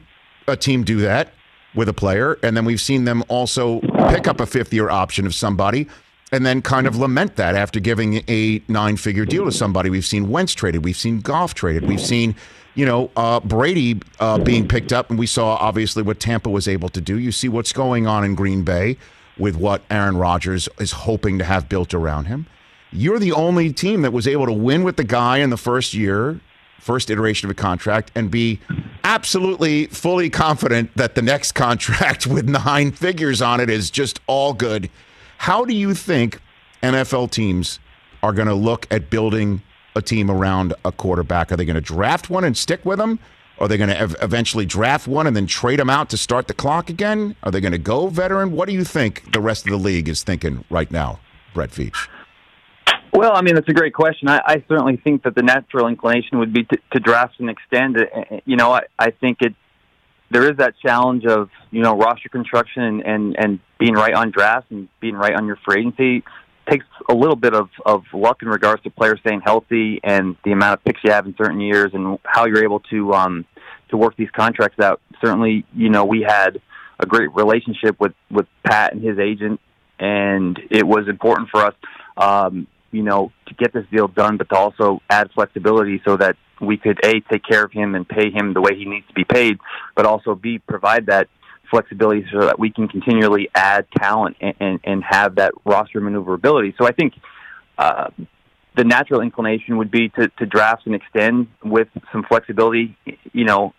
a 0.46 0.56
team 0.56 0.84
do 0.84 1.00
that 1.00 1.32
with 1.74 1.88
a 1.88 1.92
player 1.92 2.38
and 2.42 2.56
then 2.56 2.64
we've 2.64 2.80
seen 2.80 3.04
them 3.04 3.22
also 3.28 3.80
pick 4.08 4.26
up 4.26 4.40
a 4.40 4.46
fifth 4.46 4.72
year 4.72 4.88
option 4.88 5.26
of 5.26 5.34
somebody 5.34 5.88
and 6.32 6.44
then 6.44 6.62
kind 6.62 6.86
of 6.86 6.96
lament 6.96 7.36
that 7.36 7.54
after 7.54 7.80
giving 7.80 8.22
a 8.28 8.62
nine 8.68 8.96
figure 8.96 9.24
deal 9.24 9.44
to 9.44 9.52
somebody. 9.52 9.90
We've 9.90 10.06
seen 10.06 10.28
Wentz 10.28 10.54
traded, 10.54 10.84
we've 10.84 10.96
seen 10.96 11.20
Goff 11.20 11.54
traded, 11.54 11.88
we've 11.88 12.00
seen, 12.00 12.34
you 12.74 12.84
know, 12.84 13.10
uh, 13.16 13.40
Brady 13.40 14.00
uh, 14.18 14.38
being 14.38 14.66
picked 14.66 14.92
up, 14.92 15.08
and 15.08 15.18
we 15.18 15.26
saw 15.26 15.56
obviously 15.56 16.02
what 16.02 16.18
Tampa 16.18 16.50
was 16.50 16.66
able 16.66 16.88
to 16.90 17.00
do. 17.00 17.18
You 17.18 17.32
see 17.32 17.48
what's 17.48 17.72
going 17.72 18.06
on 18.06 18.24
in 18.24 18.34
Green 18.34 18.64
Bay 18.64 18.96
with 19.38 19.56
what 19.56 19.82
Aaron 19.90 20.16
Rodgers 20.16 20.68
is 20.78 20.92
hoping 20.92 21.38
to 21.38 21.44
have 21.44 21.68
built 21.68 21.92
around 21.92 22.26
him. 22.26 22.46
You're 22.92 23.18
the 23.18 23.32
only 23.32 23.72
team 23.72 24.02
that 24.02 24.12
was 24.12 24.26
able 24.26 24.46
to 24.46 24.52
win 24.52 24.82
with 24.84 24.96
the 24.96 25.04
guy 25.04 25.38
in 25.38 25.50
the 25.50 25.56
first 25.56 25.92
year, 25.92 26.40
first 26.80 27.10
iteration 27.10 27.46
of 27.46 27.50
a 27.50 27.54
contract, 27.60 28.12
and 28.14 28.30
be 28.30 28.60
absolutely 29.04 29.86
fully 29.86 30.30
confident 30.30 30.96
that 30.96 31.14
the 31.14 31.22
next 31.22 31.52
contract 31.52 32.26
with 32.26 32.48
nine 32.48 32.92
figures 32.92 33.42
on 33.42 33.60
it 33.60 33.68
is 33.68 33.90
just 33.90 34.20
all 34.26 34.52
good 34.52 34.88
how 35.38 35.64
do 35.64 35.74
you 35.74 35.94
think 35.94 36.40
NFL 36.82 37.30
teams 37.30 37.78
are 38.22 38.32
going 38.32 38.48
to 38.48 38.54
look 38.54 38.86
at 38.90 39.10
building 39.10 39.62
a 39.94 40.02
team 40.02 40.30
around 40.30 40.74
a 40.84 40.92
quarterback? 40.92 41.52
Are 41.52 41.56
they 41.56 41.64
going 41.64 41.74
to 41.74 41.80
draft 41.80 42.30
one 42.30 42.44
and 42.44 42.56
stick 42.56 42.84
with 42.84 42.98
them? 42.98 43.18
Are 43.58 43.68
they 43.68 43.78
going 43.78 43.88
to 43.88 43.98
ev- 43.98 44.16
eventually 44.20 44.66
draft 44.66 45.08
one 45.08 45.26
and 45.26 45.34
then 45.34 45.46
trade 45.46 45.78
them 45.78 45.88
out 45.88 46.10
to 46.10 46.16
start 46.16 46.46
the 46.46 46.54
clock 46.54 46.90
again? 46.90 47.36
Are 47.42 47.50
they 47.50 47.60
going 47.60 47.72
to 47.72 47.78
go 47.78 48.08
veteran? 48.08 48.52
What 48.52 48.68
do 48.68 48.74
you 48.74 48.84
think 48.84 49.32
the 49.32 49.40
rest 49.40 49.66
of 49.66 49.70
the 49.70 49.78
league 49.78 50.08
is 50.08 50.22
thinking 50.22 50.64
right 50.68 50.90
now, 50.90 51.20
Brett 51.54 51.70
Veach? 51.70 52.08
Well, 53.12 53.34
I 53.34 53.40
mean, 53.40 53.54
that's 53.54 53.68
a 53.68 53.72
great 53.72 53.94
question. 53.94 54.28
I, 54.28 54.42
I 54.44 54.64
certainly 54.68 54.98
think 54.98 55.22
that 55.22 55.34
the 55.34 55.42
natural 55.42 55.88
inclination 55.88 56.38
would 56.38 56.52
be 56.52 56.64
to, 56.64 56.76
to 56.92 57.00
draft 57.00 57.40
and 57.40 57.48
extend. 57.48 57.96
You 58.44 58.56
know, 58.56 58.72
I, 58.72 58.82
I 58.98 59.10
think 59.10 59.38
it 59.40 59.54
there 60.30 60.50
is 60.50 60.58
that 60.58 60.74
challenge 60.82 61.24
of 61.24 61.50
you 61.70 61.82
know 61.82 61.96
roster 61.96 62.28
construction 62.28 62.82
and, 62.82 63.02
and 63.06 63.36
and 63.38 63.60
being 63.78 63.94
right 63.94 64.12
on 64.12 64.32
draft 64.32 64.70
and 64.70 64.88
being 65.00 65.14
right 65.14 65.34
on 65.34 65.46
your 65.46 65.56
free 65.64 65.80
agency 65.80 66.24
takes 66.68 66.86
a 67.08 67.14
little 67.14 67.36
bit 67.36 67.54
of 67.54 67.68
of 67.84 68.04
luck 68.12 68.42
in 68.42 68.48
regards 68.48 68.82
to 68.82 68.90
players 68.90 69.18
staying 69.20 69.40
healthy 69.40 70.00
and 70.02 70.36
the 70.44 70.52
amount 70.52 70.74
of 70.74 70.84
picks 70.84 71.00
you 71.04 71.12
have 71.12 71.26
in 71.26 71.34
certain 71.36 71.60
years 71.60 71.92
and 71.94 72.18
how 72.24 72.46
you're 72.46 72.64
able 72.64 72.80
to 72.80 73.12
um 73.12 73.44
to 73.90 73.96
work 73.96 74.16
these 74.16 74.30
contracts 74.30 74.80
out. 74.80 75.00
Certainly, 75.20 75.64
you 75.74 75.88
know 75.88 76.04
we 76.04 76.22
had 76.22 76.60
a 76.98 77.06
great 77.06 77.34
relationship 77.34 78.00
with 78.00 78.14
with 78.30 78.46
Pat 78.64 78.92
and 78.92 79.02
his 79.02 79.18
agent, 79.18 79.60
and 79.98 80.58
it 80.70 80.86
was 80.86 81.08
important 81.08 81.48
for 81.50 81.64
us. 81.64 81.74
Um, 82.16 82.66
you 82.92 83.02
know, 83.02 83.30
to 83.46 83.54
get 83.54 83.74
this 83.74 83.84
deal 83.92 84.08
done, 84.08 84.38
but 84.38 84.48
to 84.48 84.56
also 84.56 85.02
add 85.10 85.30
flexibility 85.34 86.00
so 86.06 86.16
that 86.16 86.36
we 86.60 86.78
could 86.78 86.98
a 87.04 87.20
take 87.20 87.44
care 87.44 87.62
of 87.62 87.72
him 87.72 87.94
and 87.94 88.08
pay 88.08 88.30
him 88.30 88.54
the 88.54 88.60
way 88.60 88.74
he 88.74 88.86
needs 88.86 89.06
to 89.08 89.12
be 89.12 89.24
paid, 89.24 89.58
but 89.94 90.06
also 90.06 90.34
b 90.34 90.58
provide 90.58 91.06
that 91.06 91.28
flexibility 91.70 92.26
so 92.32 92.40
that 92.40 92.58
we 92.58 92.70
can 92.70 92.88
continually 92.88 93.48
add 93.54 93.86
talent 93.98 94.36
and, 94.40 94.54
and, 94.60 94.80
and 94.84 95.04
have 95.04 95.36
that 95.36 95.52
roster 95.64 96.00
maneuverability. 96.00 96.74
So 96.78 96.86
I 96.86 96.92
think 96.92 97.14
uh, 97.78 98.10
the 98.76 98.84
natural 98.84 99.20
inclination 99.20 99.78
would 99.78 99.90
be 99.90 100.08
to, 100.10 100.28
to 100.38 100.46
draft 100.46 100.86
and 100.86 100.94
extend 100.94 101.48
with 101.64 101.88
some 102.12 102.24
flexibility, 102.24 102.96
you 103.32 103.44
know, 103.44 103.74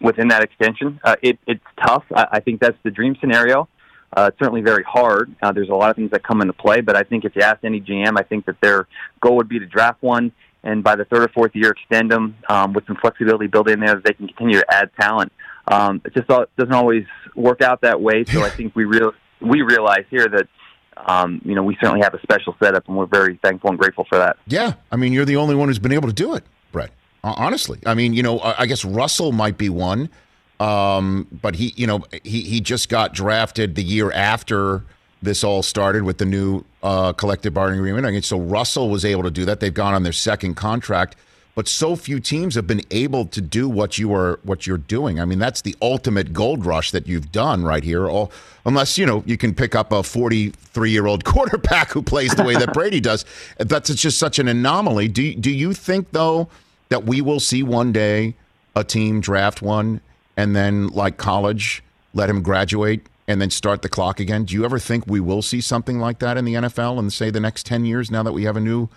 within 0.00 0.28
that 0.28 0.42
extension. 0.42 1.00
Uh, 1.04 1.16
it, 1.22 1.38
it's 1.46 1.64
tough. 1.84 2.04
I, 2.14 2.26
I 2.32 2.40
think 2.40 2.60
that's 2.60 2.78
the 2.82 2.90
dream 2.90 3.16
scenario. 3.20 3.68
Uh, 4.14 4.28
it's 4.28 4.38
certainly 4.38 4.60
very 4.60 4.82
hard. 4.82 5.34
Uh, 5.42 5.52
there's 5.52 5.70
a 5.70 5.74
lot 5.74 5.90
of 5.90 5.96
things 5.96 6.10
that 6.10 6.22
come 6.22 6.42
into 6.42 6.52
play, 6.52 6.82
but 6.82 6.96
I 6.96 7.02
think 7.02 7.24
if 7.24 7.34
you 7.34 7.42
ask 7.42 7.64
any 7.64 7.80
GM, 7.80 8.18
I 8.18 8.22
think 8.22 8.44
that 8.46 8.56
their 8.60 8.86
goal 9.20 9.36
would 9.36 9.48
be 9.48 9.58
to 9.58 9.66
draft 9.66 10.02
one 10.02 10.32
and 10.64 10.84
by 10.84 10.96
the 10.96 11.04
third 11.04 11.22
or 11.22 11.28
fourth 11.28 11.52
year 11.54 11.70
extend 11.70 12.10
them 12.10 12.36
um, 12.48 12.72
with 12.72 12.86
some 12.86 12.96
flexibility 12.96 13.46
built 13.46 13.68
in 13.68 13.80
there 13.80 13.94
that 13.94 14.04
they 14.04 14.12
can 14.12 14.28
continue 14.28 14.60
to 14.60 14.66
add 14.74 14.90
talent. 15.00 15.32
Um, 15.68 16.02
it 16.04 16.14
just 16.14 16.26
doesn't 16.28 16.72
always 16.72 17.04
work 17.34 17.62
out 17.62 17.82
that 17.82 18.00
way. 18.00 18.24
So 18.24 18.42
I 18.42 18.50
think 18.50 18.74
we 18.74 18.84
real 18.84 19.12
we 19.40 19.62
realize 19.62 20.04
here 20.10 20.28
that 20.28 20.48
um, 20.96 21.40
you 21.44 21.54
know 21.54 21.62
we 21.62 21.76
certainly 21.80 22.02
have 22.02 22.14
a 22.14 22.20
special 22.20 22.56
setup, 22.62 22.88
and 22.88 22.96
we're 22.96 23.06
very 23.06 23.38
thankful 23.42 23.70
and 23.70 23.78
grateful 23.78 24.04
for 24.08 24.18
that. 24.18 24.36
Yeah, 24.46 24.74
I 24.90 24.96
mean 24.96 25.12
you're 25.12 25.24
the 25.24 25.36
only 25.36 25.54
one 25.54 25.68
who's 25.68 25.78
been 25.78 25.92
able 25.92 26.08
to 26.08 26.14
do 26.14 26.34
it, 26.34 26.44
Brett. 26.72 26.90
Honestly, 27.24 27.78
I 27.86 27.94
mean 27.94 28.12
you 28.14 28.22
know 28.22 28.40
I 28.40 28.66
guess 28.66 28.84
Russell 28.84 29.32
might 29.32 29.56
be 29.56 29.68
one, 29.68 30.10
um, 30.58 31.28
but 31.42 31.54
he 31.54 31.72
you 31.76 31.86
know 31.86 32.04
he 32.24 32.42
he 32.42 32.60
just 32.60 32.88
got 32.88 33.14
drafted 33.14 33.74
the 33.74 33.84
year 33.84 34.10
after 34.12 34.82
this 35.22 35.44
all 35.44 35.62
started 35.62 36.02
with 36.02 36.18
the 36.18 36.26
new 36.26 36.64
uh, 36.82 37.12
collective 37.12 37.54
bargaining 37.54 37.80
agreement. 37.80 38.06
I 38.06 38.10
mean, 38.10 38.22
so 38.22 38.38
Russell 38.38 38.90
was 38.90 39.04
able 39.04 39.22
to 39.22 39.30
do 39.30 39.44
that. 39.44 39.60
They've 39.60 39.72
gone 39.72 39.94
on 39.94 40.02
their 40.02 40.12
second 40.12 40.56
contract, 40.56 41.16
but 41.54 41.68
so 41.68 41.96
few 41.96 42.18
teams 42.18 42.54
have 42.54 42.66
been 42.66 42.82
able 42.90 43.26
to 43.26 43.40
do 43.40 43.68
what 43.68 43.98
you 43.98 44.14
are 44.14 44.40
what 44.42 44.66
you're 44.66 44.78
doing. 44.78 45.20
I 45.20 45.24
mean, 45.24 45.38
that's 45.38 45.60
the 45.60 45.76
ultimate 45.82 46.32
gold 46.32 46.64
rush 46.64 46.90
that 46.92 47.06
you've 47.06 47.30
done 47.30 47.62
right 47.64 47.84
here. 47.84 48.08
All, 48.08 48.32
unless 48.64 48.96
you 48.96 49.04
know 49.04 49.22
you 49.26 49.36
can 49.36 49.54
pick 49.54 49.74
up 49.74 49.92
a 49.92 50.02
43 50.02 50.90
year 50.90 51.06
old 51.06 51.24
quarterback 51.26 51.90
who 51.90 52.02
plays 52.02 52.34
the 52.34 52.44
way 52.44 52.54
that 52.54 52.72
Brady 52.72 53.00
does. 53.00 53.24
That's 53.58 53.94
just 53.94 54.18
such 54.18 54.38
an 54.38 54.48
anomaly. 54.48 55.08
Do 55.08 55.34
do 55.34 55.50
you 55.50 55.74
think 55.74 56.10
though 56.12 56.48
that 56.88 57.04
we 57.04 57.20
will 57.20 57.40
see 57.40 57.62
one 57.62 57.92
day 57.92 58.34
a 58.74 58.84
team 58.84 59.20
draft 59.20 59.62
one 59.62 60.00
and 60.36 60.56
then 60.56 60.88
like 60.88 61.16
college 61.18 61.82
let 62.14 62.28
him 62.28 62.42
graduate 62.42 63.06
and 63.28 63.40
then 63.40 63.50
start 63.50 63.82
the 63.82 63.88
clock 63.88 64.20
again. 64.20 64.44
Do 64.44 64.54
you 64.54 64.64
ever 64.64 64.78
think 64.78 65.06
we 65.06 65.20
will 65.20 65.42
see 65.42 65.60
something 65.60 65.98
like 65.98 66.18
that 66.18 66.36
in 66.36 66.44
the 66.44 66.54
NFL 66.54 66.98
in 66.98 67.10
say 67.10 67.30
the 67.30 67.40
next 67.40 67.66
ten 67.66 67.84
years? 67.84 68.10
Now 68.10 68.22
that 68.22 68.32
we 68.32 68.44
have 68.44 68.56
a 68.56 68.60
new 68.60 68.88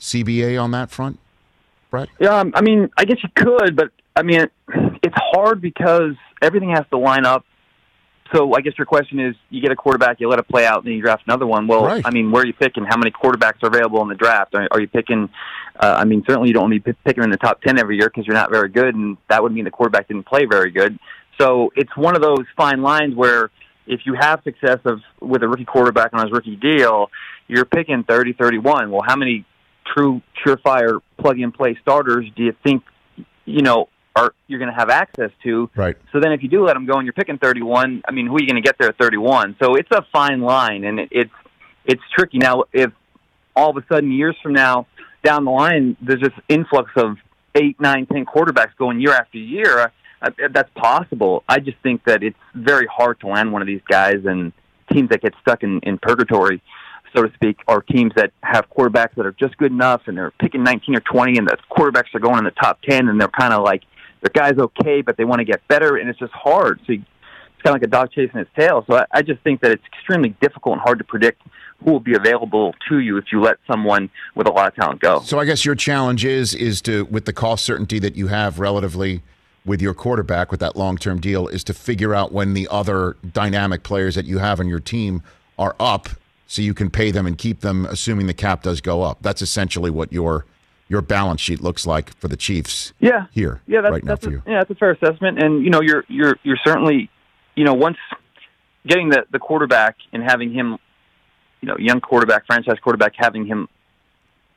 CBA 0.00 0.62
on 0.62 0.70
that 0.72 0.90
front, 0.90 1.18
Brett? 1.94 2.08
Yeah, 2.18 2.40
um, 2.40 2.52
I 2.56 2.60
mean, 2.60 2.90
I 2.96 3.04
guess 3.04 3.18
you 3.22 3.28
could, 3.36 3.76
but 3.76 3.90
I 4.16 4.24
mean, 4.24 4.48
it's 5.02 5.14
hard 5.16 5.60
because 5.60 6.14
everything 6.42 6.70
has 6.70 6.84
to 6.90 6.98
line 6.98 7.24
up. 7.24 7.44
So 8.34 8.52
I 8.56 8.62
guess 8.62 8.72
your 8.76 8.86
question 8.86 9.20
is: 9.20 9.36
you 9.48 9.62
get 9.62 9.70
a 9.70 9.76
quarterback, 9.76 10.18
you 10.18 10.28
let 10.28 10.40
it 10.40 10.48
play 10.48 10.66
out, 10.66 10.78
and 10.78 10.86
then 10.86 10.94
you 10.94 11.02
draft 11.02 11.22
another 11.28 11.46
one. 11.46 11.68
Well, 11.68 11.84
right. 11.84 12.02
I 12.04 12.10
mean, 12.10 12.32
where 12.32 12.42
are 12.42 12.46
you 12.46 12.52
picking? 12.52 12.84
How 12.84 12.96
many 12.96 13.12
quarterbacks 13.12 13.62
are 13.62 13.68
available 13.68 14.02
in 14.02 14.08
the 14.08 14.16
draft? 14.16 14.56
Are, 14.56 14.66
are 14.72 14.80
you 14.80 14.88
picking? 14.88 15.28
Uh, 15.78 15.94
I 15.96 16.04
mean, 16.04 16.24
certainly 16.26 16.48
you 16.48 16.54
don't 16.54 16.64
want 16.64 16.74
to 16.74 16.80
be 16.80 16.92
picking 17.04 17.22
in 17.22 17.30
the 17.30 17.36
top 17.36 17.62
ten 17.62 17.78
every 17.78 17.96
year 17.96 18.08
because 18.08 18.26
you're 18.26 18.34
not 18.34 18.50
very 18.50 18.70
good, 18.70 18.96
and 18.96 19.16
that 19.30 19.40
would 19.44 19.52
mean 19.52 19.64
the 19.64 19.70
quarterback 19.70 20.08
didn't 20.08 20.26
play 20.26 20.46
very 20.46 20.72
good. 20.72 20.98
So 21.40 21.70
it's 21.76 21.96
one 21.96 22.16
of 22.16 22.22
those 22.22 22.44
fine 22.56 22.82
lines 22.82 23.14
where 23.14 23.50
if 23.86 24.00
you 24.04 24.14
have 24.18 24.40
success 24.42 24.78
of 24.84 25.00
with 25.20 25.44
a 25.44 25.48
rookie 25.48 25.64
quarterback 25.64 26.12
on 26.12 26.26
his 26.26 26.32
rookie 26.32 26.56
deal, 26.56 27.10
you're 27.46 27.66
picking 27.66 28.02
30, 28.02 28.32
31. 28.32 28.90
Well, 28.90 29.02
how 29.06 29.14
many 29.14 29.44
true 29.86 30.22
surefire 30.44 31.00
plug 31.18 31.38
and 31.38 31.52
play 31.52 31.76
starters 31.82 32.26
do 32.36 32.44
you 32.44 32.54
think 32.62 32.82
you 33.44 33.62
know 33.62 33.88
are 34.16 34.32
you're 34.46 34.58
going 34.58 34.70
to 34.70 34.76
have 34.76 34.90
access 34.90 35.30
to? 35.42 35.68
Right. 35.74 35.96
So 36.12 36.20
then, 36.20 36.32
if 36.32 36.42
you 36.42 36.48
do 36.48 36.64
let 36.64 36.74
them 36.74 36.86
go 36.86 36.94
and 36.94 37.04
you're 37.04 37.12
picking 37.12 37.38
31, 37.38 38.02
I 38.06 38.12
mean, 38.12 38.26
who 38.26 38.36
are 38.36 38.40
you 38.40 38.46
going 38.46 38.62
to 38.62 38.66
get 38.66 38.76
there 38.78 38.88
at 38.88 38.98
31? 38.98 39.56
So 39.60 39.74
it's 39.74 39.90
a 39.90 40.06
fine 40.12 40.40
line, 40.40 40.84
and 40.84 41.00
it, 41.00 41.08
it's 41.10 41.32
it's 41.84 42.02
tricky. 42.16 42.38
Now, 42.38 42.64
if 42.72 42.92
all 43.56 43.70
of 43.70 43.76
a 43.76 43.84
sudden 43.92 44.12
years 44.12 44.36
from 44.42 44.52
now 44.52 44.86
down 45.22 45.44
the 45.44 45.50
line, 45.50 45.96
there's 46.00 46.20
this 46.20 46.32
influx 46.48 46.90
of 46.96 47.16
eight, 47.54 47.80
nine, 47.80 48.06
ten 48.06 48.24
quarterbacks 48.24 48.76
going 48.78 49.00
year 49.00 49.12
after 49.12 49.38
year 49.38 49.92
uh, 50.22 50.30
that's 50.52 50.70
possible. 50.74 51.44
I 51.48 51.60
just 51.60 51.78
think 51.82 52.04
that 52.04 52.22
it's 52.22 52.38
very 52.54 52.86
hard 52.86 53.20
to 53.20 53.28
land 53.28 53.52
one 53.52 53.62
of 53.62 53.66
these 53.66 53.82
guys, 53.88 54.24
and 54.24 54.52
teams 54.92 55.08
that 55.10 55.22
get 55.22 55.34
stuck 55.40 55.62
in, 55.62 55.80
in 55.80 55.98
purgatory, 55.98 56.62
so 57.14 57.22
to 57.22 57.32
speak, 57.34 57.58
are 57.68 57.80
teams 57.80 58.12
that 58.16 58.32
have 58.42 58.68
quarterbacks 58.70 59.14
that 59.16 59.26
are 59.26 59.32
just 59.32 59.56
good 59.58 59.72
enough, 59.72 60.02
and 60.06 60.16
they're 60.16 60.32
picking 60.32 60.62
19 60.62 60.96
or 60.96 61.00
20, 61.00 61.38
and 61.38 61.48
the 61.48 61.56
quarterbacks 61.70 62.14
are 62.14 62.20
going 62.20 62.38
in 62.38 62.44
the 62.44 62.50
top 62.50 62.80
10, 62.82 63.08
and 63.08 63.20
they're 63.20 63.28
kind 63.28 63.52
of 63.52 63.62
like 63.62 63.82
their 64.20 64.30
guys 64.32 64.58
okay, 64.58 65.02
but 65.02 65.16
they 65.16 65.24
want 65.24 65.40
to 65.40 65.44
get 65.44 65.66
better, 65.68 65.96
and 65.96 66.08
it's 66.08 66.18
just 66.18 66.32
hard. 66.32 66.80
So 66.86 66.92
you, 66.92 66.98
it's 66.98 67.62
kind 67.62 67.76
of 67.76 67.82
like 67.82 67.82
a 67.82 67.90
dog 67.90 68.10
chasing 68.12 68.40
its 68.40 68.50
tail. 68.58 68.84
So 68.86 68.96
I, 68.96 69.06
I 69.12 69.22
just 69.22 69.40
think 69.42 69.60
that 69.60 69.70
it's 69.70 69.84
extremely 69.86 70.30
difficult 70.40 70.74
and 70.74 70.82
hard 70.82 70.98
to 70.98 71.04
predict 71.04 71.42
who 71.84 71.92
will 71.92 72.00
be 72.00 72.14
available 72.14 72.74
to 72.88 72.98
you 72.98 73.16
if 73.18 73.26
you 73.30 73.40
let 73.40 73.58
someone 73.66 74.10
with 74.34 74.46
a 74.46 74.50
lot 74.50 74.68
of 74.68 74.74
talent 74.74 75.00
go. 75.00 75.20
So 75.20 75.38
I 75.38 75.44
guess 75.44 75.64
your 75.64 75.74
challenge 75.74 76.24
is 76.24 76.54
is 76.54 76.80
to 76.82 77.04
with 77.06 77.26
the 77.26 77.32
cost 77.32 77.64
certainty 77.64 77.98
that 77.98 78.16
you 78.16 78.28
have 78.28 78.58
relatively 78.58 79.22
with 79.66 79.80
your 79.80 79.94
quarterback 79.94 80.50
with 80.50 80.60
that 80.60 80.76
long 80.76 80.96
term 80.96 81.20
deal 81.20 81.48
is 81.48 81.64
to 81.64 81.74
figure 81.74 82.14
out 82.14 82.32
when 82.32 82.54
the 82.54 82.68
other 82.70 83.16
dynamic 83.32 83.82
players 83.82 84.14
that 84.14 84.26
you 84.26 84.38
have 84.38 84.60
on 84.60 84.68
your 84.68 84.80
team 84.80 85.22
are 85.58 85.74
up 85.80 86.08
so 86.46 86.62
you 86.62 86.74
can 86.74 86.90
pay 86.90 87.10
them 87.10 87.26
and 87.26 87.38
keep 87.38 87.60
them 87.60 87.86
assuming 87.86 88.26
the 88.26 88.34
cap 88.34 88.62
does 88.62 88.80
go 88.80 89.02
up. 89.02 89.18
That's 89.22 89.42
essentially 89.42 89.90
what 89.90 90.12
your 90.12 90.46
your 90.88 91.00
balance 91.00 91.40
sheet 91.40 91.60
looks 91.60 91.86
like 91.86 92.14
for 92.18 92.28
the 92.28 92.36
Chiefs. 92.36 92.92
Yeah, 93.00 93.26
here, 93.32 93.62
yeah, 93.66 93.80
that's, 93.80 93.92
right 93.92 94.04
now 94.04 94.12
that's 94.12 94.24
for 94.24 94.30
you. 94.30 94.42
yeah, 94.46 94.58
that's 94.58 94.70
a 94.70 94.74
fair 94.74 94.90
assessment. 94.92 95.42
And 95.42 95.64
you 95.64 95.70
know, 95.70 95.80
you're 95.80 96.04
you're 96.08 96.36
you're 96.42 96.58
certainly, 96.64 97.10
you 97.54 97.64
know, 97.64 97.74
once 97.74 97.96
getting 98.86 99.08
the 99.08 99.24
the 99.30 99.38
quarterback 99.38 99.96
and 100.12 100.22
having 100.22 100.52
him, 100.52 100.78
you 101.60 101.68
know, 101.68 101.76
young 101.78 102.00
quarterback, 102.00 102.46
franchise 102.46 102.78
quarterback, 102.82 103.14
having 103.16 103.46
him 103.46 103.68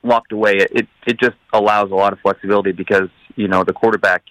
locked 0.03 0.31
away, 0.31 0.57
it 0.57 0.87
it 1.05 1.19
just 1.19 1.37
allows 1.53 1.91
a 1.91 1.95
lot 1.95 2.13
of 2.13 2.19
flexibility 2.19 2.71
because 2.71 3.09
you 3.35 3.47
know 3.47 3.63
the 3.63 3.73
quarterback 3.73 4.23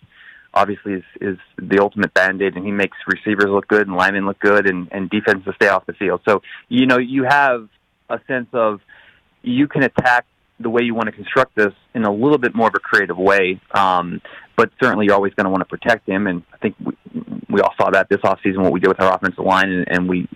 obviously 0.57 0.95
is 0.95 1.05
is 1.21 1.39
the 1.59 1.79
ultimate 1.81 2.13
band-aid 2.15 2.57
and 2.57 2.65
he 2.65 2.73
makes 2.73 2.97
receivers 3.07 3.47
look 3.49 3.69
good 3.69 3.87
and 3.87 3.95
linemen 3.95 4.27
look 4.27 4.41
good 4.41 4.69
and 4.69 4.89
and 4.91 5.11
defense 5.11 5.45
to 5.45 5.53
stay 5.55 5.69
off 5.69 5.85
the 5.87 5.93
field. 5.93 6.21
So 6.27 6.43
you 6.69 6.87
know 6.87 6.99
you 6.99 7.25
have 7.25 7.69
a 8.09 8.19
sense 8.27 8.49
of 8.53 8.81
you 9.43 9.69
can 9.69 9.83
attack 9.83 10.25
the 10.59 10.71
way 10.71 10.83
you 10.83 10.95
want 10.95 11.07
to 11.07 11.13
construct 11.13 11.55
this 11.55 11.75
in 11.95 12.05
a 12.05 12.13
little 12.13 12.39
bit 12.39 12.55
more 12.55 12.69
of 12.69 12.75
a 12.75 12.81
creative 12.81 13.19
way 13.19 13.61
um 13.75 14.23
but 14.57 14.71
certainly 14.83 15.05
you're 15.05 15.15
always 15.15 15.35
going 15.35 15.45
to 15.45 15.51
want 15.51 15.61
to 15.61 15.67
protect 15.67 16.09
him 16.09 16.27
and 16.27 16.43
i 16.55 16.57
think 16.57 16.75
we 16.83 16.95
we 17.51 17.61
all 17.61 17.75
saw 17.79 17.91
that 17.91 18.09
this 18.09 18.21
offseason 18.21 18.63
what 18.63 18.73
we 18.73 18.81
did 18.81 18.89
with 18.89 19.01
our 19.01 19.15
offensive 19.15 19.45
line 19.45 19.71
and, 19.71 19.87
and 19.91 20.09
we 20.09 20.27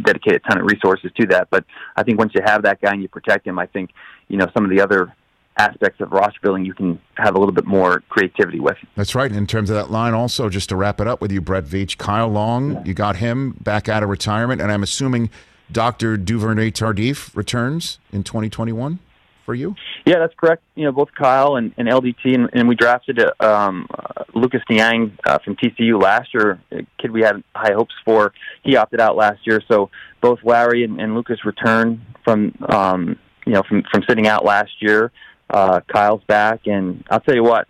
dedicate 0.00 0.34
a 0.34 0.38
ton 0.38 0.58
of 0.58 0.66
resources 0.66 1.10
to 1.20 1.26
that. 1.26 1.48
But 1.50 1.64
i 1.96 2.02
think 2.02 2.18
once 2.18 2.32
you 2.34 2.40
have 2.44 2.62
that 2.62 2.80
guy 2.80 2.92
and 2.92 3.02
you 3.02 3.08
protect 3.08 3.46
him 3.46 3.58
i 3.58 3.66
think 3.66 3.90
you 4.28 4.36
know 4.36 4.46
some 4.54 4.64
of 4.64 4.70
the 4.70 4.80
other 4.80 5.14
aspects 5.56 6.00
of 6.00 6.10
roster 6.12 6.38
building 6.42 6.64
you 6.64 6.74
can 6.74 6.98
have 7.16 7.34
a 7.34 7.38
little 7.38 7.54
bit 7.54 7.66
more 7.66 8.02
creativity 8.08 8.60
with. 8.60 8.76
That's 8.96 9.14
right. 9.14 9.30
In 9.30 9.46
terms 9.46 9.70
of 9.70 9.76
that 9.76 9.90
line, 9.90 10.14
also, 10.14 10.48
just 10.48 10.68
to 10.70 10.76
wrap 10.76 11.00
it 11.00 11.06
up 11.06 11.20
with 11.20 11.30
you, 11.30 11.40
Brett 11.40 11.64
Veach, 11.64 11.98
Kyle 11.98 12.28
Long, 12.28 12.84
you 12.86 12.94
got 12.94 13.16
him 13.16 13.56
back 13.60 13.88
out 13.88 14.02
of 14.02 14.08
retirement, 14.08 14.60
and 14.60 14.72
I'm 14.72 14.82
assuming 14.82 15.30
Dr. 15.70 16.16
Duvernay 16.16 16.70
Tardif 16.70 17.34
returns 17.36 17.98
in 18.12 18.22
2021 18.22 18.98
for 19.44 19.54
you? 19.54 19.74
Yeah, 20.06 20.18
that's 20.18 20.34
correct. 20.36 20.62
You 20.74 20.84
know, 20.84 20.92
both 20.92 21.08
Kyle 21.14 21.56
and, 21.56 21.72
and 21.76 21.88
LDT, 21.88 22.34
and, 22.34 22.50
and 22.52 22.68
we 22.68 22.74
drafted 22.74 23.20
uh, 23.20 23.32
um, 23.40 23.86
uh, 23.92 24.24
Lucas 24.34 24.62
Niang 24.70 25.16
uh, 25.26 25.38
from 25.38 25.56
TCU 25.56 26.00
last 26.00 26.32
year, 26.34 26.60
a 26.70 26.86
kid 26.98 27.10
we 27.10 27.22
had 27.22 27.42
high 27.54 27.72
hopes 27.72 27.94
for. 28.04 28.32
He 28.62 28.76
opted 28.76 29.00
out 29.00 29.16
last 29.16 29.46
year, 29.46 29.60
so 29.68 29.90
both 30.20 30.38
Larry 30.44 30.84
and, 30.84 31.00
and 31.00 31.14
Lucas 31.14 31.44
return 31.44 32.04
from, 32.24 32.54
um, 32.68 33.18
you 33.46 33.52
know, 33.52 33.62
from, 33.68 33.82
from 33.90 34.02
sitting 34.08 34.26
out 34.26 34.44
last 34.44 34.70
year. 34.80 35.12
Uh, 35.52 35.80
Kyle's 35.86 36.24
back, 36.24 36.66
and 36.66 37.04
I'll 37.10 37.20
tell 37.20 37.34
you 37.34 37.44
what. 37.44 37.68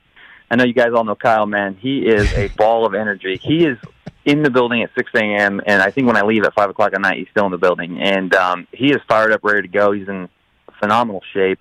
I 0.50 0.56
know 0.56 0.64
you 0.64 0.74
guys 0.74 0.92
all 0.94 1.04
know 1.04 1.16
Kyle, 1.16 1.46
man. 1.46 1.76
He 1.80 2.06
is 2.06 2.32
a 2.34 2.48
ball 2.56 2.86
of 2.86 2.94
energy. 2.94 3.40
He 3.42 3.64
is 3.64 3.78
in 4.24 4.42
the 4.42 4.50
building 4.50 4.82
at 4.82 4.90
6 4.94 5.10
a.m. 5.16 5.60
and 5.66 5.82
I 5.82 5.90
think 5.90 6.06
when 6.06 6.16
I 6.16 6.22
leave 6.22 6.44
at 6.44 6.54
5 6.54 6.70
o'clock 6.70 6.92
at 6.94 7.00
night, 7.00 7.18
he's 7.18 7.28
still 7.30 7.46
in 7.46 7.50
the 7.50 7.58
building. 7.58 8.00
And 8.00 8.32
um, 8.34 8.68
he 8.72 8.92
is 8.92 9.00
fired 9.08 9.32
up, 9.32 9.42
ready 9.42 9.62
to 9.62 9.68
go. 9.68 9.92
He's 9.92 10.08
in 10.08 10.28
phenomenal 10.78 11.22
shape. 11.32 11.58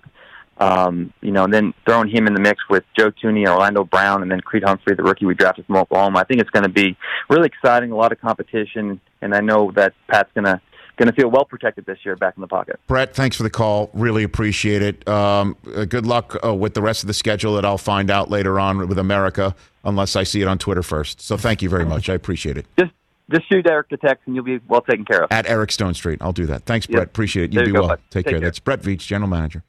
Um, 0.58 1.12
you 1.22 1.32
know, 1.32 1.44
and 1.44 1.52
then 1.52 1.74
throwing 1.84 2.08
him 2.08 2.26
in 2.26 2.34
the 2.34 2.40
mix 2.40 2.60
with 2.68 2.84
Joe 2.96 3.10
Thuney, 3.10 3.48
Orlando 3.48 3.82
Brown, 3.82 4.22
and 4.22 4.30
then 4.30 4.40
Creed 4.40 4.62
Humphrey, 4.62 4.94
the 4.94 5.02
rookie 5.02 5.26
we 5.26 5.34
drafted 5.34 5.66
from 5.66 5.76
Oklahoma. 5.76 6.20
I 6.20 6.24
think 6.24 6.40
it's 6.40 6.50
going 6.50 6.62
to 6.62 6.68
be 6.68 6.96
really 7.28 7.46
exciting, 7.46 7.90
a 7.90 7.96
lot 7.96 8.12
of 8.12 8.20
competition, 8.20 9.00
and 9.22 9.34
I 9.34 9.40
know 9.40 9.72
that 9.72 9.94
Pat's 10.08 10.30
going 10.34 10.44
to 10.44 10.60
going 10.96 11.08
to 11.08 11.14
feel 11.14 11.30
well 11.30 11.44
protected 11.44 11.86
this 11.86 11.98
year 12.04 12.16
back 12.16 12.34
in 12.36 12.40
the 12.40 12.46
pocket. 12.48 12.78
Brett, 12.86 13.14
thanks 13.14 13.36
for 13.36 13.42
the 13.42 13.50
call. 13.50 13.90
Really 13.94 14.22
appreciate 14.22 14.82
it. 14.82 15.08
Um, 15.08 15.56
uh, 15.74 15.84
good 15.84 16.06
luck 16.06 16.36
uh, 16.44 16.54
with 16.54 16.74
the 16.74 16.82
rest 16.82 17.02
of 17.02 17.06
the 17.06 17.14
schedule 17.14 17.54
that 17.54 17.64
I'll 17.64 17.78
find 17.78 18.10
out 18.10 18.30
later 18.30 18.60
on 18.60 18.86
with 18.88 18.98
America, 18.98 19.54
unless 19.84 20.16
I 20.16 20.22
see 20.22 20.42
it 20.42 20.48
on 20.48 20.58
Twitter 20.58 20.82
first. 20.82 21.20
So 21.20 21.36
thank 21.36 21.62
you 21.62 21.68
very 21.68 21.84
much. 21.86 22.08
I 22.08 22.14
appreciate 22.14 22.56
it. 22.56 22.66
Just 22.78 22.92
just 23.30 23.48
shoot 23.50 23.66
Eric 23.66 23.88
the 23.88 23.96
text, 23.96 24.26
and 24.26 24.34
you'll 24.34 24.44
be 24.44 24.60
well 24.68 24.82
taken 24.82 25.04
care 25.06 25.22
of. 25.24 25.32
At 25.32 25.48
Eric 25.48 25.70
Stonestreet. 25.70 26.18
I'll 26.20 26.32
do 26.34 26.44
that. 26.46 26.64
Thanks, 26.64 26.86
Yep. 26.88 26.94
Brett. 26.94 27.06
Appreciate 27.08 27.44
it. 27.44 27.52
You 27.52 27.58
There 27.60 27.64
be 27.66 27.70
you 27.72 27.80
well. 27.80 27.88
bud. 27.88 28.00
Take, 28.10 28.24
Take 28.24 28.32
care. 28.32 28.32
care. 28.40 28.48
That's 28.48 28.58
Brett 28.58 28.82
Veach, 28.82 28.98
general 29.06 29.30
manager. 29.30 29.62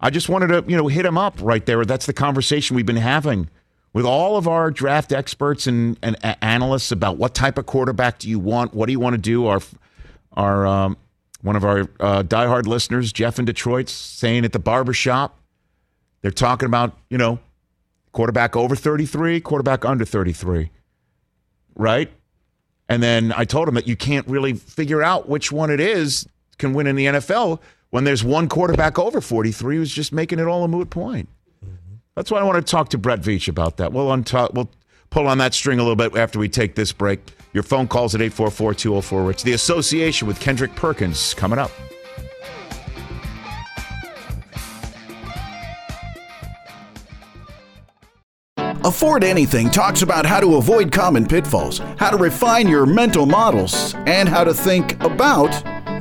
I 0.00 0.10
just 0.10 0.28
wanted 0.28 0.48
to, 0.48 0.64
you 0.68 0.76
know, 0.76 0.88
hit 0.88 1.06
him 1.06 1.16
up 1.16 1.36
right 1.40 1.64
there. 1.64 1.84
That's 1.84 2.06
the 2.06 2.12
conversation 2.12 2.74
we've 2.76 2.84
been 2.84 2.96
having 2.96 3.48
with 3.92 4.04
all 4.04 4.36
of 4.36 4.48
our 4.48 4.70
draft 4.70 5.12
experts 5.12 5.66
and, 5.66 5.96
and 6.02 6.16
analysts 6.42 6.90
about 6.90 7.16
what 7.18 7.34
type 7.34 7.56
of 7.56 7.66
quarterback 7.66 8.18
do 8.18 8.28
you 8.28 8.38
want? 8.40 8.74
What 8.74 8.86
do 8.86 8.92
you 8.92 9.00
want 9.00 9.14
to 9.14 9.20
do? 9.20 9.46
Our, 9.46 9.60
our 10.34 10.66
um, 10.66 10.96
one 11.42 11.56
of 11.56 11.64
our 11.64 11.80
uh, 12.00 12.22
diehard 12.22 12.66
listeners, 12.66 13.12
Jeff 13.12 13.38
in 13.38 13.44
Detroit, 13.44 13.88
saying 13.88 14.44
at 14.44 14.52
the 14.52 14.58
barbershop, 14.58 15.38
they're 16.22 16.30
talking 16.30 16.66
about, 16.66 16.96
you 17.10 17.18
know, 17.18 17.40
quarterback 18.12 18.56
over 18.56 18.76
33, 18.76 19.40
quarterback 19.40 19.84
under 19.84 20.04
33, 20.04 20.70
right? 21.74 22.10
And 22.88 23.02
then 23.02 23.32
I 23.36 23.44
told 23.44 23.68
him 23.68 23.74
that 23.74 23.88
you 23.88 23.96
can't 23.96 24.26
really 24.28 24.52
figure 24.52 25.02
out 25.02 25.28
which 25.28 25.50
one 25.50 25.70
it 25.70 25.80
is 25.80 26.28
can 26.58 26.74
win 26.74 26.86
in 26.86 26.94
the 26.94 27.06
NFL 27.06 27.58
when 27.90 28.04
there's 28.04 28.22
one 28.22 28.48
quarterback 28.48 28.98
over 28.98 29.20
43 29.20 29.76
who's 29.76 29.92
just 29.92 30.12
making 30.12 30.38
it 30.38 30.46
all 30.46 30.62
a 30.64 30.68
moot 30.68 30.90
point. 30.90 31.28
That's 32.14 32.30
why 32.30 32.40
I 32.40 32.42
want 32.44 32.64
to 32.64 32.70
talk 32.70 32.90
to 32.90 32.98
Brett 32.98 33.20
Veach 33.20 33.48
about 33.48 33.78
that. 33.78 33.92
We'll, 33.92 34.08
untu- 34.08 34.52
we'll 34.52 34.70
pull 35.10 35.26
on 35.26 35.38
that 35.38 35.54
string 35.54 35.78
a 35.78 35.82
little 35.82 35.96
bit 35.96 36.16
after 36.16 36.38
we 36.38 36.48
take 36.48 36.74
this 36.74 36.92
break. 36.92 37.20
Your 37.52 37.62
phone 37.62 37.86
calls 37.86 38.14
at 38.14 38.22
844 38.22 38.74
204 38.74 39.22
Rich. 39.22 39.42
The 39.42 39.52
association 39.52 40.26
with 40.26 40.40
Kendrick 40.40 40.74
Perkins 40.74 41.34
coming 41.34 41.58
up. 41.58 41.70
Afford 48.84 49.22
Anything 49.22 49.70
talks 49.70 50.02
about 50.02 50.26
how 50.26 50.40
to 50.40 50.56
avoid 50.56 50.90
common 50.90 51.24
pitfalls, 51.24 51.78
how 51.98 52.10
to 52.10 52.16
refine 52.16 52.66
your 52.66 52.84
mental 52.84 53.26
models, 53.26 53.94
and 54.06 54.28
how 54.28 54.42
to 54.42 54.52
think 54.52 55.00
about 55.04 55.52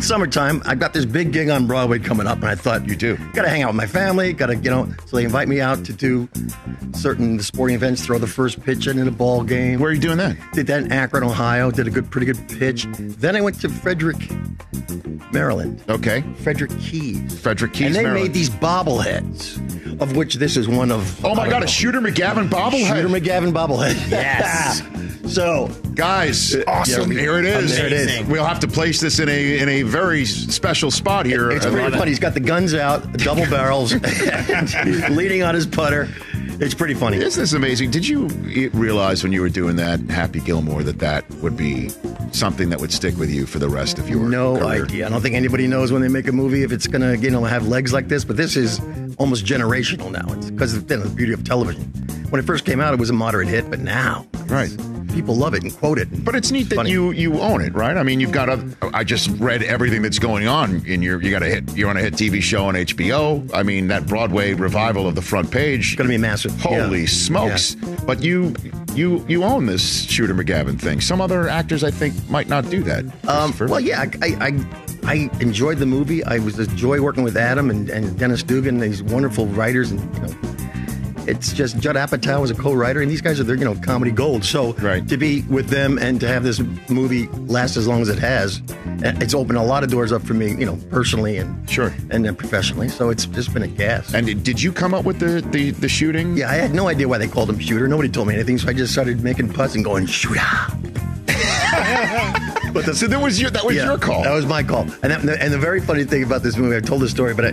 It's 0.00 0.08
summertime. 0.08 0.62
I've 0.64 0.78
got 0.78 0.94
this 0.94 1.04
big 1.04 1.30
gig 1.30 1.50
on 1.50 1.66
Broadway 1.66 1.98
coming 1.98 2.26
up, 2.26 2.38
and 2.38 2.46
I 2.46 2.54
thought 2.54 2.88
you 2.88 2.96
do. 2.96 3.18
Got 3.34 3.42
to 3.42 3.50
hang 3.50 3.60
out 3.64 3.66
with 3.68 3.76
my 3.76 3.84
family. 3.86 4.32
Got 4.32 4.46
to, 4.46 4.56
you 4.56 4.70
know. 4.70 4.88
So 5.04 5.18
they 5.18 5.24
invite 5.24 5.46
me 5.46 5.60
out 5.60 5.84
to 5.84 5.92
do 5.92 6.26
certain 6.94 7.38
sporting 7.40 7.74
events, 7.76 8.06
throw 8.06 8.16
the 8.18 8.26
first 8.26 8.62
pitch 8.62 8.86
in 8.86 8.98
a 9.06 9.10
ball 9.10 9.42
game. 9.44 9.78
Where 9.78 9.90
are 9.90 9.92
you 9.92 10.00
doing 10.00 10.16
that? 10.16 10.38
Did 10.54 10.68
that 10.68 10.84
in 10.84 10.90
Akron, 10.92 11.22
Ohio. 11.22 11.70
Did 11.70 11.86
a 11.86 11.90
good, 11.90 12.10
pretty 12.10 12.24
good 12.26 12.48
pitch. 12.48 12.86
Then 12.98 13.36
I 13.36 13.42
went 13.42 13.60
to 13.60 13.68
Frederick, 13.68 14.16
Maryland. 15.32 15.82
Okay. 15.90 16.22
Frederick 16.38 16.70
Keys. 16.80 17.38
Frederick 17.38 17.74
Keys, 17.74 17.88
And 17.88 17.94
they 17.94 18.02
Maryland. 18.04 18.24
made 18.28 18.32
these 18.32 18.48
bobbleheads, 18.48 20.00
of 20.00 20.16
which 20.16 20.36
this 20.36 20.56
is 20.56 20.66
one 20.66 20.90
of. 20.90 21.22
Oh 21.24 21.34
my 21.34 21.42
I 21.44 21.50
God, 21.50 21.62
a. 21.64 21.66
Shooter 21.66 22.00
McGavin 22.00 22.48
bobblehead. 22.48 22.86
Shooter 22.96 23.08
McGavin 23.08 23.52
bobblehead. 23.52 23.90
Yes. 24.10 24.82
so, 25.26 25.68
Guys, 25.94 26.54
uh, 26.54 26.62
awesome! 26.66 27.12
Yeah, 27.12 27.20
here 27.20 27.38
it 27.38 27.44
is. 27.44 27.78
is. 27.78 28.26
We'll 28.26 28.44
have 28.46 28.60
to 28.60 28.68
place 28.68 29.00
this 29.00 29.18
in 29.18 29.28
a 29.28 29.58
in 29.58 29.68
a 29.68 29.82
very 29.90 30.24
special 30.24 30.90
spot 30.90 31.26
here. 31.26 31.50
It's 31.50 31.66
pretty 31.66 31.90
funny. 31.96 32.10
He's 32.10 32.18
got 32.20 32.34
the 32.34 32.40
guns 32.40 32.74
out, 32.74 33.12
double 33.14 33.44
barrels, 33.46 33.92
leaning 35.10 35.42
on 35.42 35.54
his 35.54 35.66
putter. 35.66 36.08
It's 36.62 36.74
pretty 36.74 36.92
funny. 36.94 37.16
Isn't 37.16 37.40
this 37.40 37.54
amazing? 37.54 37.90
Did 37.90 38.06
you 38.06 38.26
realize 38.74 39.22
when 39.22 39.32
you 39.32 39.40
were 39.40 39.48
doing 39.48 39.76
that, 39.76 39.98
Happy 40.10 40.40
Gilmore, 40.40 40.82
that 40.82 40.98
that 40.98 41.28
would 41.36 41.56
be 41.56 41.88
something 42.32 42.68
that 42.68 42.80
would 42.80 42.92
stick 42.92 43.16
with 43.16 43.30
you 43.30 43.46
for 43.46 43.58
the 43.58 43.68
rest 43.68 43.98
of 43.98 44.10
your 44.10 44.20
life? 44.20 44.30
No 44.30 44.58
career? 44.58 44.84
idea. 44.84 45.06
I 45.06 45.08
don't 45.08 45.22
think 45.22 45.34
anybody 45.36 45.66
knows 45.66 45.90
when 45.90 46.02
they 46.02 46.08
make 46.08 46.28
a 46.28 46.32
movie 46.32 46.62
if 46.62 46.70
it's 46.70 46.86
gonna, 46.86 47.14
you 47.16 47.30
know, 47.30 47.44
have 47.44 47.66
legs 47.66 47.94
like 47.94 48.08
this. 48.08 48.26
But 48.26 48.36
this 48.36 48.56
is 48.56 48.78
almost 49.18 49.46
generational 49.46 50.10
now. 50.10 50.30
It's 50.34 50.50
because 50.50 50.74
of 50.76 50.90
you 50.90 50.98
know, 50.98 51.04
the 51.04 51.08
beauty 51.16 51.32
of 51.32 51.44
television. 51.44 51.84
When 52.28 52.38
it 52.40 52.44
first 52.44 52.66
came 52.66 52.78
out, 52.80 52.92
it 52.92 53.00
was 53.00 53.08
a 53.10 53.14
moderate 53.14 53.48
hit, 53.48 53.68
but 53.70 53.80
now, 53.80 54.26
Right. 54.46 54.70
people 55.12 55.34
love 55.34 55.54
it 55.54 55.62
and 55.64 55.76
quote 55.76 55.98
it. 55.98 56.24
But 56.24 56.36
it's 56.36 56.52
neat 56.52 56.68
that 56.70 56.86
you 56.86 57.10
you 57.10 57.40
own 57.40 57.60
it, 57.60 57.74
right? 57.74 57.96
I 57.96 58.02
mean, 58.04 58.20
you've 58.20 58.30
got 58.32 58.48
a. 58.48 58.64
I 58.94 59.02
just 59.02 59.28
read 59.40 59.62
everything 59.64 60.02
that's 60.02 60.20
going 60.20 60.46
on 60.46 60.84
in 60.86 61.02
your. 61.02 61.20
You 61.22 61.30
got 61.32 61.42
a 61.42 61.46
hit. 61.46 61.76
You're 61.76 61.90
on 61.90 61.96
a 61.96 62.00
hit 62.00 62.14
TV 62.14 62.40
show 62.40 62.66
on 62.66 62.74
HBO. 62.76 63.48
I 63.52 63.64
mean, 63.64 63.88
that 63.88 64.06
Broadway 64.06 64.52
revival 64.54 65.08
of 65.08 65.16
the 65.16 65.22
front 65.22 65.50
page. 65.50 65.96
Going 65.96 66.08
to 66.08 66.14
be 66.14 66.18
massive. 66.18 66.49
Holy 66.60 67.00
Yeah. 67.00 67.06
smokes! 67.06 67.74
But 68.06 68.22
you 68.22 68.54
you 68.94 69.24
you 69.28 69.44
own 69.44 69.66
this 69.66 70.02
Shooter 70.04 70.34
McGavin 70.34 70.78
thing. 70.80 71.00
Some 71.00 71.20
other 71.20 71.48
actors, 71.48 71.84
I 71.84 71.90
think, 71.90 72.14
might 72.28 72.48
not 72.48 72.68
do 72.70 72.82
that. 72.82 73.04
Um, 73.28 73.54
well, 73.68 73.80
yeah, 73.80 74.00
I, 74.00 74.10
I, 74.26 74.46
I, 74.48 74.66
I 75.04 75.30
enjoyed 75.40 75.78
the 75.78 75.86
movie. 75.86 76.24
I 76.24 76.38
was 76.38 76.58
a 76.58 76.66
joy 76.66 77.00
working 77.00 77.22
with 77.22 77.36
Adam 77.36 77.70
and, 77.70 77.88
and 77.88 78.18
Dennis 78.18 78.42
Dugan, 78.42 78.78
these 78.78 79.02
wonderful 79.02 79.46
writers, 79.46 79.90
and 79.92 80.00
you 80.16 80.22
know, 80.22 80.49
it's 81.26 81.52
just 81.52 81.78
Judd 81.78 81.96
Apatow 81.96 82.40
was 82.40 82.50
a 82.50 82.54
co-writer, 82.54 83.00
and 83.00 83.10
these 83.10 83.20
guys 83.20 83.40
are 83.40 83.44
they're 83.44 83.56
you 83.56 83.64
know 83.64 83.74
comedy 83.74 84.10
gold. 84.10 84.44
So 84.44 84.72
to 84.72 85.16
be 85.16 85.42
with 85.42 85.68
them 85.68 85.98
and 85.98 86.20
to 86.20 86.28
have 86.28 86.42
this 86.42 86.60
movie 86.88 87.26
last 87.46 87.76
as 87.76 87.86
long 87.86 88.02
as 88.02 88.08
it 88.08 88.18
has, 88.18 88.62
eh, 89.02 89.14
it's 89.20 89.34
opened 89.34 89.58
a 89.58 89.62
lot 89.62 89.84
of 89.84 89.90
doors 89.90 90.12
up 90.12 90.22
for 90.22 90.34
me, 90.34 90.54
you 90.54 90.66
know, 90.66 90.78
personally 90.90 91.38
and 91.38 91.68
sure, 91.68 91.94
and 92.10 92.24
then 92.24 92.34
professionally. 92.34 92.88
So 92.88 93.10
it's 93.10 93.26
just 93.26 93.52
been 93.52 93.62
a 93.62 93.68
gas. 93.68 94.14
And 94.14 94.44
did 94.44 94.62
you 94.62 94.72
come 94.72 94.94
up 94.94 95.04
with 95.04 95.18
the 95.18 95.40
the, 95.50 95.70
the 95.70 95.88
shooting? 95.88 96.36
Yeah, 96.36 96.50
I 96.50 96.54
had 96.54 96.74
no 96.74 96.88
idea 96.88 97.08
why 97.08 97.18
they 97.18 97.28
called 97.28 97.50
him 97.50 97.58
shooter. 97.58 97.86
Nobody 97.88 98.08
told 98.08 98.28
me 98.28 98.34
anything, 98.34 98.58
so 98.58 98.68
I 98.68 98.72
just 98.72 98.92
started 98.92 99.22
making 99.22 99.52
puns 99.52 99.74
and 99.74 99.84
going 99.84 100.06
shooter. 100.06 100.40
but 102.72 102.86
the, 102.86 102.94
so 102.94 103.06
that 103.06 103.20
was 103.20 103.40
your 103.40 103.50
that 103.50 103.64
was 103.64 103.76
your 103.76 103.98
call. 103.98 104.22
That 104.22 104.34
was 104.34 104.46
my 104.46 104.62
call. 104.62 104.82
And 105.02 105.12
that, 105.12 105.40
and 105.40 105.52
the 105.52 105.58
very 105.58 105.80
funny 105.80 106.04
thing 106.04 106.22
about 106.22 106.42
this 106.42 106.56
movie, 106.56 106.76
I've 106.76 106.84
told 106.84 107.02
this 107.02 107.10
story, 107.10 107.34
but 107.34 107.44
I, 107.44 107.52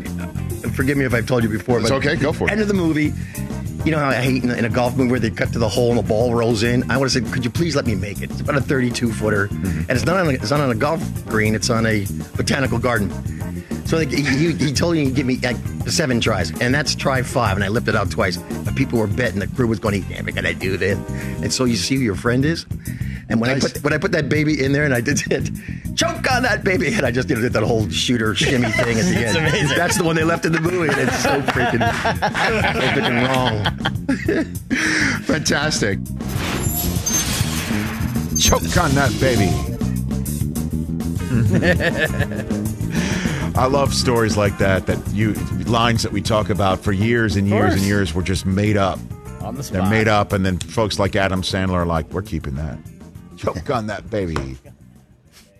forgive 0.70 0.98
me 0.98 1.06
if 1.06 1.14
I've 1.14 1.28
told 1.28 1.44
you 1.44 1.50
before. 1.50 1.80
It's 1.80 1.90
but 1.90 1.98
okay, 1.98 2.16
go 2.16 2.34
for 2.34 2.48
it. 2.48 2.52
End 2.52 2.62
of 2.62 2.68
the 2.68 2.74
movie. 2.74 3.14
You 3.86 3.92
know 3.92 4.00
how 4.00 4.10
I 4.10 4.16
hate 4.16 4.44
in 4.44 4.50
a, 4.50 4.54
in 4.56 4.66
a 4.66 4.70
golf 4.70 4.98
movie 4.98 5.12
where 5.12 5.20
they 5.20 5.30
cut 5.30 5.54
to 5.54 5.60
the 5.60 5.70
hole 5.70 5.90
and 5.92 6.00
the 6.00 6.04
ball 6.04 6.34
rolls 6.36 6.64
in. 6.64 6.90
I 6.92 6.98
would 6.98 7.06
have 7.06 7.12
said, 7.12 7.32
"Could 7.32 7.46
you 7.46 7.50
please 7.52 7.76
let 7.76 7.86
me 7.86 7.96
make 7.96 8.22
it?" 8.22 8.30
It's 8.32 8.42
about 8.42 8.58
a 8.58 8.62
32 8.62 9.14
footer, 9.14 9.48
Mm-hmm. 9.48 9.80
and 9.82 9.92
it's 9.92 10.06
not 10.06 10.18
on 10.18 10.28
a, 10.28 10.32
it's 10.32 10.52
not 10.52 10.60
on 10.60 10.70
a 10.72 10.76
golf 10.76 11.02
green. 11.26 11.56
It's 11.56 11.70
on 11.70 11.86
a 11.86 12.06
botanical 12.36 12.80
garden. 12.80 13.10
So 13.86 13.96
like, 13.98 14.10
he, 14.10 14.52
he 14.52 14.74
told 14.74 14.96
me 14.96 15.06
he'd 15.06 15.16
give 15.16 15.26
me 15.26 15.38
like 15.38 15.56
seven 15.88 16.20
tries, 16.20 16.52
and 16.60 16.76
that's 16.76 16.94
try 16.96 17.22
five, 17.22 17.56
and 17.56 17.64
I 17.64 17.70
lifted 17.70 17.96
out 17.96 18.12
twice. 18.12 18.36
But 18.66 18.76
people 18.76 19.00
were 19.00 19.08
betting, 19.08 19.40
the 19.40 19.48
crew 19.48 19.68
was 19.68 19.80
going, 19.80 20.02
"He's 20.02 20.10
never 20.10 20.32
gonna 20.32 20.54
do 20.54 20.76
this." 20.76 20.98
And 21.42 21.54
so 21.54 21.64
you 21.64 21.78
see 21.78 21.96
who 21.96 22.02
your 22.02 22.16
friend 22.16 22.44
is. 22.44 22.66
And 23.30 23.42
when 23.42 23.50
I 23.50 23.60
put 23.60 23.84
when 23.84 23.92
I 23.94 23.98
put 23.98 24.14
that 24.14 24.30
baby 24.30 24.64
in 24.64 24.72
there, 24.72 24.86
and 24.86 24.94
I 24.94 25.02
did 25.02 25.22
it, 25.32 25.50
choke 25.98 26.32
on 26.32 26.44
that 26.44 26.64
baby, 26.64 26.94
and 26.94 27.06
I 27.06 27.12
just 27.12 27.28
did 27.28 27.40
that 27.40 27.62
whole 27.64 27.90
shooter 27.90 28.34
shimmy 28.34 28.72
thing 28.84 28.98
at 29.00 29.04
the 29.06 29.20
It's 29.22 29.36
end. 29.36 29.48
amazing. 29.48 29.78
That's 29.78 29.98
the 29.98 30.06
one 30.06 30.16
they 30.16 30.24
left 30.24 30.46
in 30.46 30.54
the 30.54 30.62
movie, 30.62 30.88
and 30.90 30.98
it's 31.02 31.20
so 31.22 31.42
freaking, 31.42 31.82
so 31.82 32.62
freaking 32.80 33.28
wrong. 33.28 33.66
Fantastic. 35.24 36.00
Choke 38.40 38.78
on 38.78 38.92
that 38.96 39.12
baby. 39.20 39.52
I 43.58 43.66
love 43.66 43.94
stories 43.94 44.38
like 44.38 44.58
that. 44.60 44.86
That 44.86 45.00
you 45.14 45.34
lines 45.66 46.04
that 46.04 46.12
we 46.12 46.22
talk 46.22 46.50
about 46.50 46.80
for 46.80 46.92
years 46.94 47.36
and 47.36 47.48
years 47.48 47.74
and 47.74 47.82
years 47.82 48.14
were 48.14 48.22
just 48.24 48.46
made 48.46 48.78
up. 48.78 49.00
On 49.42 49.56
the 49.56 49.64
spot. 49.64 49.82
They're 49.82 49.90
made 49.90 50.08
up, 50.08 50.34
and 50.34 50.46
then 50.46 50.58
folks 50.60 51.00
like 51.00 51.16
Adam 51.16 51.42
Sandler 51.42 51.74
are 51.74 51.86
like, 51.86 52.10
"We're 52.12 52.22
keeping 52.22 52.56
that." 52.56 52.78
Choke 53.56 53.70
on 53.70 53.88
that 53.88 54.10
baby. 54.10 54.58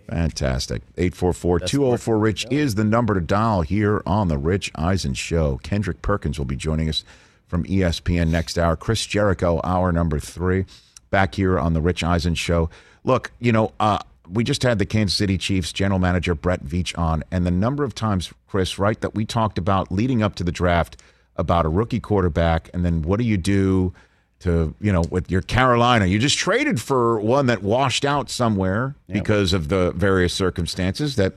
Fantastic. 0.10 0.82
844-204 0.96 2.22
Rich 2.22 2.46
is 2.50 2.76
the 2.76 2.84
number 2.84 3.14
to 3.14 3.22
dial 3.22 3.62
here 3.62 4.02
on 4.06 4.30
the 4.30 4.38
Rich 4.38 4.72
Eisen 4.76 5.14
Show. 5.14 5.58
Kendrick 5.64 6.02
Perkins 6.02 6.38
will 6.38 6.46
be 6.46 6.56
joining 6.56 6.88
us 6.88 7.04
from 7.48 7.64
ESPN 7.66 8.30
next 8.30 8.58
hour. 8.58 8.76
Chris 8.76 9.06
Jericho, 9.06 9.60
hour 9.64 9.92
number 9.92 10.20
three, 10.20 10.66
back 11.10 11.36
here 11.36 11.60
on 11.60 11.74
the 11.74 11.82
Rich 11.82 12.04
Eisen 12.04 12.36
Show. 12.36 12.70
Look, 13.04 13.32
you 13.40 13.52
know, 13.52 13.74
uh, 13.80 14.00
we 14.30 14.44
just 14.44 14.64
had 14.64 14.80
the 14.80 14.86
Kansas 14.86 15.18
City 15.18 15.38
Chiefs 15.38 15.72
general 15.72 16.00
manager 16.00 16.36
Brett 16.36 16.64
Veach 16.64 16.98
on, 16.98 17.24
and 17.32 17.46
the 17.46 17.52
number 17.52 17.84
of 17.84 17.94
times, 17.94 18.34
Chris, 18.48 18.80
right, 18.80 19.00
that 19.02 19.16
we 19.16 19.26
talked 19.26 19.58
about 19.58 19.92
leading 19.92 20.22
up 20.22 20.36
to 20.36 20.44
the 20.44 20.52
draft 20.52 21.02
about 21.36 21.66
a 21.66 21.70
rookie 21.70 22.00
quarterback, 22.00 22.70
and 22.74 22.84
then 22.84 23.02
what 23.02 23.20
do 23.20 23.26
you 23.26 23.38
do 23.38 23.94
to, 24.40 24.76
you 24.80 24.92
know, 24.92 25.04
with 25.10 25.32
your 25.32 25.42
Carolina? 25.42 26.06
You 26.06 26.20
just 26.20 26.38
traded 26.38 26.82
for 26.82 27.20
one 27.20 27.48
that 27.48 27.64
washed 27.64 28.06
out 28.06 28.30
somewhere 28.30 28.96
because 29.08 29.54
of 29.54 29.70
the 29.70 29.92
various 29.96 30.34
circumstances 30.34 31.16
that 31.16 31.34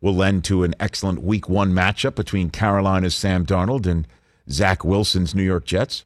will 0.00 0.14
lend 0.14 0.44
to 0.44 0.64
an 0.64 0.74
excellent 0.80 1.22
week 1.22 1.48
one 1.48 1.72
matchup 1.72 2.14
between 2.14 2.50
Carolina's 2.50 3.14
Sam 3.14 3.46
Darnold 3.46 3.86
and 3.86 4.06
Zach 4.50 4.84
Wilson's 4.84 5.34
New 5.34 5.44
York 5.44 5.64
Jets. 5.64 6.04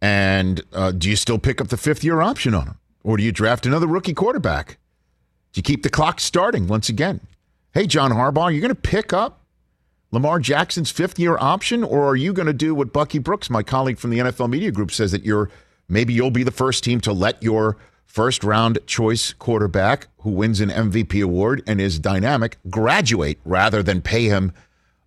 And 0.00 0.62
uh, 0.72 0.92
do 0.92 1.08
you 1.08 1.16
still 1.16 1.38
pick 1.38 1.60
up 1.60 1.68
the 1.68 1.76
fifth 1.76 2.04
year 2.04 2.20
option 2.20 2.54
on 2.54 2.66
him? 2.66 2.78
Or 3.02 3.16
do 3.16 3.22
you 3.22 3.32
draft 3.32 3.66
another 3.66 3.86
rookie 3.86 4.14
quarterback? 4.14 4.78
Do 5.52 5.58
you 5.58 5.62
keep 5.62 5.82
the 5.82 5.90
clock 5.90 6.20
starting 6.20 6.66
once 6.66 6.88
again? 6.88 7.20
Hey, 7.72 7.86
John 7.86 8.10
Harbaugh, 8.10 8.50
you're 8.50 8.60
going 8.60 8.68
to 8.68 8.74
pick 8.74 9.12
up 9.12 9.40
Lamar 10.12 10.38
Jackson's 10.38 10.90
fifth 10.90 11.18
year 11.18 11.36
option, 11.38 11.82
or 11.82 12.06
are 12.06 12.16
you 12.16 12.32
going 12.32 12.46
to 12.46 12.52
do 12.52 12.74
what 12.74 12.92
Bucky 12.92 13.18
Brooks, 13.18 13.50
my 13.50 13.62
colleague 13.62 13.98
from 13.98 14.10
the 14.10 14.18
NFL 14.18 14.48
Media 14.48 14.70
Group, 14.70 14.92
says 14.92 15.12
that 15.12 15.24
you're 15.24 15.50
maybe 15.88 16.12
you'll 16.12 16.30
be 16.30 16.44
the 16.44 16.50
first 16.50 16.84
team 16.84 17.00
to 17.02 17.12
let 17.12 17.42
your 17.42 17.76
first 18.04 18.44
round 18.44 18.78
choice 18.86 19.32
quarterback 19.34 20.08
who 20.18 20.30
wins 20.30 20.60
an 20.60 20.70
MVP 20.70 21.22
award 21.22 21.62
and 21.66 21.80
is 21.80 21.98
dynamic 21.98 22.58
graduate 22.70 23.38
rather 23.44 23.82
than 23.82 24.00
pay 24.00 24.24
him 24.24 24.52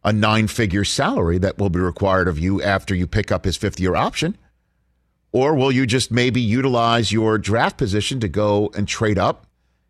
a 0.03 0.13
nine 0.13 0.47
figure 0.47 0.83
salary 0.83 1.37
that 1.37 1.57
will 1.57 1.69
be 1.69 1.79
required 1.79 2.27
of 2.27 2.37
you 2.37 2.61
after 2.61 2.93
you 2.93 3.07
pick 3.07 3.31
up 3.31 3.45
his 3.45 3.57
fifth 3.57 3.79
year 3.79 3.95
option? 3.95 4.37
Or 5.31 5.53
will 5.55 5.71
you 5.71 5.85
just 5.85 6.11
maybe 6.11 6.41
utilize 6.41 7.11
your 7.11 7.37
draft 7.37 7.77
position 7.77 8.19
to 8.19 8.27
go 8.27 8.71
and 8.75 8.87
trade 8.87 9.17
up 9.17 9.45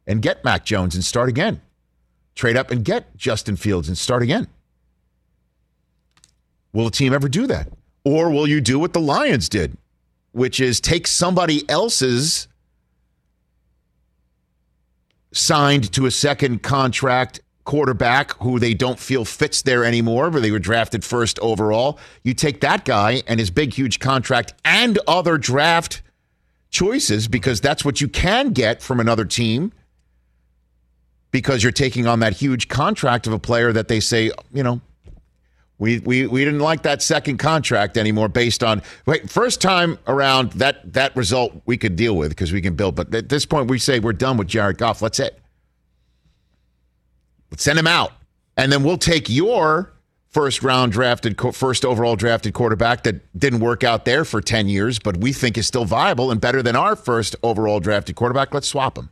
and 0.05 0.22
get 0.22 0.43
Mac 0.43 0.66
Jones 0.66 0.95
and 0.95 1.03
start 1.03 1.30
again? 1.30 1.62
Trade 2.36 2.57
up 2.57 2.72
and 2.72 2.84
get 2.84 3.16
Justin 3.18 3.55
Fields 3.55 3.88
and 3.88 3.97
start 3.97 4.22
again? 4.22 4.47
Will 6.74 6.88
a 6.88 6.91
team 6.91 7.13
ever 7.13 7.28
do 7.28 7.47
that? 7.47 7.70
Or 8.03 8.30
will 8.30 8.47
you 8.47 8.61
do 8.61 8.80
what 8.80 8.93
the 8.93 8.99
Lions 8.99 9.49
did, 9.49 9.78
which 10.32 10.59
is 10.59 10.80
take 10.80 11.07
somebody 11.07 11.67
else's 11.70 12.47
signed 15.32 15.91
to 15.93 16.05
a 16.05 16.11
second 16.11 16.63
contract 16.63 17.41
quarterback 17.65 18.34
who 18.41 18.57
they 18.57 18.74
don't 18.74 18.97
feel 18.97 19.24
fits 19.24 19.61
there 19.61 19.86
anymore, 19.86 20.32
but 20.32 20.41
they 20.41 20.51
were 20.51 20.57
drafted 20.57 21.05
first 21.05 21.38
overall. 21.39 21.99
You 22.24 22.34
take 22.34 22.61
that 22.61 22.84
guy 22.84 23.22
and 23.28 23.39
his 23.39 23.51
big, 23.51 23.74
huge 23.74 23.99
contract 23.99 24.55
and 24.65 24.97
other 25.07 25.38
draft 25.38 26.01
choices 26.72 27.28
because 27.28 27.61
that's 27.61 27.86
what 27.86 28.01
you 28.01 28.07
can 28.07 28.53
get 28.53 28.82
from 28.82 28.99
another 28.99 29.26
team 29.26 29.72
because 31.32 31.61
you're 31.61 31.72
taking 31.72 32.07
on 32.07 32.22
that 32.22 32.34
huge 32.34 32.70
contract 32.70 33.28
of 33.28 33.34
a 33.34 33.39
player 33.39 33.72
that 33.72 33.88
they 33.88 33.99
say, 33.99 34.32
you 34.51 34.63
know, 34.63 34.82
we, 35.80 35.99
we 35.99 36.27
we 36.27 36.43
didn't 36.43 36.59
like 36.59 36.84
that 36.84 37.01
second 37.01 37.38
contract 37.38 37.97
anymore 37.97 38.27
based 38.27 38.63
on 38.63 38.84
wait 39.05 39.30
first 39.30 39.61
time 39.61 39.97
around 40.07 40.51
that 40.53 40.93
that 40.93 41.15
result 41.15 41.53
we 41.65 41.77
could 41.77 41.95
deal 41.95 42.15
with 42.15 42.30
because 42.30 42.51
we 42.51 42.61
can 42.61 42.75
build. 42.75 42.95
But 42.95 43.15
at 43.15 43.30
this 43.30 43.45
point 43.45 43.69
we 43.69 43.80
say 43.80 43.99
we're 43.99 44.13
done 44.13 44.36
with 44.38 44.47
Jared 44.47 44.77
Goff. 44.77 45.01
Let's 45.01 45.19
it. 45.19 45.39
Let's 47.49 47.63
send 47.63 47.80
him 47.80 47.88
out. 47.88 48.11
And 48.57 48.71
then 48.71 48.84
we'll 48.84 48.97
take 48.97 49.30
your 49.30 49.93
first 50.27 50.61
round 50.61 50.91
drafted 50.91 51.39
first 51.55 51.86
overall 51.86 52.17
drafted 52.17 52.53
quarterback 52.53 53.03
that 53.03 53.39
didn't 53.39 53.61
work 53.61 53.84
out 53.84 54.05
there 54.05 54.23
for 54.23 54.41
10 54.41 54.67
years 54.67 54.99
but 54.99 55.17
we 55.17 55.34
think 55.34 55.57
is 55.57 55.65
still 55.65 55.86
viable 55.86 56.30
and 56.30 56.39
better 56.39 56.61
than 56.61 56.75
our 56.75 56.95
first 56.95 57.36
overall 57.41 57.80
drafted 57.80 58.17
quarterback. 58.17 58.53
Let's 58.53 58.67
swap 58.67 58.97
him. 58.97 59.09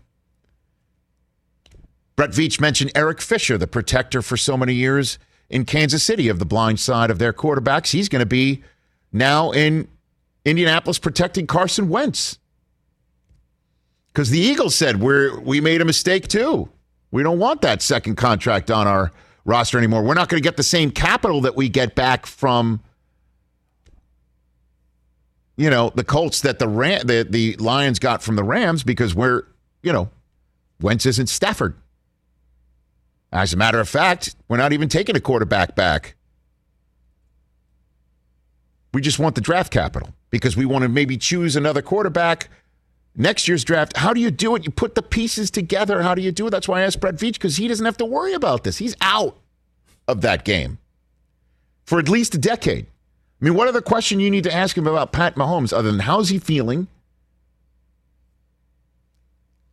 Brett 2.17 2.31
Veach 2.31 2.59
mentioned 2.59 2.91
Eric 2.93 3.21
Fisher, 3.21 3.57
the 3.57 3.67
protector 3.67 4.21
for 4.21 4.35
so 4.35 4.57
many 4.57 4.73
years 4.73 5.17
in 5.49 5.65
Kansas 5.65 6.03
City 6.03 6.27
of 6.27 6.39
the 6.39 6.45
blind 6.45 6.79
side 6.79 7.09
of 7.09 7.19
their 7.19 7.33
quarterbacks. 7.33 7.91
He's 7.91 8.09
going 8.09 8.21
to 8.21 8.25
be 8.25 8.63
now 9.11 9.51
in 9.51 9.87
Indianapolis 10.45 10.99
protecting 10.99 11.47
Carson 11.47 11.89
Wentz. 11.89 12.39
Because 14.07 14.29
the 14.29 14.39
Eagles 14.39 14.75
said 14.75 14.99
we're 14.99 15.39
we 15.39 15.61
made 15.61 15.81
a 15.81 15.85
mistake 15.85 16.27
too. 16.27 16.69
We 17.11 17.23
don't 17.23 17.39
want 17.39 17.61
that 17.61 17.81
second 17.81 18.15
contract 18.15 18.71
on 18.71 18.87
our 18.87 19.11
roster 19.45 19.77
anymore. 19.77 20.03
We're 20.03 20.15
not 20.15 20.27
going 20.27 20.41
to 20.41 20.47
get 20.47 20.57
the 20.57 20.63
same 20.63 20.91
capital 20.91 21.41
that 21.41 21.55
we 21.55 21.69
get 21.69 21.95
back 21.95 22.25
from 22.25 22.81
you 25.55 25.69
know 25.69 25.91
the 25.93 26.03
Colts 26.03 26.41
that 26.41 26.59
the 26.59 26.67
Ram, 26.67 27.05
the 27.05 27.27
the 27.29 27.55
Lions 27.57 27.99
got 27.99 28.23
from 28.23 28.35
the 28.35 28.43
Rams 28.43 28.83
because 28.83 29.13
we're 29.13 29.43
you 29.83 29.91
know 29.91 30.09
Wentz 30.79 31.05
isn't 31.05 31.27
Stafford. 31.27 31.75
As 33.37 33.53
a 33.53 33.57
matter 33.57 33.79
of 33.79 33.87
fact, 33.87 34.35
we're 34.47 34.57
not 34.57 34.73
even 34.73 34.89
taking 34.89 35.15
a 35.15 35.19
quarterback 35.19 35.75
back. 35.75 36.15
We 38.95 39.01
just 39.01 39.19
want 39.19 39.35
the 39.35 39.41
draft 39.41 39.71
capital 39.71 40.09
because 40.31 40.57
we 40.57 40.65
want 40.65 40.81
to 40.81 40.89
maybe 40.89 41.17
choose 41.17 41.55
another 41.55 41.83
quarterback 41.83 42.49
next 43.15 43.47
year's 43.47 43.63
draft. 43.63 43.95
How 43.95 44.11
do 44.11 44.19
you 44.19 44.31
do 44.31 44.55
it? 44.55 44.65
You 44.65 44.71
put 44.71 44.95
the 44.95 45.03
pieces 45.03 45.51
together. 45.51 46.01
How 46.01 46.15
do 46.15 46.23
you 46.23 46.31
do 46.31 46.47
it? 46.47 46.49
That's 46.49 46.67
why 46.67 46.79
I 46.79 46.83
asked 46.83 46.99
Brett 46.99 47.13
Veach 47.13 47.33
because 47.33 47.57
he 47.57 47.67
doesn't 47.67 47.85
have 47.85 47.97
to 47.97 48.05
worry 48.05 48.33
about 48.33 48.63
this. 48.63 48.77
He's 48.77 48.95
out 49.01 49.37
of 50.07 50.21
that 50.21 50.43
game 50.43 50.79
for 51.85 51.99
at 51.99 52.09
least 52.09 52.33
a 52.33 52.39
decade. 52.39 52.87
I 53.39 53.45
mean, 53.45 53.53
what 53.53 53.67
other 53.67 53.81
question 53.81 54.19
you 54.19 54.31
need 54.31 54.45
to 54.45 54.53
ask 54.53 54.75
him 54.75 54.87
about 54.87 55.11
Pat 55.11 55.35
Mahomes 55.35 55.71
other 55.71 55.91
than 55.91 55.99
how's 55.99 56.29
he 56.29 56.39
feeling? 56.39 56.87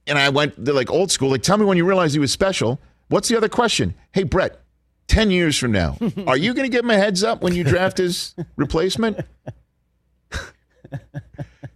and 0.06 0.18
I 0.18 0.28
went 0.28 0.62
like 0.62 0.90
old 0.90 1.10
school. 1.10 1.30
Like, 1.30 1.42
tell 1.42 1.56
me 1.56 1.64
when 1.64 1.76
you 1.76 1.86
realized 1.86 2.12
he 2.14 2.18
was 2.18 2.32
special. 2.32 2.78
What's 3.14 3.28
the 3.28 3.36
other 3.36 3.48
question? 3.48 3.94
Hey, 4.10 4.24
Brett, 4.24 4.60
ten 5.06 5.30
years 5.30 5.56
from 5.56 5.70
now, 5.70 5.96
are 6.26 6.36
you 6.36 6.52
going 6.52 6.68
to 6.68 6.68
give 6.68 6.84
him 6.84 6.90
a 6.90 6.98
heads 6.98 7.22
up 7.22 7.42
when 7.42 7.54
you 7.54 7.62
draft 7.62 7.96
his 7.96 8.34
replacement? 8.56 9.20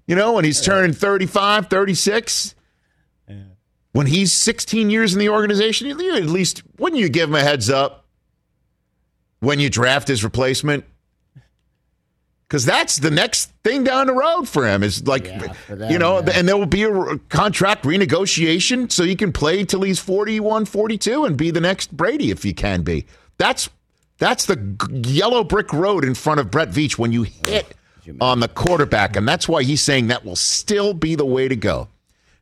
you 0.09 0.17
know, 0.17 0.33
when 0.33 0.45
he's 0.45 0.61
turning 0.61 0.93
35, 0.93 1.71
36? 1.71 2.57
When 3.93 4.07
he's 4.09 4.33
16 4.33 4.91
years 4.91 5.13
in 5.13 5.21
the 5.21 5.29
organization, 5.29 5.87
you 5.87 6.17
at 6.17 6.25
least 6.25 6.65
wouldn't 6.77 7.01
you 7.01 7.09
give 7.09 7.29
him 7.29 7.37
a 7.37 7.41
heads 7.41 7.71
up 7.71 8.07
when 9.39 9.61
you 9.61 9.71
draft 9.71 10.09
his 10.09 10.25
replacement? 10.25 10.85
Because 12.49 12.65
that's 12.65 12.97
the 12.97 13.11
next 13.11 13.53
thing 13.63 13.85
down 13.85 14.07
the 14.07 14.15
road 14.15 14.49
for 14.49 14.67
him 14.67 14.83
is 14.83 15.07
like, 15.07 15.25
them, 15.25 15.91
you 15.91 15.99
know, 15.99 16.21
yeah. 16.21 16.33
and 16.35 16.49
there 16.49 16.57
will 16.57 16.65
be 16.65 16.85
a 16.85 17.19
contract 17.29 17.85
renegotiation 17.85 18.91
so 18.91 19.03
you 19.03 19.17
can 19.17 19.33
play 19.33 19.65
till 19.65 19.83
he's 19.83 19.99
41, 19.99 20.65
42 20.65 21.27
and 21.27 21.37
be 21.37 21.51
the 21.51 21.61
next 21.61 21.95
Brady 21.95 22.31
if 22.31 22.47
you 22.47 22.55
can 22.55 22.83
be. 22.83 23.05
That's 23.37 23.69
that's 24.17 24.47
the 24.47 24.77
yellow 25.07 25.45
brick 25.45 25.73
road 25.73 26.05
in 26.05 26.15
front 26.15 26.41
of 26.41 26.51
Brett 26.51 26.71
Veach 26.71 26.99
when 26.99 27.13
you 27.13 27.23
hit 27.23 27.75
on 28.21 28.41
the 28.41 28.49
quarterback. 28.49 29.15
And 29.15 29.29
that's 29.29 29.49
why 29.49 29.63
he's 29.63 29.83
saying 29.83 30.09
that 30.09 30.25
will 30.25 30.35
still 30.35 30.95
be 30.95 31.15
the 31.15 31.27
way 31.27 31.49
to 31.49 31.55
go. 31.57 31.89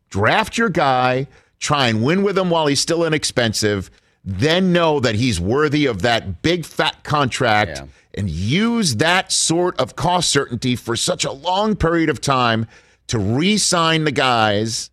Draft 0.08 0.56
your 0.56 0.70
guy, 0.70 1.26
try 1.58 1.88
and 1.88 2.02
win 2.02 2.22
with 2.22 2.38
him 2.38 2.48
while 2.48 2.66
he's 2.66 2.80
still 2.80 3.04
inexpensive, 3.04 3.90
then 4.24 4.72
know 4.72 5.00
that 5.00 5.16
he's 5.16 5.40
worthy 5.40 5.86
of 5.86 6.02
that 6.02 6.42
big 6.42 6.64
fat 6.64 7.04
contract 7.04 7.82
and 8.16 8.30
use 8.30 8.96
that 8.96 9.30
sort 9.30 9.78
of 9.78 9.96
cost 9.96 10.30
certainty 10.30 10.74
for 10.74 10.96
such 10.96 11.24
a 11.24 11.32
long 11.32 11.76
period 11.76 12.08
of 12.08 12.20
time 12.20 12.66
to 13.08 13.18
re 13.18 13.56
sign 13.58 14.04
the 14.04 14.12
guys 14.12 14.90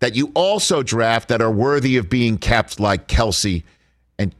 that 0.00 0.14
you 0.14 0.30
also 0.34 0.82
draft 0.82 1.28
that 1.28 1.40
are 1.40 1.50
worthy 1.50 1.96
of 1.96 2.10
being 2.10 2.36
kept, 2.36 2.78
like 2.78 3.08
Kelce 3.08 3.62
and 4.18 4.34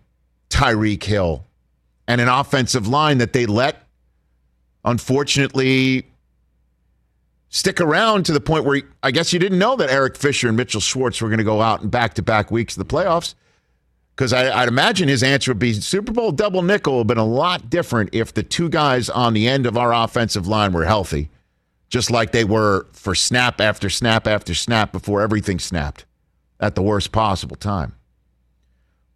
Tyreek 0.51 1.03
Hill, 1.03 1.45
and 2.07 2.21
an 2.21 2.29
offensive 2.29 2.87
line 2.87 3.19
that 3.19 3.33
they 3.33 3.47
let, 3.47 3.87
unfortunately, 4.85 6.07
stick 7.49 7.81
around 7.81 8.27
to 8.27 8.33
the 8.33 8.41
point 8.41 8.65
where 8.65 8.83
I 9.03 9.11
guess 9.11 9.33
you 9.33 9.39
didn't 9.39 9.59
know 9.59 9.77
that 9.77 9.89
Eric 9.89 10.17
Fisher 10.17 10.49
and 10.49 10.57
Mitchell 10.57 10.81
Schwartz 10.81 11.23
were 11.23 11.29
going 11.29 11.39
to 11.39 11.45
go 11.45 11.63
out 11.63 11.83
in 11.83 11.89
back 11.89 12.15
to 12.15 12.23
back 12.23 12.51
weeks 12.51 12.77
of 12.77 12.87
the 12.87 12.95
playoffs. 12.95 13.35
Because 14.15 14.33
I'd 14.33 14.69
imagine 14.69 15.09
his 15.09 15.25
answer 15.25 15.51
would 15.51 15.59
be 15.59 15.73
Super 15.73 16.12
Bowl 16.12 16.31
double 16.31 16.62
nickel 16.62 16.95
would 16.95 17.01
have 17.01 17.07
been 17.09 17.19
a 17.19 17.25
lot 17.25 17.69
different 17.69 18.11
if 18.12 18.33
the 18.33 18.45
two 18.45 18.69
guys 18.69 19.11
on 19.11 19.35
the 19.35 19.49
end 19.49 19.67
of 19.67 19.77
our 19.77 19.93
offensive 19.93 20.47
line 20.47 20.73
were 20.73 20.85
healthy, 20.85 21.31
just 21.89 22.12
like 22.12 22.31
they 22.31 22.45
were 22.45 22.87
for 22.93 23.17
snap 23.17 23.61
after 23.61 23.91
snap 23.91 24.29
after 24.29 24.55
snap 24.55 24.93
before 24.93 25.21
everything 25.21 25.59
snapped 25.59 26.05
at 26.61 26.77
the 26.77 26.83
worst 26.83 27.11
possible 27.11 27.57
time. 27.57 27.95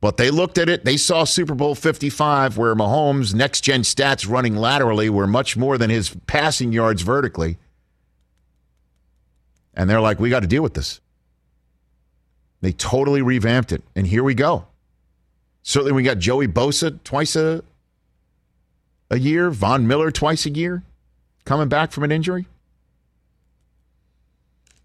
But 0.00 0.16
they 0.16 0.30
looked 0.30 0.58
at 0.58 0.68
it, 0.68 0.84
they 0.84 0.96
saw 0.96 1.24
Super 1.24 1.54
Bowl 1.54 1.74
55, 1.74 2.56
where 2.56 2.74
Mahomes' 2.74 3.34
next 3.34 3.62
gen 3.62 3.82
stats 3.82 4.28
running 4.28 4.56
laterally 4.56 5.10
were 5.10 5.26
much 5.26 5.56
more 5.56 5.76
than 5.76 5.90
his 5.90 6.16
passing 6.26 6.72
yards 6.72 7.02
vertically. 7.02 7.58
And 9.74 9.88
they're 9.88 10.00
like, 10.00 10.18
we 10.18 10.30
got 10.30 10.40
to 10.40 10.48
deal 10.48 10.62
with 10.62 10.74
this. 10.74 11.00
They 12.60 12.72
totally 12.72 13.22
revamped 13.22 13.70
it. 13.70 13.82
And 13.94 14.06
here 14.06 14.24
we 14.24 14.34
go. 14.34 14.66
Certainly, 15.68 15.92
we 15.92 16.02
got 16.02 16.18
Joey 16.18 16.48
Bosa 16.48 16.98
twice 17.04 17.36
a, 17.36 17.62
a 19.10 19.18
year, 19.18 19.50
Von 19.50 19.86
Miller 19.86 20.10
twice 20.10 20.46
a 20.46 20.50
year, 20.50 20.82
coming 21.44 21.68
back 21.68 21.92
from 21.92 22.04
an 22.04 22.10
injury. 22.10 22.46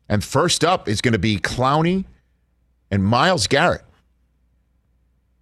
And 0.09 0.21
first 0.21 0.65
up 0.65 0.89
is 0.89 0.99
going 0.99 1.13
to 1.13 1.19
be 1.19 1.37
Clowney 1.37 2.03
and 2.91 3.01
Myles 3.01 3.47
Garrett. 3.47 3.85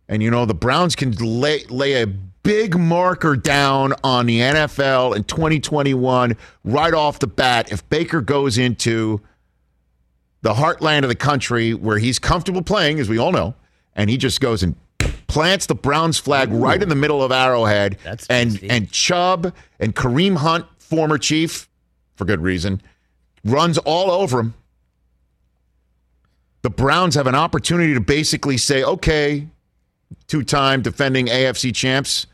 And 0.07 0.21
you 0.21 0.29
know, 0.29 0.45
the 0.45 0.53
Browns 0.53 0.95
can 0.95 1.13
lay, 1.13 1.65
lay 1.65 2.03
a 2.03 2.05
big 2.05 2.77
marker 2.77 3.35
down 3.35 3.95
on 4.03 4.27
the 4.27 4.41
NFL 4.41 5.15
in 5.15 5.23
2021 5.23 6.37
right 6.63 6.93
off 6.93 7.17
the 7.17 7.25
bat 7.25 7.71
if 7.71 7.89
Baker 7.89 8.21
goes 8.21 8.59
into 8.59 9.19
the 10.43 10.53
heartland 10.53 11.01
of 11.01 11.09
the 11.09 11.15
country 11.15 11.73
where 11.73 11.97
he's 11.97 12.19
comfortable 12.19 12.61
playing, 12.61 12.99
as 12.99 13.09
we 13.09 13.17
all 13.17 13.31
know, 13.31 13.55
and 13.95 14.07
he 14.07 14.17
just 14.17 14.39
goes 14.39 14.61
and 14.61 14.75
plants 15.31 15.65
the 15.65 15.75
Browns 15.75 16.17
flag 16.17 16.51
right 16.51 16.81
in 16.81 16.89
the 16.89 16.95
middle 16.95 17.23
of 17.23 17.31
Arrowhead. 17.31 17.97
and 18.29 18.59
and 18.69 18.91
Chubb 18.91 19.53
and 19.79 19.95
Kareem 19.95 20.37
Hunt, 20.37 20.65
former 20.77 21.17
chief, 21.17 21.69
for 22.15 22.25
good 22.25 22.41
reason, 22.41 22.81
runs 23.43 23.77
all 23.79 24.11
over 24.11 24.39
him. 24.41 24.53
The 26.63 26.69
Browns 26.69 27.15
have 27.15 27.27
an 27.27 27.33
opportunity 27.35 27.93
to 27.93 28.01
basically 28.01 28.57
say, 28.57 28.83
okay, 28.83 29.47
two-time 30.27 30.81
defending 30.81 31.25
AFC 31.27 31.73
champs, 31.73 32.27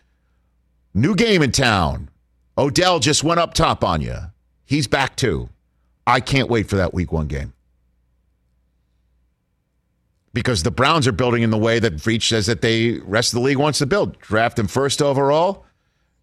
new 0.93 1.15
game 1.15 1.41
in 1.41 1.51
town. 1.51 2.09
Odell 2.57 2.99
just 2.99 3.23
went 3.23 3.39
up 3.39 3.53
top 3.53 3.83
on 3.83 4.01
you. 4.01 4.17
He's 4.65 4.87
back 4.87 5.15
too. 5.15 5.47
I 6.05 6.19
can't 6.19 6.49
wait 6.49 6.67
for 6.67 6.75
that 6.77 6.93
week 6.93 7.11
one 7.11 7.27
game 7.27 7.53
because 10.37 10.61
the 10.61 10.69
Browns 10.69 11.07
are 11.07 11.11
building 11.11 11.41
in 11.41 11.49
the 11.49 11.57
way 11.57 11.79
that 11.79 11.95
Veach 11.95 12.29
says 12.29 12.45
that 12.45 12.61
the 12.61 12.99
rest 12.99 13.33
of 13.33 13.39
the 13.39 13.43
league 13.43 13.57
wants 13.57 13.79
to 13.79 13.87
build. 13.87 14.19
Draft 14.19 14.59
him 14.59 14.67
first 14.67 15.01
overall, 15.01 15.65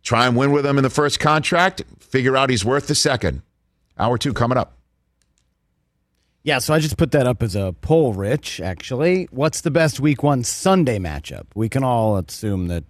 try 0.05 0.25
and 0.29 0.37
win 0.37 0.53
with 0.53 0.65
him 0.65 0.79
in 0.79 0.85
the 0.85 0.89
first 0.89 1.19
contract, 1.19 1.83
figure 1.99 2.37
out 2.37 2.49
he's 2.49 2.65
worth 2.65 2.87
the 2.87 2.95
second. 2.95 3.43
Hour 3.99 4.17
two 4.17 4.33
coming 4.33 4.57
up. 4.57 4.79
Yeah, 6.45 6.61
so 6.61 6.73
I 6.73 6.79
just 6.79 6.97
put 6.97 7.11
that 7.11 7.27
up 7.27 7.43
as 7.43 7.57
a 7.57 7.75
poll, 7.81 8.13
Rich, 8.13 8.61
actually. 8.61 9.27
What's 9.33 9.63
the 9.63 9.73
best 9.73 9.99
week 9.99 10.23
one 10.23 10.45
Sunday 10.45 11.01
matchup? 11.01 11.47
We 11.57 11.69
can 11.69 11.83
all 11.83 12.17
assume 12.17 12.69
that 12.69 12.85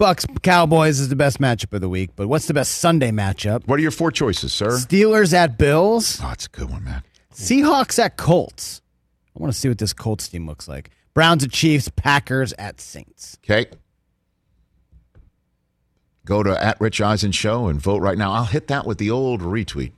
Bucs 0.00 0.24
Cowboys 0.40 0.98
is 0.98 1.10
the 1.10 1.16
best 1.16 1.40
matchup 1.40 1.74
of 1.74 1.82
the 1.82 1.90
week, 1.90 2.12
but 2.16 2.26
what's 2.26 2.46
the 2.46 2.54
best 2.54 2.78
Sunday 2.78 3.10
matchup? 3.10 3.66
What 3.66 3.78
are 3.78 3.82
your 3.82 3.90
four 3.90 4.10
choices, 4.10 4.54
sir? 4.54 4.70
Steelers 4.70 5.34
at 5.34 5.58
Bills. 5.58 6.20
Oh, 6.22 6.28
that's 6.28 6.46
a 6.46 6.48
good 6.48 6.70
one, 6.70 6.84
man. 6.84 7.02
Seahawks 7.34 7.98
at 7.98 8.16
Colts. 8.16 8.81
I 9.36 9.40
want 9.40 9.52
to 9.52 9.58
see 9.58 9.68
what 9.68 9.78
this 9.78 9.92
Colts 9.92 10.28
team 10.28 10.46
looks 10.46 10.68
like. 10.68 10.90
Browns 11.14 11.44
at 11.44 11.50
Chiefs, 11.50 11.88
Packers 11.94 12.52
at 12.54 12.80
Saints. 12.80 13.38
Okay. 13.44 13.66
Go 16.24 16.42
to 16.42 16.62
at 16.62 16.80
Rich 16.80 17.00
Eisen 17.00 17.32
Show 17.32 17.66
and 17.66 17.80
vote 17.80 18.00
right 18.00 18.16
now. 18.16 18.32
I'll 18.32 18.44
hit 18.44 18.68
that 18.68 18.86
with 18.86 18.98
the 18.98 19.10
old 19.10 19.40
retweet. 19.40 19.92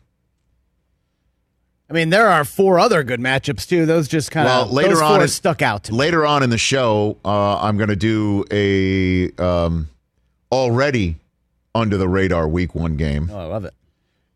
I 1.90 1.92
mean, 1.92 2.08
there 2.08 2.28
are 2.28 2.44
four 2.44 2.78
other 2.78 3.02
good 3.02 3.20
matchups 3.20 3.68
too. 3.68 3.84
Those 3.84 4.08
just 4.08 4.30
kind 4.30 4.48
of 4.48 4.68
well, 4.68 4.74
later 4.74 5.02
on 5.02 5.26
stuck 5.28 5.60
out 5.60 5.84
to 5.84 5.92
me. 5.92 5.98
later 5.98 6.24
on 6.24 6.42
in 6.42 6.48
the 6.48 6.58
show, 6.58 7.18
uh, 7.24 7.58
I'm 7.60 7.76
going 7.76 7.90
to 7.90 7.96
do 7.96 8.44
a 8.50 9.30
um, 9.42 9.88
already 10.50 11.16
under 11.74 11.96
the 11.98 12.08
radar 12.08 12.48
week 12.48 12.74
one 12.74 12.96
game, 12.96 13.28
Oh, 13.32 13.38
I 13.38 13.44
love 13.44 13.64
it. 13.64 13.74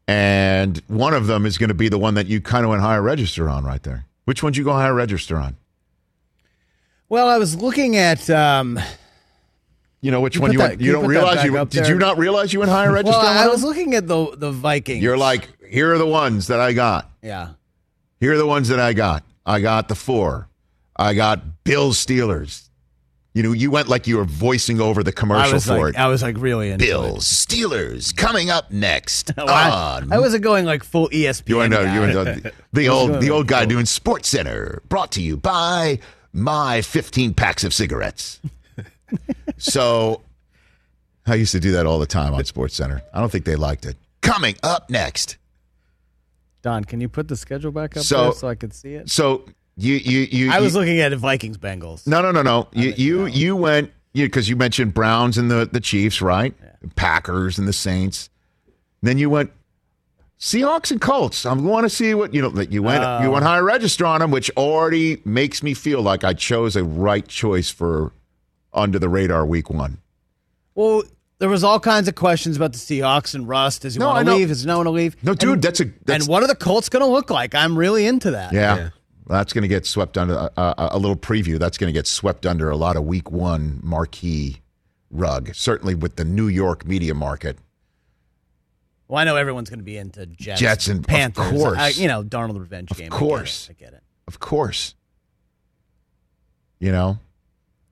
and 0.07 0.76
one 0.88 1.14
of 1.14 1.26
them 1.26 1.46
is 1.46 1.57
going 1.57 1.68
to 1.68 1.74
be 1.74 1.88
the 1.88 1.99
one 1.99 2.14
that 2.14 2.26
you 2.26 2.40
kind 2.40 2.64
of 2.64 2.70
went 2.70 2.82
higher 2.82 3.01
register 3.01 3.49
on 3.49 3.64
right 3.64 3.82
there. 3.82 4.05
Which 4.29 4.43
one'd 4.43 4.59
you 4.59 4.64
go 4.64 4.74
higher 4.74 4.93
register 4.93 5.39
on? 5.39 5.57
Well, 7.09 7.29
I 7.31 7.39
was 7.39 7.57
looking 7.57 7.97
at. 7.97 8.29
Um, 8.29 8.79
You 10.03 10.11
know 10.11 10.20
which 10.20 10.35
You 10.35 10.43
one 10.43 10.53
you 10.53 10.59
that- 10.59 10.68
went. 10.72 10.81
You 10.83 10.89
you 10.89 10.93
don't 10.93 11.07
realize 11.07 11.43
you 11.45 11.53
did. 11.57 11.70
there? 11.70 11.89
You 11.89 11.95
not 11.99 12.18
realize 12.18 12.53
you 12.53 12.59
went 12.59 12.70
higher 12.70 12.93
register. 12.93 13.18
well, 13.18 13.26
I 13.26 13.49
was 13.49 13.64
looking 13.64 13.95
at 13.95 14.07
the 14.07 14.37
the 14.37 14.51
Vikings. 14.53 15.03
You're 15.03 15.16
like, 15.16 15.49
here 15.66 15.95
are 15.95 15.97
the 15.99 16.05
ones 16.07 16.49
that 16.49 16.61
I 16.61 16.74
got. 16.74 17.11
yeah. 17.22 17.53
Here 18.20 18.35
are 18.35 18.37
the 18.37 18.47
ones 18.47 18.68
that 18.68 18.79
I 18.81 18.93
got. 18.93 19.24
I 19.47 19.61
got 19.62 19.89
the 19.89 19.95
four. 19.95 20.49
I 20.95 21.14
got 21.14 21.64
Bill 21.64 21.93
Steelers. 21.93 22.67
You 23.39 23.45
know, 23.45 23.53
you 23.53 23.70
went 23.70 23.86
like 23.86 24.09
you 24.09 24.16
were 24.16 24.24
voicing 24.24 24.80
over 24.80 25.05
the 25.05 25.12
commercial 25.12 25.61
for 25.61 25.84
like, 25.84 25.95
it. 25.95 26.01
I 26.01 26.09
was 26.09 26.24
like 26.24 26.36
really 26.39 26.72
into 26.72 26.84
Bills 26.84 27.24
Steelers 27.24 28.12
coming 28.16 28.51
up 28.51 28.72
next. 28.72 29.30
it. 29.30 29.36
Well, 29.36 29.49
I, 29.49 29.70
on 29.70 30.12
I 30.12 30.18
wasn't 30.18 30.43
going 30.43 30.64
like 30.64 30.82
full 30.82 31.09
ESPN. 31.11 31.49
You 31.49 31.57
want 31.59 31.72
to 31.72 31.84
know? 31.84 31.95
You 31.95 32.01
want 32.01 32.12
to 32.12 32.41
know 32.43 32.51
the 32.72 32.89
old 32.89 33.20
the 33.20 33.30
old 33.30 33.47
guy 33.47 33.64
doing 33.64 33.84
SportsCenter, 33.84 34.82
brought 34.89 35.12
to 35.12 35.22
you 35.22 35.36
by 35.36 36.01
my 36.32 36.82
15 36.82 37.32
packs 37.34 37.62
of 37.62 37.72
cigarettes. 37.72 38.41
so, 39.57 40.22
I 41.24 41.36
used 41.36 41.53
to 41.53 41.61
do 41.61 41.70
that 41.70 41.86
all 41.86 42.01
the 42.01 42.07
time 42.07 42.34
on 42.34 42.43
SportsCenter. 42.43 43.03
I 43.14 43.20
don't 43.20 43.30
think 43.30 43.45
they 43.45 43.55
liked 43.55 43.86
it. 43.86 43.95
Coming 44.20 44.57
up 44.64 44.91
next. 44.91 45.36
Don, 46.62 46.84
can 46.84 47.01
you 47.01 47.09
put 47.09 47.28
the 47.28 47.36
schedule 47.36 47.70
back 47.70 47.97
up 47.97 48.03
So- 48.03 48.22
there 48.24 48.32
so 48.32 48.49
I 48.49 48.57
could 48.57 48.74
see 48.74 48.95
it? 48.95 49.11
So 49.11 49.45
you 49.79 49.95
you 49.95 50.20
you. 50.31 50.51
I 50.51 50.61
was 50.61 50.74
you- 50.74 50.81
looking 50.81 51.01
at 51.01 51.12
Vikings 51.14 51.57
Bengals. 51.57 52.07
No, 52.07 52.20
no, 52.20 52.31
no, 52.33 52.43
no. 52.43 52.68
You 52.72 52.93
you 52.97 53.26
you 53.26 53.57
went 53.57 53.93
because 54.12 54.49
you 54.49 54.57
mentioned 54.57 54.93
Browns 54.93 55.39
and 55.39 55.51
the 55.51 55.68
the 55.72 55.81
Chiefs, 55.81 56.20
right? 56.20 56.55
Packers 56.97 57.59
and 57.59 57.66
the 57.66 57.72
Saints. 57.72 58.29
Then 59.03 59.16
you 59.18 59.31
went 59.31 59.51
Seahawks 60.41 60.91
and 60.91 61.01
Colts. 61.01 61.45
I 61.47 61.53
want 61.53 61.85
to 61.85 61.91
see 61.91 62.14
what 62.14 62.33
you 62.35 62.43
know. 62.43 62.51
That 62.51 62.70
you 62.72 62.83
went 62.83 63.03
Oh. 63.05 63.22
you 63.22 63.31
went 63.31 63.45
oh. 63.45 63.49
higher 63.49 63.64
register 63.64 64.07
on 64.07 64.20
them, 64.20 64.31
which 64.31 64.51
already 64.57 65.20
makes 65.24 65.62
me 65.62 65.74
feel 65.74 66.01
like 66.03 66.22
I 66.24 66.33
chose 66.35 66.76
a 66.76 66.85
right 66.85 67.26
choice 67.26 67.70
for 67.70 68.12
under 68.72 68.99
the 68.99 69.09
radar 69.09 69.45
week 69.47 69.70
one. 69.70 69.99
Well, 70.74 71.03
there 71.41 71.49
was 71.49 71.64
all 71.64 71.81
kinds 71.81 72.07
of 72.09 72.14
questions 72.14 72.57
about 72.57 72.72
the 72.72 72.79
Seahawks 72.79 73.35
and 73.35 73.49
Russ. 73.49 73.79
Does 73.81 73.95
he 73.95 74.01
No, 74.01 74.09
want 74.09 74.26
to 74.26 74.35
leave? 74.35 74.49
Does 74.49 74.64
no 74.66 74.76
one 74.76 74.87
to 74.87 74.91
leave? 74.91 75.16
No, 75.24 75.35
dude, 75.35 75.51
And- 75.55 75.62
that's 75.62 75.81
a 75.81 75.85
that's 76.05 76.24
and 76.24 76.29
what 76.33 76.43
are 76.43 76.47
the 76.49 76.55
Colts 76.55 76.89
going 76.89 77.05
to 77.05 77.11
look 77.11 77.31
like? 77.31 77.55
I'm 77.55 77.76
really 77.76 78.07
into 78.07 78.31
that. 78.33 78.53
yeah. 78.53 78.74
Well, 78.76 78.91
that's 79.35 79.53
going 79.53 79.62
to 79.62 79.68
get 79.68 79.87
swept 79.87 80.16
under 80.16 80.37
uh, 80.37 80.49
uh, 80.57 80.89
a 80.93 80.99
little 80.99 81.16
preview. 81.16 81.59
That's 81.59 81.79
going 81.79 81.93
to 81.93 81.99
get 81.99 82.07
swept 82.07 82.47
under 82.47 82.70
a 82.70 82.76
lot 82.76 82.97
of 82.97 83.05
week 83.05 83.31
one 83.31 83.81
marquee 83.83 84.62
rug, 85.11 85.55
certainly 85.55 85.95
with 85.95 86.16
the 86.16 86.24
New 86.24 86.49
York 86.49 86.87
media 86.87 87.14
market. 87.14 87.59
Well, 89.09 89.18
I 89.18 89.24
know 89.24 89.37
everyone's 89.37 89.70
going 89.70 89.79
to 89.79 89.85
be 89.85 89.97
into 89.97 90.26
Jets, 90.26 90.61
Jets 90.61 90.89
and- 90.89 91.01
of 91.01 91.07
Panthers. 91.07 91.51
course. 91.51 91.79
I, 91.79 91.89
you 91.89 92.09
know, 92.09 92.22
Darnold 92.22 92.59
revenge 92.59 92.91
game. 92.91 93.07
Of 93.07 93.18
course. 93.18 93.68
I 93.70 93.72
get 93.72 93.81
it. 93.81 93.87
I 93.87 93.91
get 93.91 93.97
it. 93.99 94.03
Of 94.26 94.39
course. 94.39 94.95
You 96.79 96.93
know? 96.93 97.18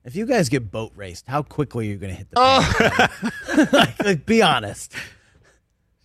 If 0.05 0.15
you 0.15 0.25
guys 0.25 0.47
get 0.47 0.71
boat 0.71 0.93
raced, 0.95 1.27
how 1.27 1.41
quickly 1.41 1.87
are 1.87 1.91
you 1.91 1.97
going 1.97 2.11
to 2.13 2.17
hit 2.17 2.29
the? 2.29 3.69
like, 3.73 4.03
like, 4.03 4.25
be 4.25 4.41
honest. 4.41 4.93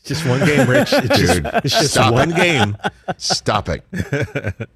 It's 0.05 0.09
just 0.09 0.27
one 0.27 0.41
game, 0.45 0.69
Rich. 0.69 0.93
It's 0.95 1.17
just, 1.19 1.33
Dude, 1.35 1.47
it's 1.65 1.75
just 1.79 1.93
stop 1.93 2.13
one 2.13 2.33
it. 2.33 2.37
game. 2.37 2.77
Stop 3.19 3.69
it. 3.69 3.85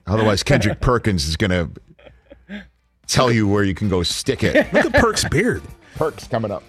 Otherwise, 0.07 0.45
Kendrick 0.45 0.81
Perkins 0.81 1.27
is 1.27 1.37
going 1.37 1.51
to 1.51 2.61
tell 3.09 3.33
you 3.33 3.49
where 3.49 3.64
you 3.64 3.74
can 3.74 3.89
go 3.89 4.05
stick 4.05 4.45
it. 4.45 4.72
Look 4.72 4.85
at 4.87 4.93
Perk's 4.95 5.24
beard. 5.29 5.62
Perks 5.97 6.29
coming 6.29 6.53
up. 6.53 6.62